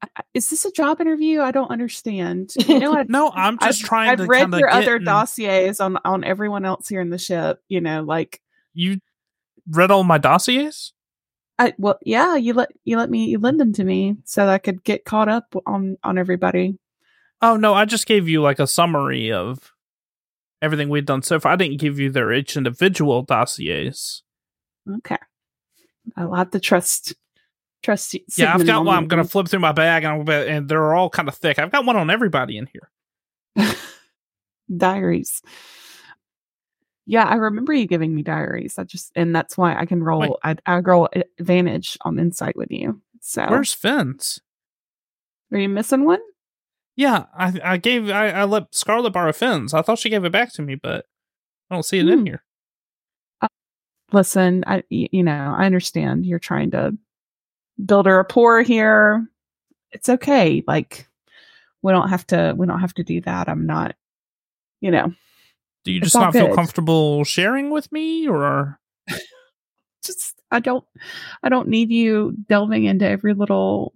[0.05, 1.41] I- I- Is this a job interview?
[1.41, 2.53] I don't understand.
[2.69, 5.05] You know, I, No, I'm just I've, trying I've to read your get other in-
[5.05, 7.61] dossiers on on everyone else here in the ship.
[7.69, 8.41] You know, like
[8.73, 8.99] You
[9.69, 10.93] read all my dossiers?
[11.59, 14.53] I well, yeah, you let you let me you lend them to me so that
[14.53, 16.79] I could get caught up on on everybody.
[17.41, 19.73] Oh no, I just gave you like a summary of
[20.63, 21.53] everything we've done so far.
[21.53, 24.23] I didn't give you their each individual dossiers.
[24.97, 25.19] Okay.
[26.17, 27.15] I'll have to trust
[27.85, 28.21] trust you.
[28.37, 28.97] yeah, I've got one.
[28.97, 31.59] I'm gonna flip through my bag, and, and they're all kind of thick.
[31.59, 32.91] I've got one on everybody in here.
[34.77, 35.43] diaries.
[37.07, 38.79] Yeah, I remember you giving me diaries.
[38.79, 40.21] I just and that's why I can roll.
[40.21, 40.33] Wait.
[40.43, 41.09] I, I roll
[41.39, 43.01] advantage on insight with you.
[43.21, 44.41] So Where's Finn's?
[45.53, 46.21] are you missing one?
[46.97, 49.75] Yeah, I I gave I, I let Scarlet borrow Finn's.
[49.75, 51.05] I thought she gave it back to me, but
[51.71, 52.25] I don't see it in Hmm.
[52.27, 52.43] here.
[54.13, 56.97] Listen, I you know I understand you're trying to
[57.83, 59.27] build a rapport here.
[59.93, 60.63] It's okay.
[60.67, 61.09] Like
[61.83, 62.55] we don't have to.
[62.57, 63.49] We don't have to do that.
[63.49, 63.95] I'm not.
[64.81, 65.13] You know,
[65.85, 68.79] Do you just not feel comfortable sharing with me, or
[70.05, 70.85] just I don't.
[71.43, 73.95] I don't need you delving into every little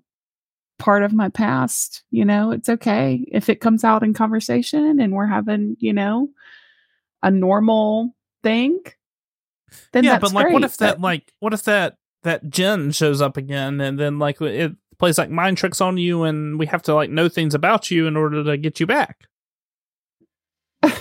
[0.78, 2.04] part of my past.
[2.10, 6.28] You know, it's okay if it comes out in conversation and we're having you know
[7.22, 8.80] a normal thing.
[9.92, 10.18] Then yeah?
[10.18, 13.80] But like, what great, if that like what if that that Jen shows up again,
[13.80, 17.10] and then like it plays like mind tricks on you, and we have to like
[17.10, 19.24] know things about you in order to get you back.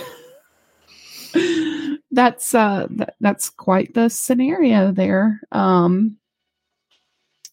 [2.10, 6.16] that's uh th- that's quite the scenario there um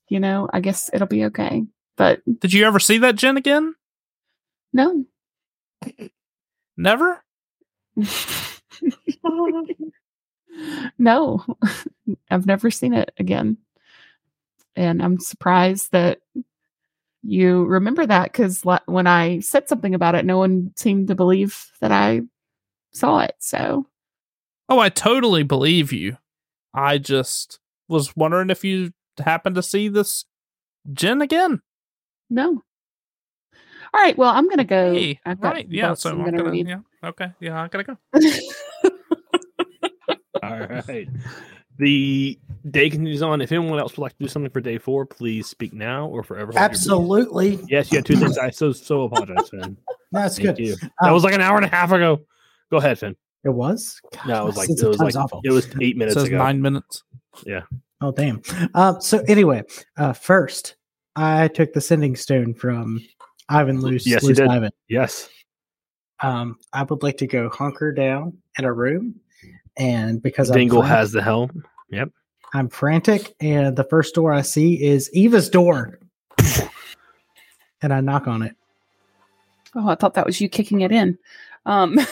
[0.10, 1.62] you know i guess it'll be okay
[1.98, 3.76] but Did you ever see that Jen again?
[4.74, 5.06] no
[6.78, 7.24] Never.
[10.98, 11.44] no
[12.32, 13.57] i've never seen it again
[14.76, 16.19] and i'm surprised that
[17.23, 21.72] you remember that because when i said something about it no one seemed to believe
[21.82, 22.22] that i
[22.91, 23.86] saw it so
[24.68, 26.18] Oh, I totally believe you.
[26.73, 30.26] I just was wondering if you happened to see this
[30.91, 31.61] Jen again.
[32.32, 32.64] no
[33.94, 35.68] all right well i'm gonna go Hey, right?
[35.69, 35.94] Yeah.
[35.94, 36.56] So I'm gonna gonna.
[36.56, 36.80] Yeah.
[37.03, 37.32] Okay.
[37.40, 37.61] Yeah.
[37.61, 37.98] I gotta go.
[40.44, 41.07] All right.
[41.78, 42.40] The
[42.72, 43.41] day continues on.
[43.41, 46.24] If anyone else would like to do something for day four, please speak now or
[46.24, 46.52] forever.
[46.53, 46.80] hold your peace.
[46.80, 47.60] Absolutely.
[47.68, 48.38] Yes, you had two things.
[48.38, 49.78] I so so apologize, Finn.
[50.12, 50.60] That's Thank good.
[50.60, 50.76] you.
[50.78, 52.22] That Um, was like an hour and a half ago.
[52.72, 53.16] Go ahead, Finn.
[53.44, 53.99] It was?
[54.14, 55.41] God, No, it was like it was like awful.
[55.44, 56.38] it was eight It minutes says ago.
[56.38, 57.03] nine minutes.
[57.45, 57.62] Yeah.
[58.02, 58.41] Oh, damn.
[58.74, 59.64] Um, so, anyway,
[59.98, 60.76] uh, first,
[61.16, 63.02] I took the sending stone from
[63.49, 64.06] Ivan Luce.
[64.07, 64.48] Yes, you Luce did.
[64.48, 64.72] Ivan.
[64.88, 65.30] Yes.
[66.22, 69.16] Um, I would like to go hunker down in a room.
[69.78, 71.64] And because Dingle I'm, fran- has the helm.
[71.90, 72.10] Yep.
[72.54, 76.00] I'm frantic, and the first door I see is Eva's door.
[77.82, 78.56] and I knock on it.
[79.76, 81.18] Oh, I thought that was you kicking it in.
[81.66, 81.98] Um,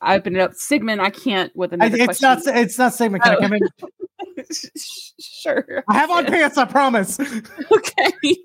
[0.00, 0.54] I opened it up.
[0.54, 2.28] Sigmund, I can't with I, another it's question.
[2.52, 2.56] not.
[2.58, 3.24] It's not Sigmund.
[3.24, 3.40] Can I Oh.
[3.40, 3.60] come in?
[5.18, 5.82] sure.
[5.88, 6.58] I have on pants.
[6.58, 7.18] I promise.
[7.72, 8.36] Okay.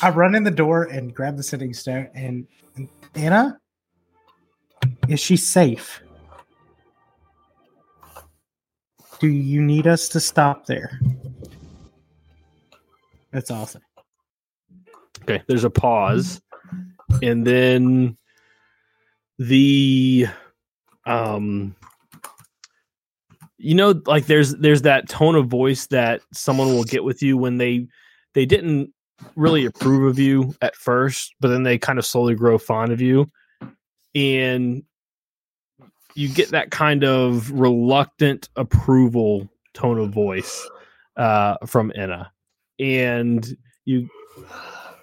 [0.00, 2.08] I run in the door and grab the sending stone.
[2.14, 3.58] And, and Anna,
[5.08, 6.02] is she safe?
[9.20, 10.98] Do you need us to stop there?
[13.30, 13.82] That's awesome.
[15.22, 15.42] Okay.
[15.46, 16.40] There's a pause,
[17.22, 18.16] and then
[19.38, 20.26] the
[21.06, 21.74] um
[23.58, 27.36] you know like there's there's that tone of voice that someone will get with you
[27.36, 27.86] when they
[28.34, 28.92] they didn't
[29.36, 33.00] really approve of you at first but then they kind of slowly grow fond of
[33.00, 33.30] you.
[34.14, 34.82] And
[36.14, 40.68] you get that kind of reluctant approval tone of voice
[41.16, 42.30] uh from Anna.
[42.78, 43.46] And
[43.84, 44.08] you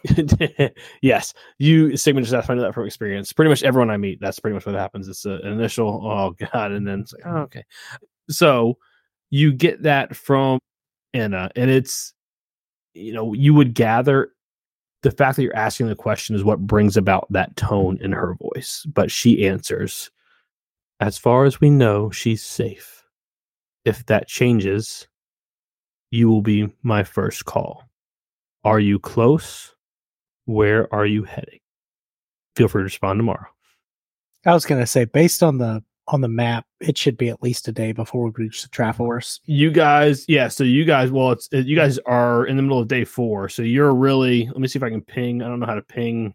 [1.02, 3.34] yes you Sigmund just asked that from experience.
[3.34, 5.08] Pretty much everyone I meet that's pretty much what happens.
[5.08, 7.66] It's an initial oh god and then it's like oh, okay.
[8.30, 8.78] So
[9.32, 10.60] you get that from
[11.14, 12.14] Anna, and it's
[12.94, 14.32] you know you would gather
[15.02, 18.36] the fact that you're asking the question is what brings about that tone in her
[18.36, 18.86] voice.
[18.94, 20.12] But she answers,
[21.00, 23.04] as far as we know, she's safe.
[23.86, 25.08] If that changes,
[26.12, 27.90] you will be my first call.
[28.66, 29.74] Are you close?
[30.46, 31.60] Where are you heading?
[32.56, 33.48] Feel free to respond tomorrow.
[34.46, 37.68] I was gonna say, based on the on the map, it should be at least
[37.68, 39.40] a day before we reach the Travelers.
[39.44, 39.52] Mm-hmm.
[39.52, 42.88] you guys yeah so you guys well it's you guys are in the middle of
[42.88, 45.66] day four so you're really let me see if i can ping i don't know
[45.66, 46.34] how to ping.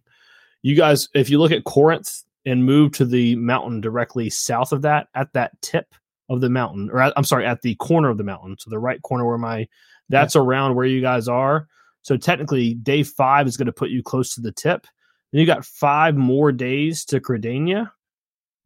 [0.63, 4.83] You guys if you look at corinth and move to the mountain directly south of
[4.83, 5.95] that at that tip
[6.29, 8.79] of the mountain or at, i'm sorry at the corner of the mountain so the
[8.79, 9.67] right corner where my
[10.09, 11.69] that's around where you guys are.
[12.03, 14.87] So technically day five is going to put you close to the tip.
[15.33, 17.91] Then you got five more days to Credania,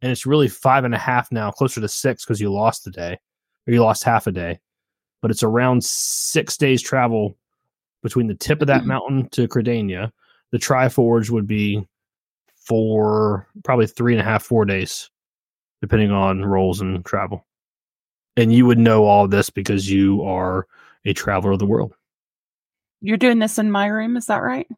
[0.02, 2.90] and it's really five and a half now closer to six because you lost the
[2.90, 3.18] day
[3.66, 4.60] or you lost half a day,
[5.22, 7.36] but it's around six days travel
[8.02, 8.86] between the tip of that Mhm.
[8.86, 10.12] mountain to Credania.
[10.52, 11.86] The Triforge would be
[12.56, 15.10] for probably three and a half, four days,
[15.80, 17.46] depending on rolls and travel.
[18.36, 20.66] And you would know all this because you are
[21.04, 21.94] a traveler of the world.
[23.00, 24.68] You're doing this in my room, is that right?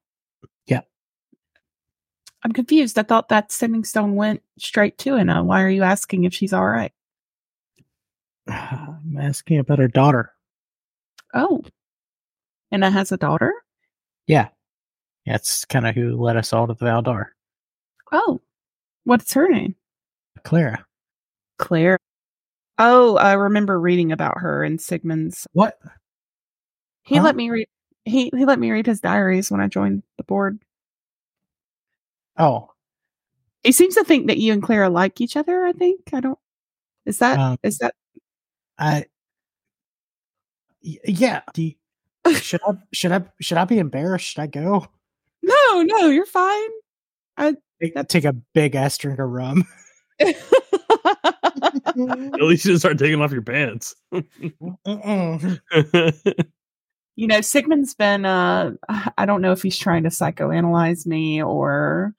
[2.43, 2.99] I'm confused.
[2.99, 5.45] I thought that sending stone went straight to Anna.
[5.45, 6.93] Why are you asking if she's all right?
[8.49, 10.33] I'm asking about her daughter.
[11.35, 11.63] Oh.
[12.73, 13.53] Anna has a daughter?
[14.27, 14.49] Yeah.
[15.27, 17.27] That's kind of who led us all to the Valdar.
[18.11, 18.41] Oh.
[19.05, 19.75] What's her name?
[20.45, 20.85] Clara.
[21.59, 21.99] Claire.
[22.79, 25.47] Oh, I remember reading about her in Sigmund's.
[25.53, 25.79] What?
[27.03, 27.25] He Huh?
[27.25, 27.69] let me read
[28.07, 30.59] he he let me read his diaries when I joined the board.
[32.41, 32.71] Oh,
[33.63, 36.01] He seems to think that you and Clara like each other, I think.
[36.13, 36.39] I don't
[37.07, 37.95] Is that is Um, that
[38.79, 39.05] I.
[40.83, 41.43] Yeah.
[41.53, 41.75] Do you-
[42.35, 44.27] should I should I should I be embarrassed?
[44.27, 44.87] Should I go?
[45.43, 46.69] No, no, you're fine.
[47.81, 49.65] Take, take a big ass drink of rum.
[50.21, 50.37] At
[52.43, 53.95] least you didn't start taking off your pants.
[57.17, 58.73] You know, Sigmund's been uh
[59.19, 62.15] I don't know if he's trying to psychoanalyze me or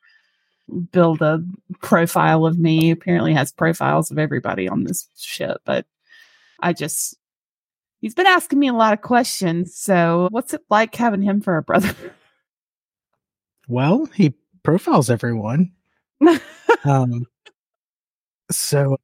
[0.91, 1.43] build a
[1.81, 2.91] profile of me.
[2.91, 5.85] Apparently has profiles of everybody on this ship, but
[6.61, 7.15] I just
[8.01, 9.75] he's been asking me a lot of questions.
[9.75, 11.93] So what's it like having him for a brother?
[13.67, 14.33] Well, he
[14.63, 15.71] profiles everyone.
[16.83, 17.27] Um,
[18.49, 18.97] so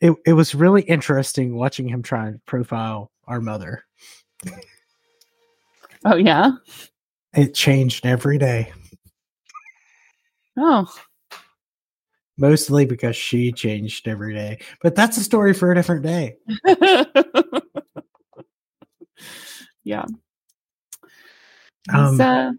[0.00, 3.84] it it was really interesting watching him try and profile our mother.
[6.04, 6.52] oh yeah.
[7.34, 8.72] It changed every day,
[10.56, 10.92] Oh.
[12.36, 14.58] mostly because she changed every day.
[14.82, 16.36] But that's a story for a different day.
[19.84, 20.04] yeah.
[21.90, 22.52] He's Um, uh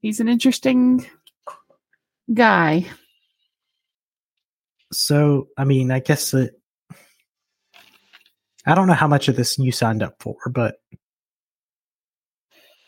[0.00, 1.06] he's an interesting
[2.32, 2.86] guy.
[4.92, 6.52] So, I mean, I guess that
[8.66, 10.76] I don't know how much of this you signed up for, but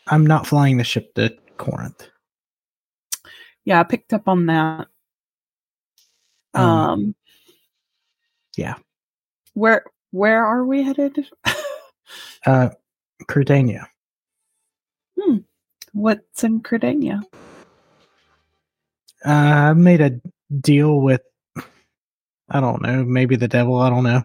[0.07, 2.09] I'm not flying the ship to Corinth.
[3.65, 4.87] Yeah, I picked up on that.
[6.53, 7.15] Um, Um
[8.57, 8.75] yeah.
[9.53, 11.27] Where where are we headed?
[12.45, 12.69] Uh,
[13.29, 13.87] Credania.
[15.93, 17.23] What's in Credania?
[19.25, 20.19] Uh, I made a
[20.59, 21.21] deal with,
[22.49, 23.79] I don't know, maybe the devil.
[23.79, 24.23] I don't know.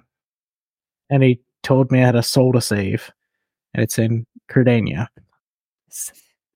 [1.10, 3.12] And he told me I had a soul to save,
[3.74, 5.08] and it's in Credania.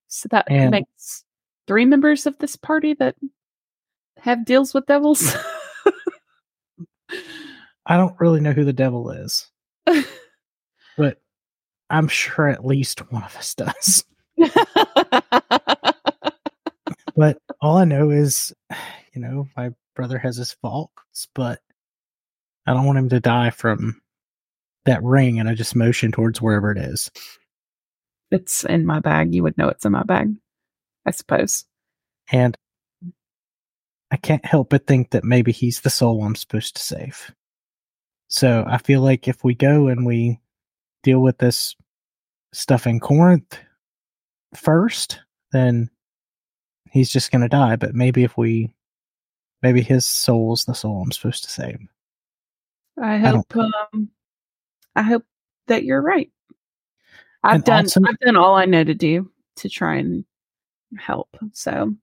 [0.09, 1.25] So that And- makes
[1.67, 3.17] three members of this party that
[4.19, 5.35] have deals with devils.
[7.87, 9.51] I don't really know who the devil is,
[10.97, 11.21] but
[11.91, 14.05] I'm sure at least one of us does.
[17.17, 18.53] But all I know is,
[19.15, 21.61] you know, my brother has his faults, but
[22.67, 24.01] I don't want him to die from
[24.87, 25.39] that ring.
[25.39, 27.11] And I just motion towards wherever it is.
[28.31, 29.35] it's in my bag.
[29.35, 30.35] You would know it's in my bag,
[31.07, 31.65] I suppose.
[32.31, 32.57] And
[34.11, 37.33] I can't help but think that maybe he's the soul I'm supposed to save.
[38.29, 40.41] So I feel like if we go and we
[41.03, 41.75] deal with this
[42.53, 43.59] stuff in Corinth
[44.55, 45.21] first,
[45.53, 45.91] then
[46.91, 47.77] he's just going to die.
[47.77, 48.75] But maybe if we,
[49.63, 51.79] maybe his soul's the soul I'm supposed to save.
[53.03, 54.11] I hope um
[54.95, 55.25] I hope
[55.69, 56.31] that you're right.
[57.43, 60.25] I've And done also- I've done all I know to do to try and
[60.99, 61.29] help.
[61.53, 61.95] So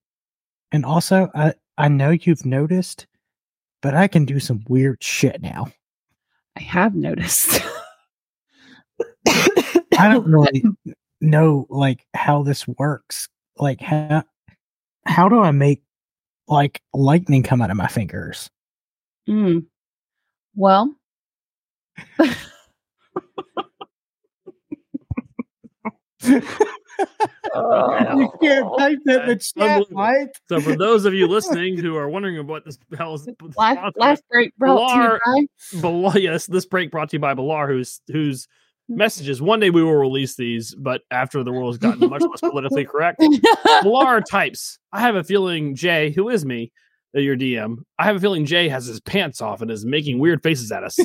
[0.72, 3.08] And also, I, I know you've noticed,
[3.82, 5.72] but I can do some weird shit now.
[6.58, 7.62] I have noticed.
[9.28, 10.64] I don't really
[11.22, 13.28] know like how this works.
[13.58, 14.24] Like how
[15.06, 15.84] how do I make
[16.48, 18.50] like lightning come out of my fingers?
[19.28, 19.66] Mm.
[20.56, 20.96] Well,
[27.00, 29.98] you can't type that in the chat, unbelievable.
[29.98, 30.36] Mike.
[30.48, 33.28] So for those of you listening who are wondering what this hell is,
[33.58, 37.34] life, life break brought to you by Balar, yes, this break brought to you by
[37.34, 38.48] Balar, whose whose
[38.90, 39.42] messages.
[39.42, 42.86] One day we will release these, but after the world has gotten much less politically
[42.86, 43.20] correct,
[43.84, 44.80] Balar types.
[44.92, 46.72] I have a feeling Jay, who is me,
[47.16, 47.78] uh, your DM.
[47.98, 50.84] I have a feeling Jay has his pants off and is making weird faces at
[50.84, 51.00] us.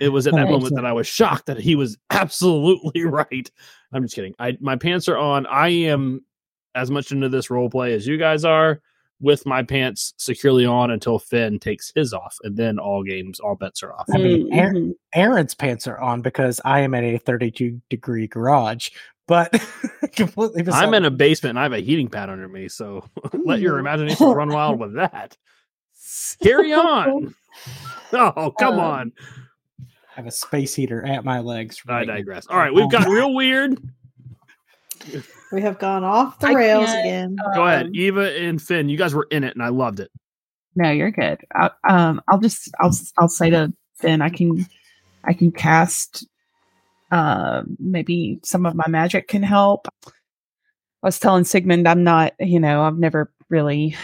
[0.00, 0.50] It was at that Right.
[0.50, 3.50] moment that I was shocked that he was absolutely right.
[3.92, 4.34] I'm just kidding.
[4.38, 5.46] I my pants are on.
[5.46, 6.24] I am
[6.74, 8.80] as much into this role play as you guys are,
[9.20, 13.56] with my pants securely on until Finn takes his off, and then all games, all
[13.56, 14.06] bets are off.
[14.14, 14.94] I mean, Aaron- Mhm.
[15.14, 18.88] Aaron's pants are on because I am in a 32 degree garage,
[19.26, 19.50] but
[20.16, 20.62] completely.
[20.62, 23.04] beside I'm in a basement and I have a heating pad under me, so
[23.44, 25.36] let your imagination run wild with that.
[26.42, 27.34] Carry on.
[28.12, 29.12] Oh, come Uh, on.
[30.20, 31.80] I have a space heater at my legs.
[31.88, 32.46] I right digress.
[32.46, 33.80] All right, we've got real weird.
[35.50, 37.38] We have gone off the I rails again.
[37.54, 38.90] Go ahead, Um, Eva and Finn.
[38.90, 40.10] You guys were in it, and I loved it.
[40.76, 41.40] No, you're good.
[41.54, 44.66] I, um, I'll just I'll I'll say to Finn, I can
[45.24, 46.26] I can cast.
[47.10, 49.88] Uh, maybe some of my magic can help.
[50.06, 50.10] I
[51.02, 52.34] was telling Sigmund, I'm not.
[52.38, 53.96] You know, I've never really.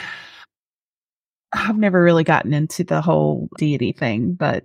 [1.53, 4.65] I've never really gotten into the whole deity thing, but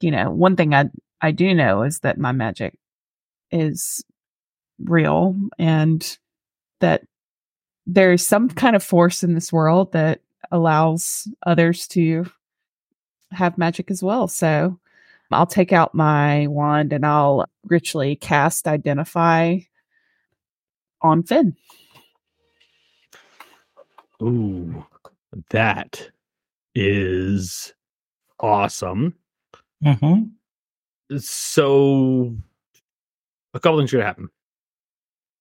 [0.00, 0.90] you know, one thing I
[1.20, 2.74] I do know is that my magic
[3.50, 4.04] is
[4.78, 6.18] real and
[6.80, 7.02] that
[7.86, 10.20] there's some kind of force in this world that
[10.50, 12.24] allows others to
[13.32, 14.28] have magic as well.
[14.28, 14.78] So
[15.30, 19.58] I'll take out my wand and I'll richly cast identify
[21.02, 21.56] on Finn.
[24.22, 24.84] Ooh,
[25.50, 26.10] that
[26.74, 27.72] is
[28.38, 29.14] awesome.
[29.84, 30.30] Mhm.
[31.18, 32.36] So,
[33.54, 34.28] a couple things should happen.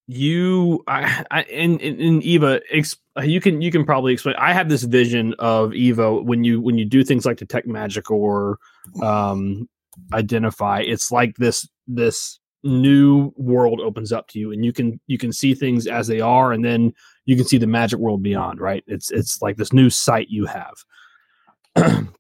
[0.08, 4.36] You, I, I and, and, Eva, ex, you can you can probably explain.
[4.40, 8.10] I have this vision of Eva when you when you do things like detect magic
[8.10, 8.58] or
[9.04, 9.70] um,
[10.12, 10.80] identify.
[10.80, 15.32] It's like this this new world opens up to you, and you can you can
[15.32, 16.92] see things as they are, and then
[17.26, 18.60] you can see the magic world beyond.
[18.60, 18.84] Right?
[18.88, 22.08] It's it's like this new sight you have.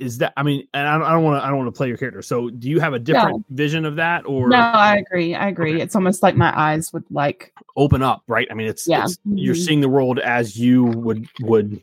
[0.00, 1.96] is that i mean and i don't want to i don't want to play your
[1.96, 5.34] character so do you have a different vision of that or no, I agree.
[5.34, 5.74] I agree.
[5.74, 5.82] Okay.
[5.82, 8.98] It's almost like my eyes would like open up right i mean it's, Yeah.
[9.00, 9.64] it's- you're Mhm.
[9.66, 11.82] seeing the world as you would would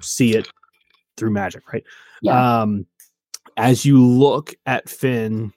[0.00, 0.48] see it
[1.16, 1.84] through magic right
[2.22, 2.60] Yeah.
[2.62, 2.86] um
[3.56, 5.52] as you look at finn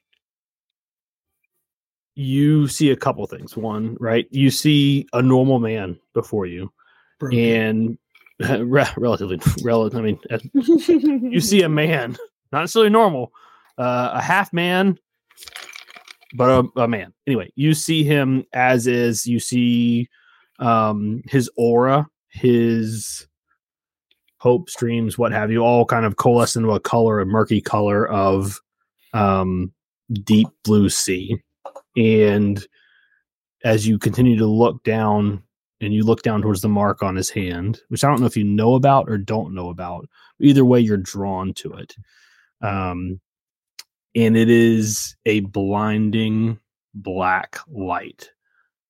[2.16, 6.72] you see a couple things one right you see a normal man before you
[7.20, 7.40] Broken.
[7.40, 7.98] and
[8.60, 12.18] re- relatively relative i mean as- you see a man,
[12.52, 13.32] not necessarily normal,
[13.78, 14.98] uh, a half man,
[16.36, 17.14] but a, a man.
[17.28, 19.26] Anyway, you see him as is.
[19.26, 20.10] You see
[20.60, 23.28] um, his aura, his
[24.38, 28.08] hope dreams, what have you, all kind of coalesce into a color, a murky color
[28.08, 28.60] of
[29.14, 29.72] um,
[30.24, 31.42] deep blue sea.
[31.98, 32.66] And
[33.64, 35.44] as you continue to look down,
[35.82, 38.38] and you look down towards the mark on his hand, which I don't know if
[38.38, 40.08] you know about or don't know about
[40.40, 41.96] either way you're drawn to it.
[42.62, 43.20] Um
[44.16, 46.60] and it is a blinding
[46.94, 48.30] black light.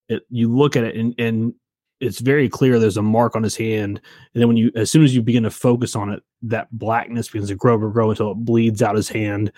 [0.09, 1.53] It, you look at it and and
[1.99, 4.01] it's very clear there's a mark on his hand
[4.33, 7.29] and then when you as soon as you begin to focus on it that blackness
[7.29, 9.51] begins to grow and grow until it bleeds out his hand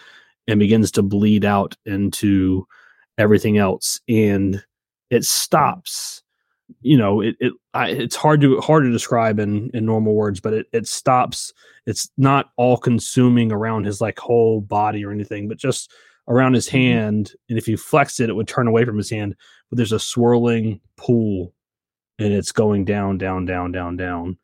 [0.48, 2.68] and begins to bleed out into
[3.18, 4.00] everything else.
[4.08, 4.64] And
[5.10, 6.23] it stops
[6.82, 10.40] you know it, it I, it's hard to hard to describe in in normal words
[10.40, 11.54] but it, it stops
[11.86, 15.92] it's not all consuming around his like whole body or anything but just
[16.28, 16.78] around his mm-hmm.
[16.78, 19.36] hand and if you flex it it would turn away from his hand
[19.70, 21.54] but there's a swirling pool
[22.20, 24.38] and it's going down down down down down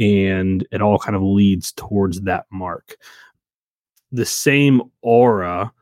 [0.00, 2.96] and it all kind of leads towards that mark.
[4.10, 5.72] The same aura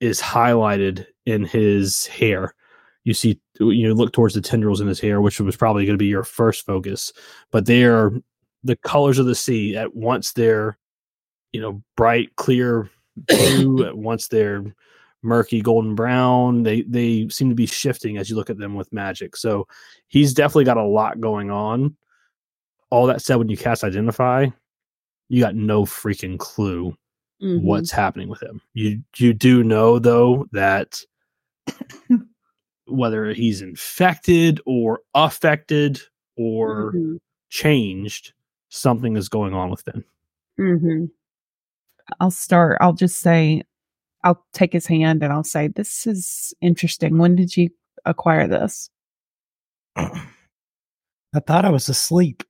[0.00, 2.54] is highlighted in his hair
[3.04, 5.94] you see you know look towards the tendrils in his hair which was probably going
[5.94, 7.12] to be your first focus
[7.50, 8.12] but they are
[8.64, 10.76] the colors of the sea at once they're
[11.52, 12.90] you know bright clear
[13.26, 14.64] blue at once they're
[15.22, 18.92] murky golden brown they they seem to be shifting as you look at them with
[18.92, 19.66] magic so
[20.08, 21.94] he's definitely got a lot going on
[22.90, 24.46] all that said when you cast identify
[25.28, 26.94] you got no freaking clue
[27.42, 27.62] Mhm.
[27.62, 28.60] what's happening with him.
[28.74, 31.00] You you do know though that
[32.90, 36.00] whether he's infected or affected
[36.36, 37.18] or Mhm.
[37.48, 38.32] changed,
[38.68, 40.04] something is going on with Finn.
[40.56, 41.04] hmm
[42.18, 42.76] I'll start.
[42.80, 43.62] I'll just say,
[44.24, 47.18] I'll take his hand and I'll say, "This is interesting.
[47.18, 47.70] When did you
[48.04, 48.90] acquire this?
[49.96, 50.20] I
[51.46, 52.42] thought I was asleep.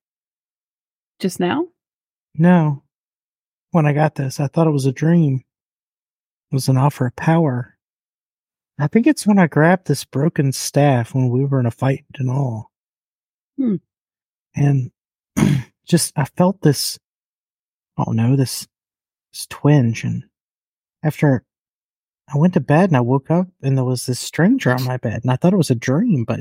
[1.18, 1.68] Just now?
[2.34, 2.82] No.
[3.72, 5.44] When I got this, I thought it was a dream.
[6.50, 7.76] It was an offer of power.
[8.82, 12.04] I think it's when I grabbed this broken staff when we were in a fight
[12.16, 12.70] and all.
[13.56, 13.76] Hmm.
[14.54, 14.90] And
[15.86, 16.98] just, I felt this,
[17.98, 18.66] I don't know, this,
[19.32, 20.04] this twinge.
[20.04, 20.24] And
[21.02, 21.44] after
[22.32, 24.96] I went to bed and I woke up and there was this stranger on my
[24.96, 26.40] bed and I thought it was a dream, but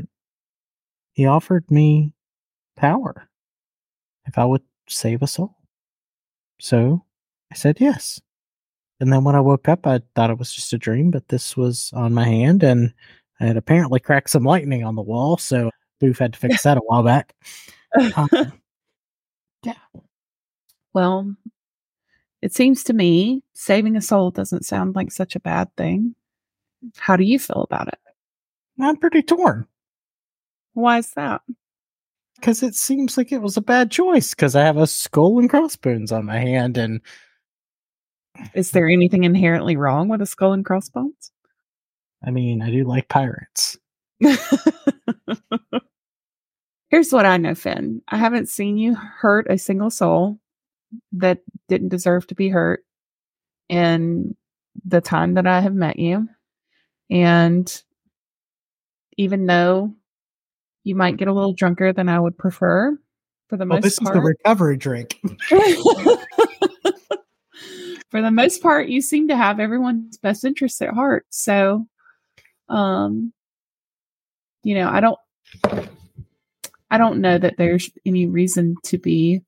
[1.14, 2.14] he offered me
[2.78, 3.30] power
[4.26, 5.56] if I would save a soul.
[6.60, 7.06] So
[7.52, 8.22] I said yes.
[8.99, 11.55] And then when I woke up, I thought it was just a dream, but this
[11.55, 12.93] was on my hand and
[13.39, 15.71] I had apparently cracked some lightning on the wall, so
[16.01, 17.34] Boof had to fix that a while back.
[18.15, 18.45] Uh,
[20.93, 21.35] Well,
[22.41, 26.15] it seems to me saving a soul doesn't sound like such a bad thing.
[26.97, 27.99] How do you feel about it?
[28.80, 29.67] I'm pretty torn
[30.73, 31.41] Why is that?
[32.35, 35.49] because it seems like it was a bad choice because I have a skull and
[35.49, 37.01] crossbones on my hand, and
[38.53, 41.32] Is there anything inherently wrong with a skull and crossbones?
[42.26, 43.78] I mean, I do like pirates.
[46.90, 48.02] Here's what I know, Finn.
[48.10, 50.40] I haven't seen you hurt a single soul
[51.14, 52.84] that didn't deserve to be hurt
[53.70, 54.36] in
[54.86, 56.28] the time that I have met you.
[57.10, 57.72] And
[59.18, 59.94] even though
[60.84, 62.98] you might get a little drunker than I would prefer,
[63.49, 65.20] for the Well, most this is the recovery drink.
[68.10, 71.26] for the most part, you seem to have everyone's best interests at heart.
[71.30, 71.88] So,
[72.68, 73.34] um,
[74.64, 75.19] you know, I don't,
[76.91, 79.41] I don't know that there's any reason to be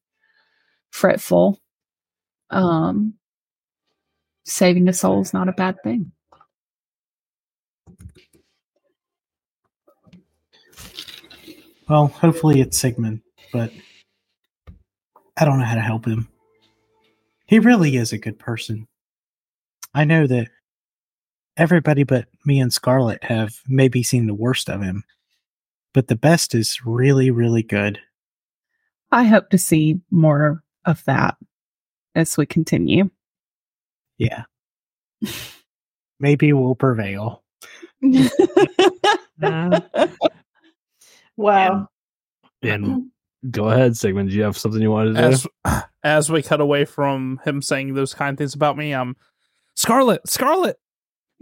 [0.91, 1.59] fretful.
[2.51, 3.15] Um,
[4.45, 6.11] saving a soul is not a bad thing.
[11.89, 13.21] Well, hopefully it's Sigmund,
[13.51, 13.71] but
[15.37, 16.29] I don't know how to help him.
[17.51, 18.87] He really is a good person.
[19.93, 20.47] I know that
[21.57, 25.03] everybody but me and Scarlet have maybe seen the worst of him,
[25.93, 27.99] but the best is really, really good.
[29.11, 31.35] I hope to see more of that
[32.15, 33.09] as we continue.
[34.17, 34.45] Yeah.
[36.21, 37.43] maybe we'll prevail.
[41.37, 41.87] Wow.
[42.61, 43.07] And
[43.49, 44.29] go ahead, Sigmund.
[44.29, 45.27] Do you have something you wanted to do?
[45.27, 45.47] As
[46.03, 49.15] as we cut away from him saying those kind things about me, I'm
[49.75, 50.77] Scarlet, Scarlet,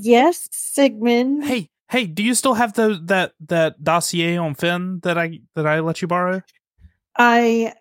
[0.00, 1.44] yes, Sigmund.
[1.44, 5.66] hey, hey, do you still have the that that dossier on Finn that I that
[5.66, 6.42] I let you borrow?
[7.16, 7.72] I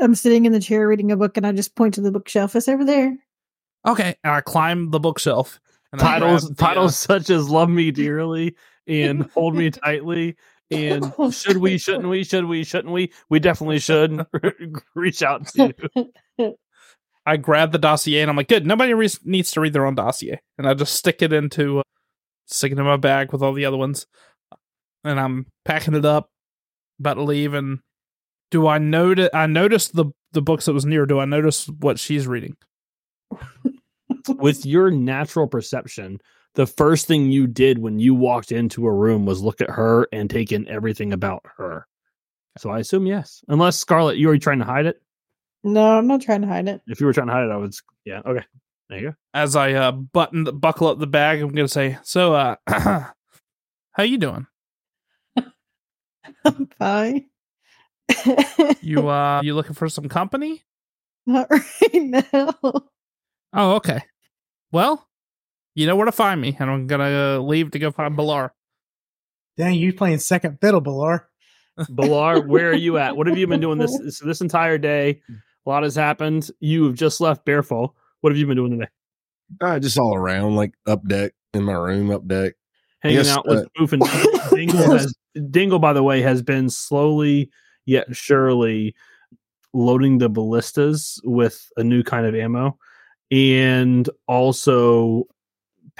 [0.00, 2.54] I'm sitting in the chair reading a book and I just point to the bookshelf.
[2.54, 3.16] It's over there.
[3.86, 5.58] Okay, and I climb the bookshelf.
[5.92, 8.54] And I titles grab the, uh, titles such as "Love Me Dearly"
[8.86, 10.36] and "Hold Me Tightly"
[10.72, 11.78] and "Should We?
[11.78, 12.24] Shouldn't We?
[12.24, 12.64] Should We?
[12.64, 13.12] Shouldn't We?
[13.28, 14.24] We definitely should."
[14.94, 15.74] Reach out to
[16.38, 16.56] you.
[17.24, 18.66] I grab the dossier and I'm like, good.
[18.66, 21.82] Nobody re- needs to read their own dossier, and I just stick it into uh,
[22.46, 24.06] stick it in my bag with all the other ones,
[25.04, 26.30] and I'm packing it up,
[26.98, 27.54] about to leave.
[27.54, 27.78] And
[28.50, 29.30] do I notice?
[29.32, 31.06] I noticed the the books that was near.
[31.06, 32.56] Do I notice what she's reading?
[34.28, 36.20] With your natural perception,
[36.54, 40.06] the first thing you did when you walked into a room was look at her
[40.12, 41.86] and take in everything about her.
[42.58, 45.00] So I assume yes, unless Scarlet, you were trying to hide it.
[45.64, 46.82] No, I'm not trying to hide it.
[46.86, 47.74] If you were trying to hide it, I would.
[48.04, 48.20] Yeah.
[48.26, 48.44] Okay.
[48.88, 49.14] There you go.
[49.32, 54.02] As I uh, button the, buckle up the bag, I'm gonna say, so uh, how
[54.02, 54.46] you doing?
[56.44, 57.26] I'm fine.
[58.80, 60.62] You uh, you looking for some company?
[61.26, 62.54] not right now.
[63.52, 64.02] Oh, okay.
[64.70, 65.06] Well,
[65.74, 68.50] you know where to find me, and I'm gonna uh, leave to go find Balar.
[69.56, 71.24] Dang, you playing second fiddle, Balar.
[71.80, 73.16] Balar, where are you at?
[73.16, 75.20] What have you been doing this this, this entire day?
[75.64, 76.50] A lot has happened.
[76.60, 77.90] You have just left Bearfall.
[78.20, 78.90] What have you been doing today?
[79.60, 82.54] Uh, just all around, like up deck in my room, up deck.
[83.00, 84.02] Hanging Yes, out with uh, Boof and
[84.50, 84.92] Dingle.
[84.92, 85.14] Has,
[85.50, 87.50] Dingle, by the way, has been slowly
[87.84, 88.94] yet surely
[89.74, 92.78] loading the ballistas with a new kind of ammo,
[93.30, 95.24] and also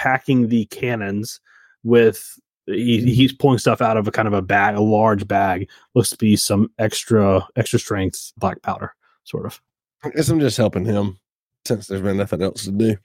[0.02, 1.40] packing the cannons
[1.84, 2.38] with.
[2.66, 3.08] He, mm-hmm.
[3.08, 5.68] he's pulling stuff out of a kind of a bag, a large bag.
[5.94, 9.60] Looks to be some extra extra strength black powder, sort of.
[10.04, 11.18] I guess I'm just helping him
[11.66, 12.96] since there's been nothing else to do.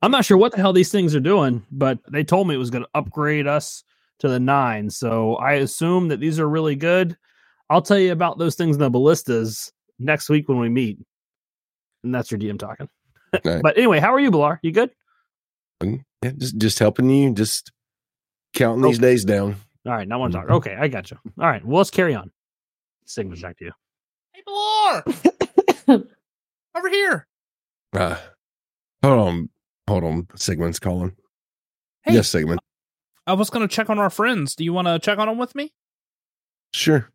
[0.00, 2.58] I'm not sure what the hell these things are doing, but they told me it
[2.58, 3.82] was going to upgrade us
[4.20, 4.90] to the nine.
[4.90, 7.16] So I assume that these are really good.
[7.70, 10.98] I'll tell you about those things in the ballistas next week when we meet.
[12.04, 12.88] And that's your DM talking.
[13.44, 13.60] Right.
[13.62, 14.58] But anyway, how are you, Balar?
[14.62, 14.90] You good?
[15.80, 17.70] And, yeah, just just helping you, just
[18.54, 19.56] counting these days down.
[19.86, 20.42] All right, not want to Mhm.
[20.48, 20.50] talk.
[20.56, 21.18] Okay, I got you.
[21.38, 22.30] All right, well, let's carry on.
[23.06, 23.72] Sigma's back to you.
[24.34, 25.04] Hey, Balar,
[26.76, 27.26] over here.
[27.92, 28.16] Uh,
[29.02, 29.48] hold on,
[29.88, 30.26] hold on.
[30.36, 31.16] Sigmund's calling.
[32.02, 32.60] Hey, Yes, Sigmund.
[33.26, 34.54] I was gonna check on our friends.
[34.54, 35.72] Do you want to check on them with me?
[36.72, 37.10] Sure.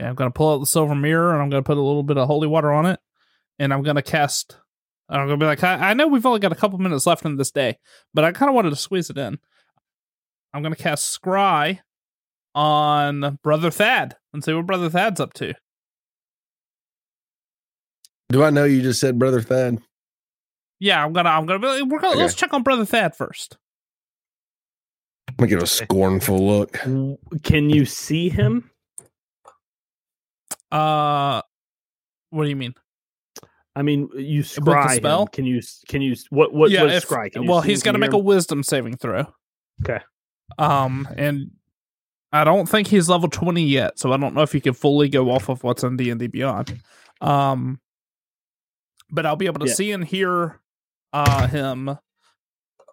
[0.00, 2.18] Yeah, I'm gonna pull out the silver mirror and I'm gonna put a little bit
[2.18, 3.00] of holy water on it,
[3.58, 4.58] and I'm gonna cast.
[5.08, 7.36] I'm gonna be like, I, I know we've only got a couple minutes left in
[7.36, 7.78] this day,
[8.12, 9.38] but I kind of wanted to squeeze it in.
[10.52, 11.80] I'm gonna cast Scry
[12.54, 15.54] on Brother Thad and see what Brother Thad's up to.
[18.28, 19.78] Do I know you just said brother Thad?
[20.80, 21.30] Yeah, I'm gonna.
[21.30, 21.60] I'm gonna.
[21.60, 22.14] Be, we're gonna.
[22.14, 22.22] Okay.
[22.22, 23.56] Let's check on Brother Thad first.
[25.28, 26.72] I'm gonna give a scornful look.
[27.42, 28.70] Can you see him?
[30.72, 31.42] Uh,
[32.30, 32.74] what do you mean?
[33.76, 35.22] I mean, you scry spell?
[35.22, 35.28] him.
[35.28, 35.60] Can you?
[35.86, 36.16] Can you?
[36.30, 36.52] What?
[36.52, 36.70] What?
[36.70, 37.30] yeah, what if- scry?
[37.30, 39.26] Can you well, he's going to make hear a wisdom saving throw.
[39.84, 40.00] Okay.
[40.58, 41.50] Um, and
[42.32, 45.08] I don't think he's level twenty yet, so I don't know if he can fully
[45.10, 46.80] go off of what's in D and D Beyond.
[47.20, 47.78] Um,
[49.10, 49.74] but I'll be able to Yeah.
[49.74, 50.58] see and hear
[51.12, 51.98] uh him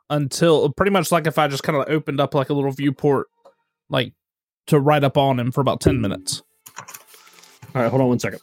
[0.09, 3.27] until pretty much like if I just kind of opened up like a little viewport,
[3.89, 4.13] like
[4.67, 6.43] to right up on him for about ten minutes.
[7.73, 8.41] All right, hold on one second.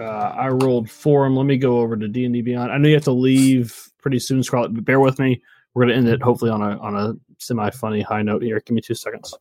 [0.00, 1.36] Uh, I rolled for him.
[1.36, 2.70] Let me go over to D and D Beyond.
[2.72, 4.74] I know you have to leave pretty soon, Scarlett.
[4.74, 5.42] But bear with me.
[5.74, 8.60] We're gonna end it hopefully on a on a semi funny high note here.
[8.64, 9.34] Give me two seconds.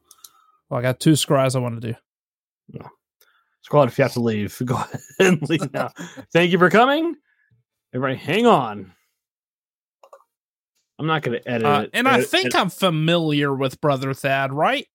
[0.70, 1.94] Well, I got two scries I want to
[2.72, 2.80] do.
[3.62, 5.92] Scarlett, if you have to leave, go ahead and leave now.
[6.34, 7.16] Thank you for coming.
[7.94, 8.92] Everybody, hang on.
[11.00, 11.90] I'm not going to edit Uh, it.
[11.94, 14.88] and I think edit- I'm familiar with Brother Thad, right?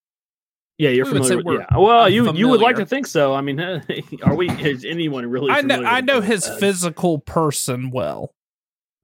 [0.80, 1.58] Yeah, you're we would say familiar.
[1.60, 1.78] With, yeah.
[1.78, 3.34] Well, I'm you you would like to think so.
[3.34, 3.60] I mean,
[4.22, 4.48] are we?
[4.50, 5.50] Is anyone really?
[5.50, 6.58] I know I know his Thad?
[6.60, 8.34] physical person well.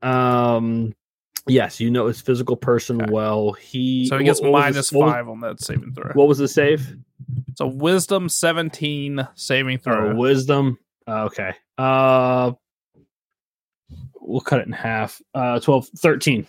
[0.02, 0.94] Um,
[1.46, 3.10] yes, you know his physical person Okay.
[3.12, 3.52] well.
[3.52, 6.12] He So he gets what- what minus the- what was- five on that saving throw.
[6.14, 6.96] What was the save?
[7.56, 10.14] So wisdom 17 saving Oh, throw.
[10.16, 10.78] wisdom.
[11.08, 11.52] Uh, okay.
[11.78, 12.52] Uh,
[14.20, 15.20] we'll cut it in half.
[15.34, 16.46] Uh, 12, 13.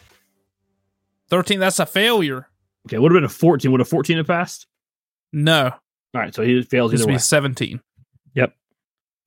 [1.29, 2.47] 13, that's a failure.
[2.87, 3.71] Okay, would have been a 14.
[3.71, 4.67] Would a 14 have passed?
[5.33, 5.65] No,
[6.13, 7.13] All right, so he fails either way.
[7.13, 7.81] be 17.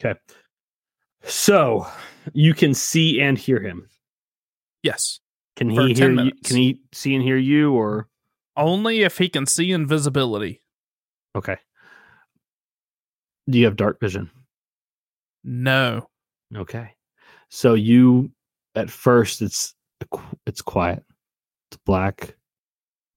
[0.03, 0.19] Okay.
[1.25, 1.87] So
[2.33, 3.87] you can see and hear him.
[4.83, 5.21] Yes.
[5.57, 6.33] Can he hear you?
[6.43, 8.09] Can he see and hear you or
[8.57, 10.63] Only if he can see invisibility.
[11.37, 11.59] okay.
[13.51, 14.31] Do you have dark vision?
[15.45, 16.09] No.
[16.57, 16.95] Okay.
[17.51, 18.31] So you
[18.75, 19.75] at first it's
[20.47, 21.05] it's quiet.
[21.71, 22.37] It's black,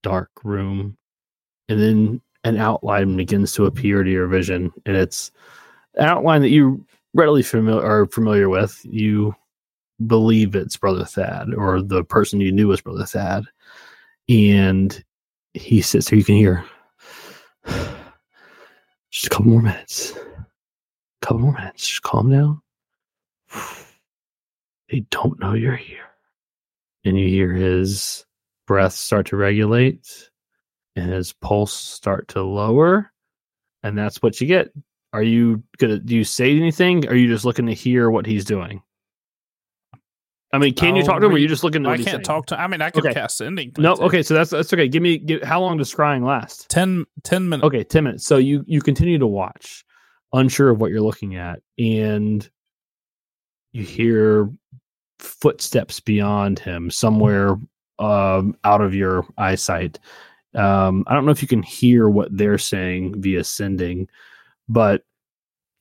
[0.01, 0.97] dark room.
[1.69, 5.32] And then an outline begins to appear to your vision and it's
[5.95, 8.80] an outline that you readily familiar are familiar with.
[8.84, 9.36] You
[10.07, 13.45] believe it's Brother Thad or the person you knew was Brother Thad.
[14.28, 15.03] And
[15.53, 16.65] he sits there, you can hear
[19.11, 20.11] just a couple more minutes.
[20.15, 20.45] a
[21.22, 21.88] couple more minutes.
[21.88, 22.61] Just calm down.
[24.91, 26.06] They don't know you're here.
[27.03, 28.26] And you hear his
[28.68, 30.30] breath start to regulate
[30.95, 33.11] and his pulse start to lower.
[33.84, 34.70] And that's what you get.
[35.11, 37.07] Are you gonna do you say anything?
[37.07, 38.82] Are you just looking to hear what he's doing?
[40.52, 41.98] I mean, can you I'll talk to him or are you just looking to I
[41.98, 42.22] can't saying?
[42.22, 43.14] talk to I mean, I could Okay.
[43.14, 43.74] cast sending.
[43.78, 44.88] No, okay, so that's that's okay.
[44.88, 46.70] Give me give, how long does scrying last?
[46.70, 47.65] 10, 10 minutes.
[47.65, 48.26] Okay, 10 minutes.
[48.26, 49.84] So you you continue to watch,
[50.32, 52.48] unsure of what you're looking at, and
[53.72, 54.49] you hear
[55.20, 57.57] footsteps beyond him somewhere
[57.99, 59.99] um, out of your eyesight.
[60.56, 64.08] Um, I don't know if you can hear what they're saying via sending,
[64.70, 65.04] but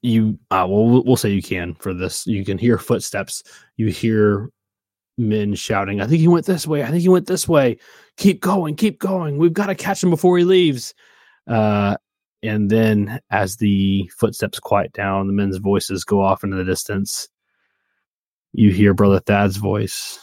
[0.03, 2.27] you uh, well we'll- say you can for this.
[2.27, 3.43] You can hear footsteps.
[3.77, 4.51] You hear
[5.19, 6.82] men shouting, "I think he went this way.
[6.82, 7.78] I think he went this way.
[8.16, 9.39] Keep going, keep going.
[9.39, 10.94] We've got to catch him before he leaves."
[11.47, 11.97] Uh,
[12.43, 17.28] and then as the footsteps quiet down, the men's voices go off into the distance.
[18.53, 20.19] You hear Brother Thad's voice.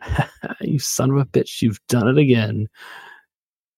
[0.60, 2.68] you son of a bitch, you've done it again.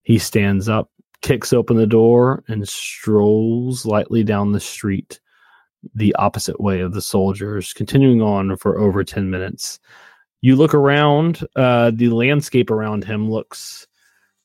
[0.03, 0.91] He stands up,
[1.23, 5.21] kicks open the door, and strolls lightly down the street
[5.95, 9.81] the opposite way of the soldiers, continuing on for over 10 minutes.
[10.41, 13.87] You look around, uh, the landscape around him looks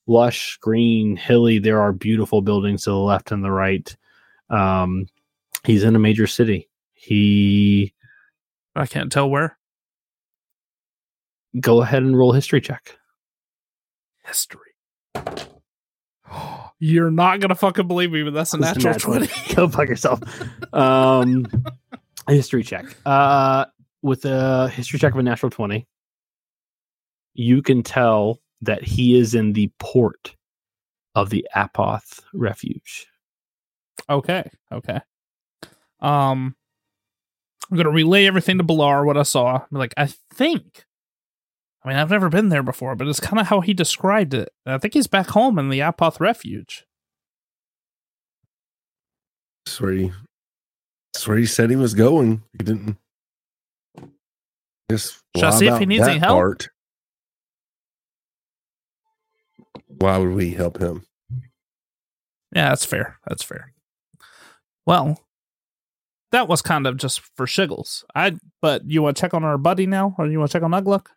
[0.08, 1.60] lush, green, hilly.
[1.60, 3.96] There are beautiful buildings to the left and the right.
[4.50, 5.08] Um,
[5.66, 6.70] he's in a major city.
[6.94, 7.94] He
[8.76, 9.58] I can't tell where.
[11.60, 12.98] go ahead and roll history check.
[14.26, 14.67] History.
[16.80, 19.28] You're not gonna fucking believe me, but that's a natural, natural.
[19.28, 19.30] 20.
[19.56, 20.22] Go fuck yourself.
[20.74, 21.48] Um,
[22.28, 22.86] a history check.
[23.06, 23.66] Uh,
[24.02, 25.88] with a history check of a natural 20,
[27.34, 30.36] you can tell that he is in the port
[31.16, 33.08] of the Apoth Refuge.
[34.10, 34.50] Okay.
[34.72, 35.00] Okay.
[36.00, 36.56] Um,
[37.70, 39.60] I'm gonna relay everything to Balar what I saw.
[39.72, 40.86] Be like, I think.
[41.88, 44.50] I mean, I've never been there before, but it's kind of how he described it.
[44.66, 46.86] I think he's back home in the Apoth Refuge.
[49.66, 50.12] That's where he,
[51.14, 52.44] that's where he said he was going.
[52.58, 52.98] He didn't.
[54.92, 56.36] Just I see if he needs any help?
[56.36, 56.70] part.
[59.88, 61.06] Why would we help him?
[62.54, 63.18] Yeah, that's fair.
[63.28, 63.72] That's fair.
[64.86, 65.22] Well,
[66.34, 68.04] that was kind of just for shiggles.
[68.14, 70.64] I but you want to check on our buddy now, or you want to check
[70.64, 71.08] on Ugluk?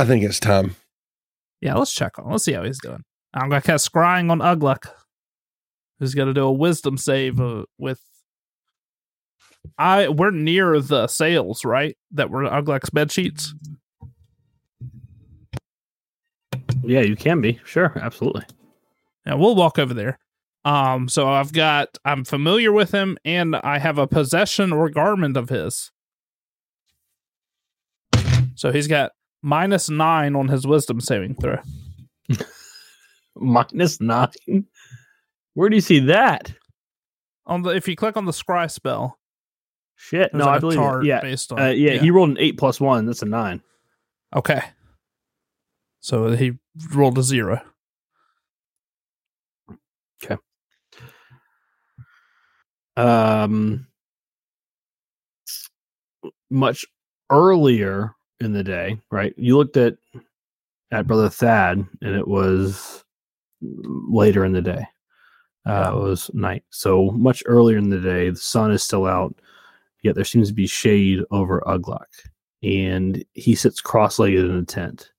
[0.00, 0.76] I think it's time.
[1.60, 2.30] Yeah, let's check on.
[2.30, 3.04] Let's see how he's doing.
[3.34, 4.90] I'm gonna cast scrying on Ugluk,
[5.98, 8.00] who's gonna do a Wisdom save uh, with.
[9.76, 11.98] I we're near the sails, right?
[12.12, 13.54] That were Ugluk's bed sheets.
[16.82, 17.60] Yeah, you can be.
[17.66, 18.44] Sure, absolutely.
[19.26, 20.18] Yeah, we'll walk over there.
[20.64, 25.36] Um, so I've got I'm familiar with him, and I have a possession or garment
[25.36, 25.92] of his.
[28.54, 31.58] So he's got minus nine on his wisdom saving throw.
[33.36, 34.66] Minus nine.
[35.54, 36.52] Where do you see that?
[37.46, 39.20] On the if you click on the scry spell,
[40.02, 40.32] Shit.
[40.32, 41.04] No, like I believe it.
[41.04, 41.20] Yeah.
[41.20, 43.04] based on Uh, yeah, he rolled an eight plus one.
[43.04, 43.60] That's a nine.
[44.34, 44.62] Okay.
[46.00, 46.52] So he
[46.94, 47.60] rolled a zero.
[50.24, 50.36] Okay.
[52.96, 53.86] Um,
[56.50, 56.86] much
[57.30, 59.34] earlier in the day, right?
[59.36, 59.96] You looked at
[60.92, 63.04] at brother Thad, and it was
[63.60, 64.84] later in the day.
[65.66, 68.30] Uh, It was night, so much earlier in the day.
[68.30, 69.34] The sun is still out,
[70.02, 72.06] yet there seems to be shade over Ugluk,
[72.62, 75.12] and he sits cross-legged in a tent.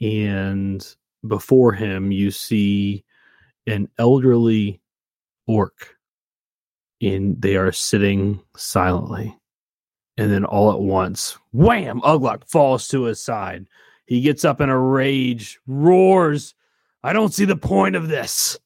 [0.00, 0.86] And
[1.26, 3.04] before him, you see
[3.66, 4.80] an elderly
[5.46, 5.96] orc
[7.00, 9.36] and they are sitting silently.
[10.20, 13.66] And then all at once, wham, Ugluk falls to his side.
[14.04, 16.54] He gets up in a rage, roars,
[17.02, 18.58] I don't see the point of this.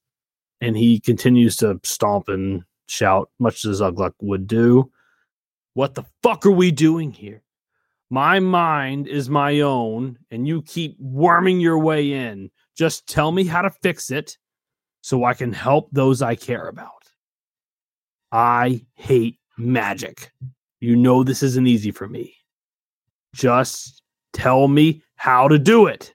[0.61, 4.91] And he continues to stomp and shout, much as Ugluk would do.
[5.75, 7.45] What the fuck are we doing here?
[8.11, 12.51] My mind is my own, and you keep worming your way in.
[12.77, 14.39] Just tell me how to fix it
[15.03, 17.11] so I can help those I care about.
[18.33, 20.33] I hate magic.
[20.85, 22.37] You know this isn't easy for me.
[23.35, 24.03] Just
[24.35, 26.15] tell me how to do it.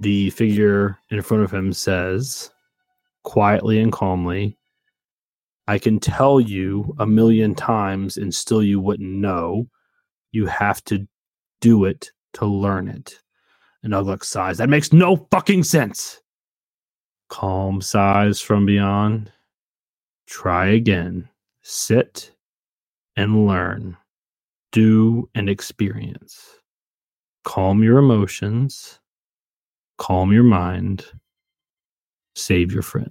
[0.00, 2.50] The figure in front of him says,
[3.22, 4.58] quietly and calmly,
[5.68, 9.68] I can tell you a million times and still you wouldn't know.
[10.32, 11.06] You have to
[11.60, 13.20] do it to learn it.
[13.84, 16.20] And Ugluk sighs, That makes no fucking sense.
[17.28, 19.30] Calm sighs from beyond.
[20.26, 21.28] Try again.
[21.68, 22.30] Sit
[23.16, 23.96] and learn.
[24.70, 26.60] Do and experience.
[27.42, 29.00] Calm your emotions.
[29.98, 31.06] Calm your mind.
[32.36, 33.10] Save your friends.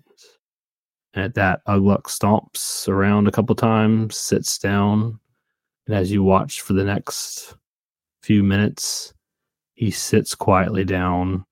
[1.15, 5.19] At that, Ugluk stomps around a couple times, sits down,
[5.86, 7.57] and as you watch for the next
[8.23, 9.14] few minutes,
[9.73, 11.44] he sits quietly down,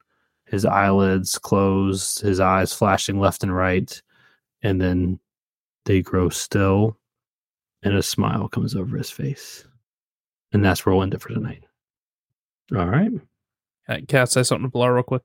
[0.45, 4.01] his eyelids closed, his eyes flashing left and right,
[4.61, 5.19] and then
[5.85, 6.97] they grow still,
[7.81, 9.65] and a smile comes over his face.
[10.51, 11.63] And that's where we'll end it for tonight.
[12.75, 13.11] All right.
[14.07, 15.23] Can I say something to Balar real quick?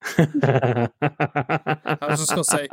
[1.02, 2.68] I was just gonna say-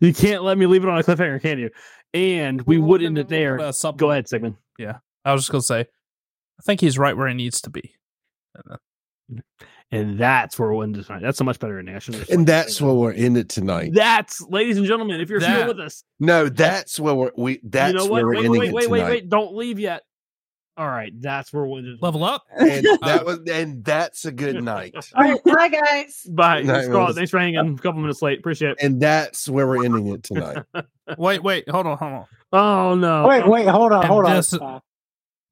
[0.00, 1.70] you can't let me leave it on a cliffhanger, can you?
[2.12, 3.58] And we Well, would end it there.
[3.96, 4.56] Go ahead, Sigmund.
[4.78, 7.94] Yeah, I was just gonna say, I think he's right where he needs to be.
[9.94, 11.22] And that's where we'll end it tonight.
[11.22, 11.94] That's a much better ending.
[11.96, 12.00] I
[12.32, 13.92] And that's where we're in it tonight.
[13.94, 17.60] That's, ladies and gentlemen, if you're That- here with us, No, that's where we're we
[17.62, 18.36] that's you know where what?
[18.36, 19.10] we're Wait, ending wait, it wait, wait, tonight.
[19.10, 19.28] wait.
[19.28, 20.02] Don't leave yet.
[20.76, 21.12] All right.
[21.20, 21.98] That's where we'll end.
[22.02, 22.42] Level up.
[22.58, 24.94] And that was and that's a good night.
[25.14, 26.22] All right, bye guys.
[26.28, 26.62] Bye.
[26.62, 28.40] Night, Scarlett, thanks for hanging a couple minutes late.
[28.40, 28.78] Appreciate it.
[28.82, 30.58] And that's where we're ending it tonight.
[31.18, 32.24] Wait, wait, hold on, hold on.
[32.52, 33.28] Oh, no.
[33.28, 34.36] Wait, wait, hold on, And hold on.
[34.36, 34.80] this- Uh,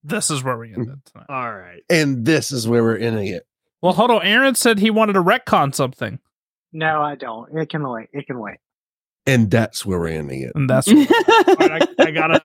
[0.02, 1.26] This is where we end it tonight.
[1.28, 1.82] All right.
[1.90, 3.46] And this is where we're ending it.
[3.82, 4.22] Well, hold on.
[4.22, 6.20] Aaron said he wanted to retcon something,
[6.72, 7.54] no, I don't.
[7.56, 8.08] It can wait.
[8.12, 8.56] It can wait.
[9.26, 10.52] And that's where we're ending it.
[10.54, 12.40] and that's All right, I, I gotta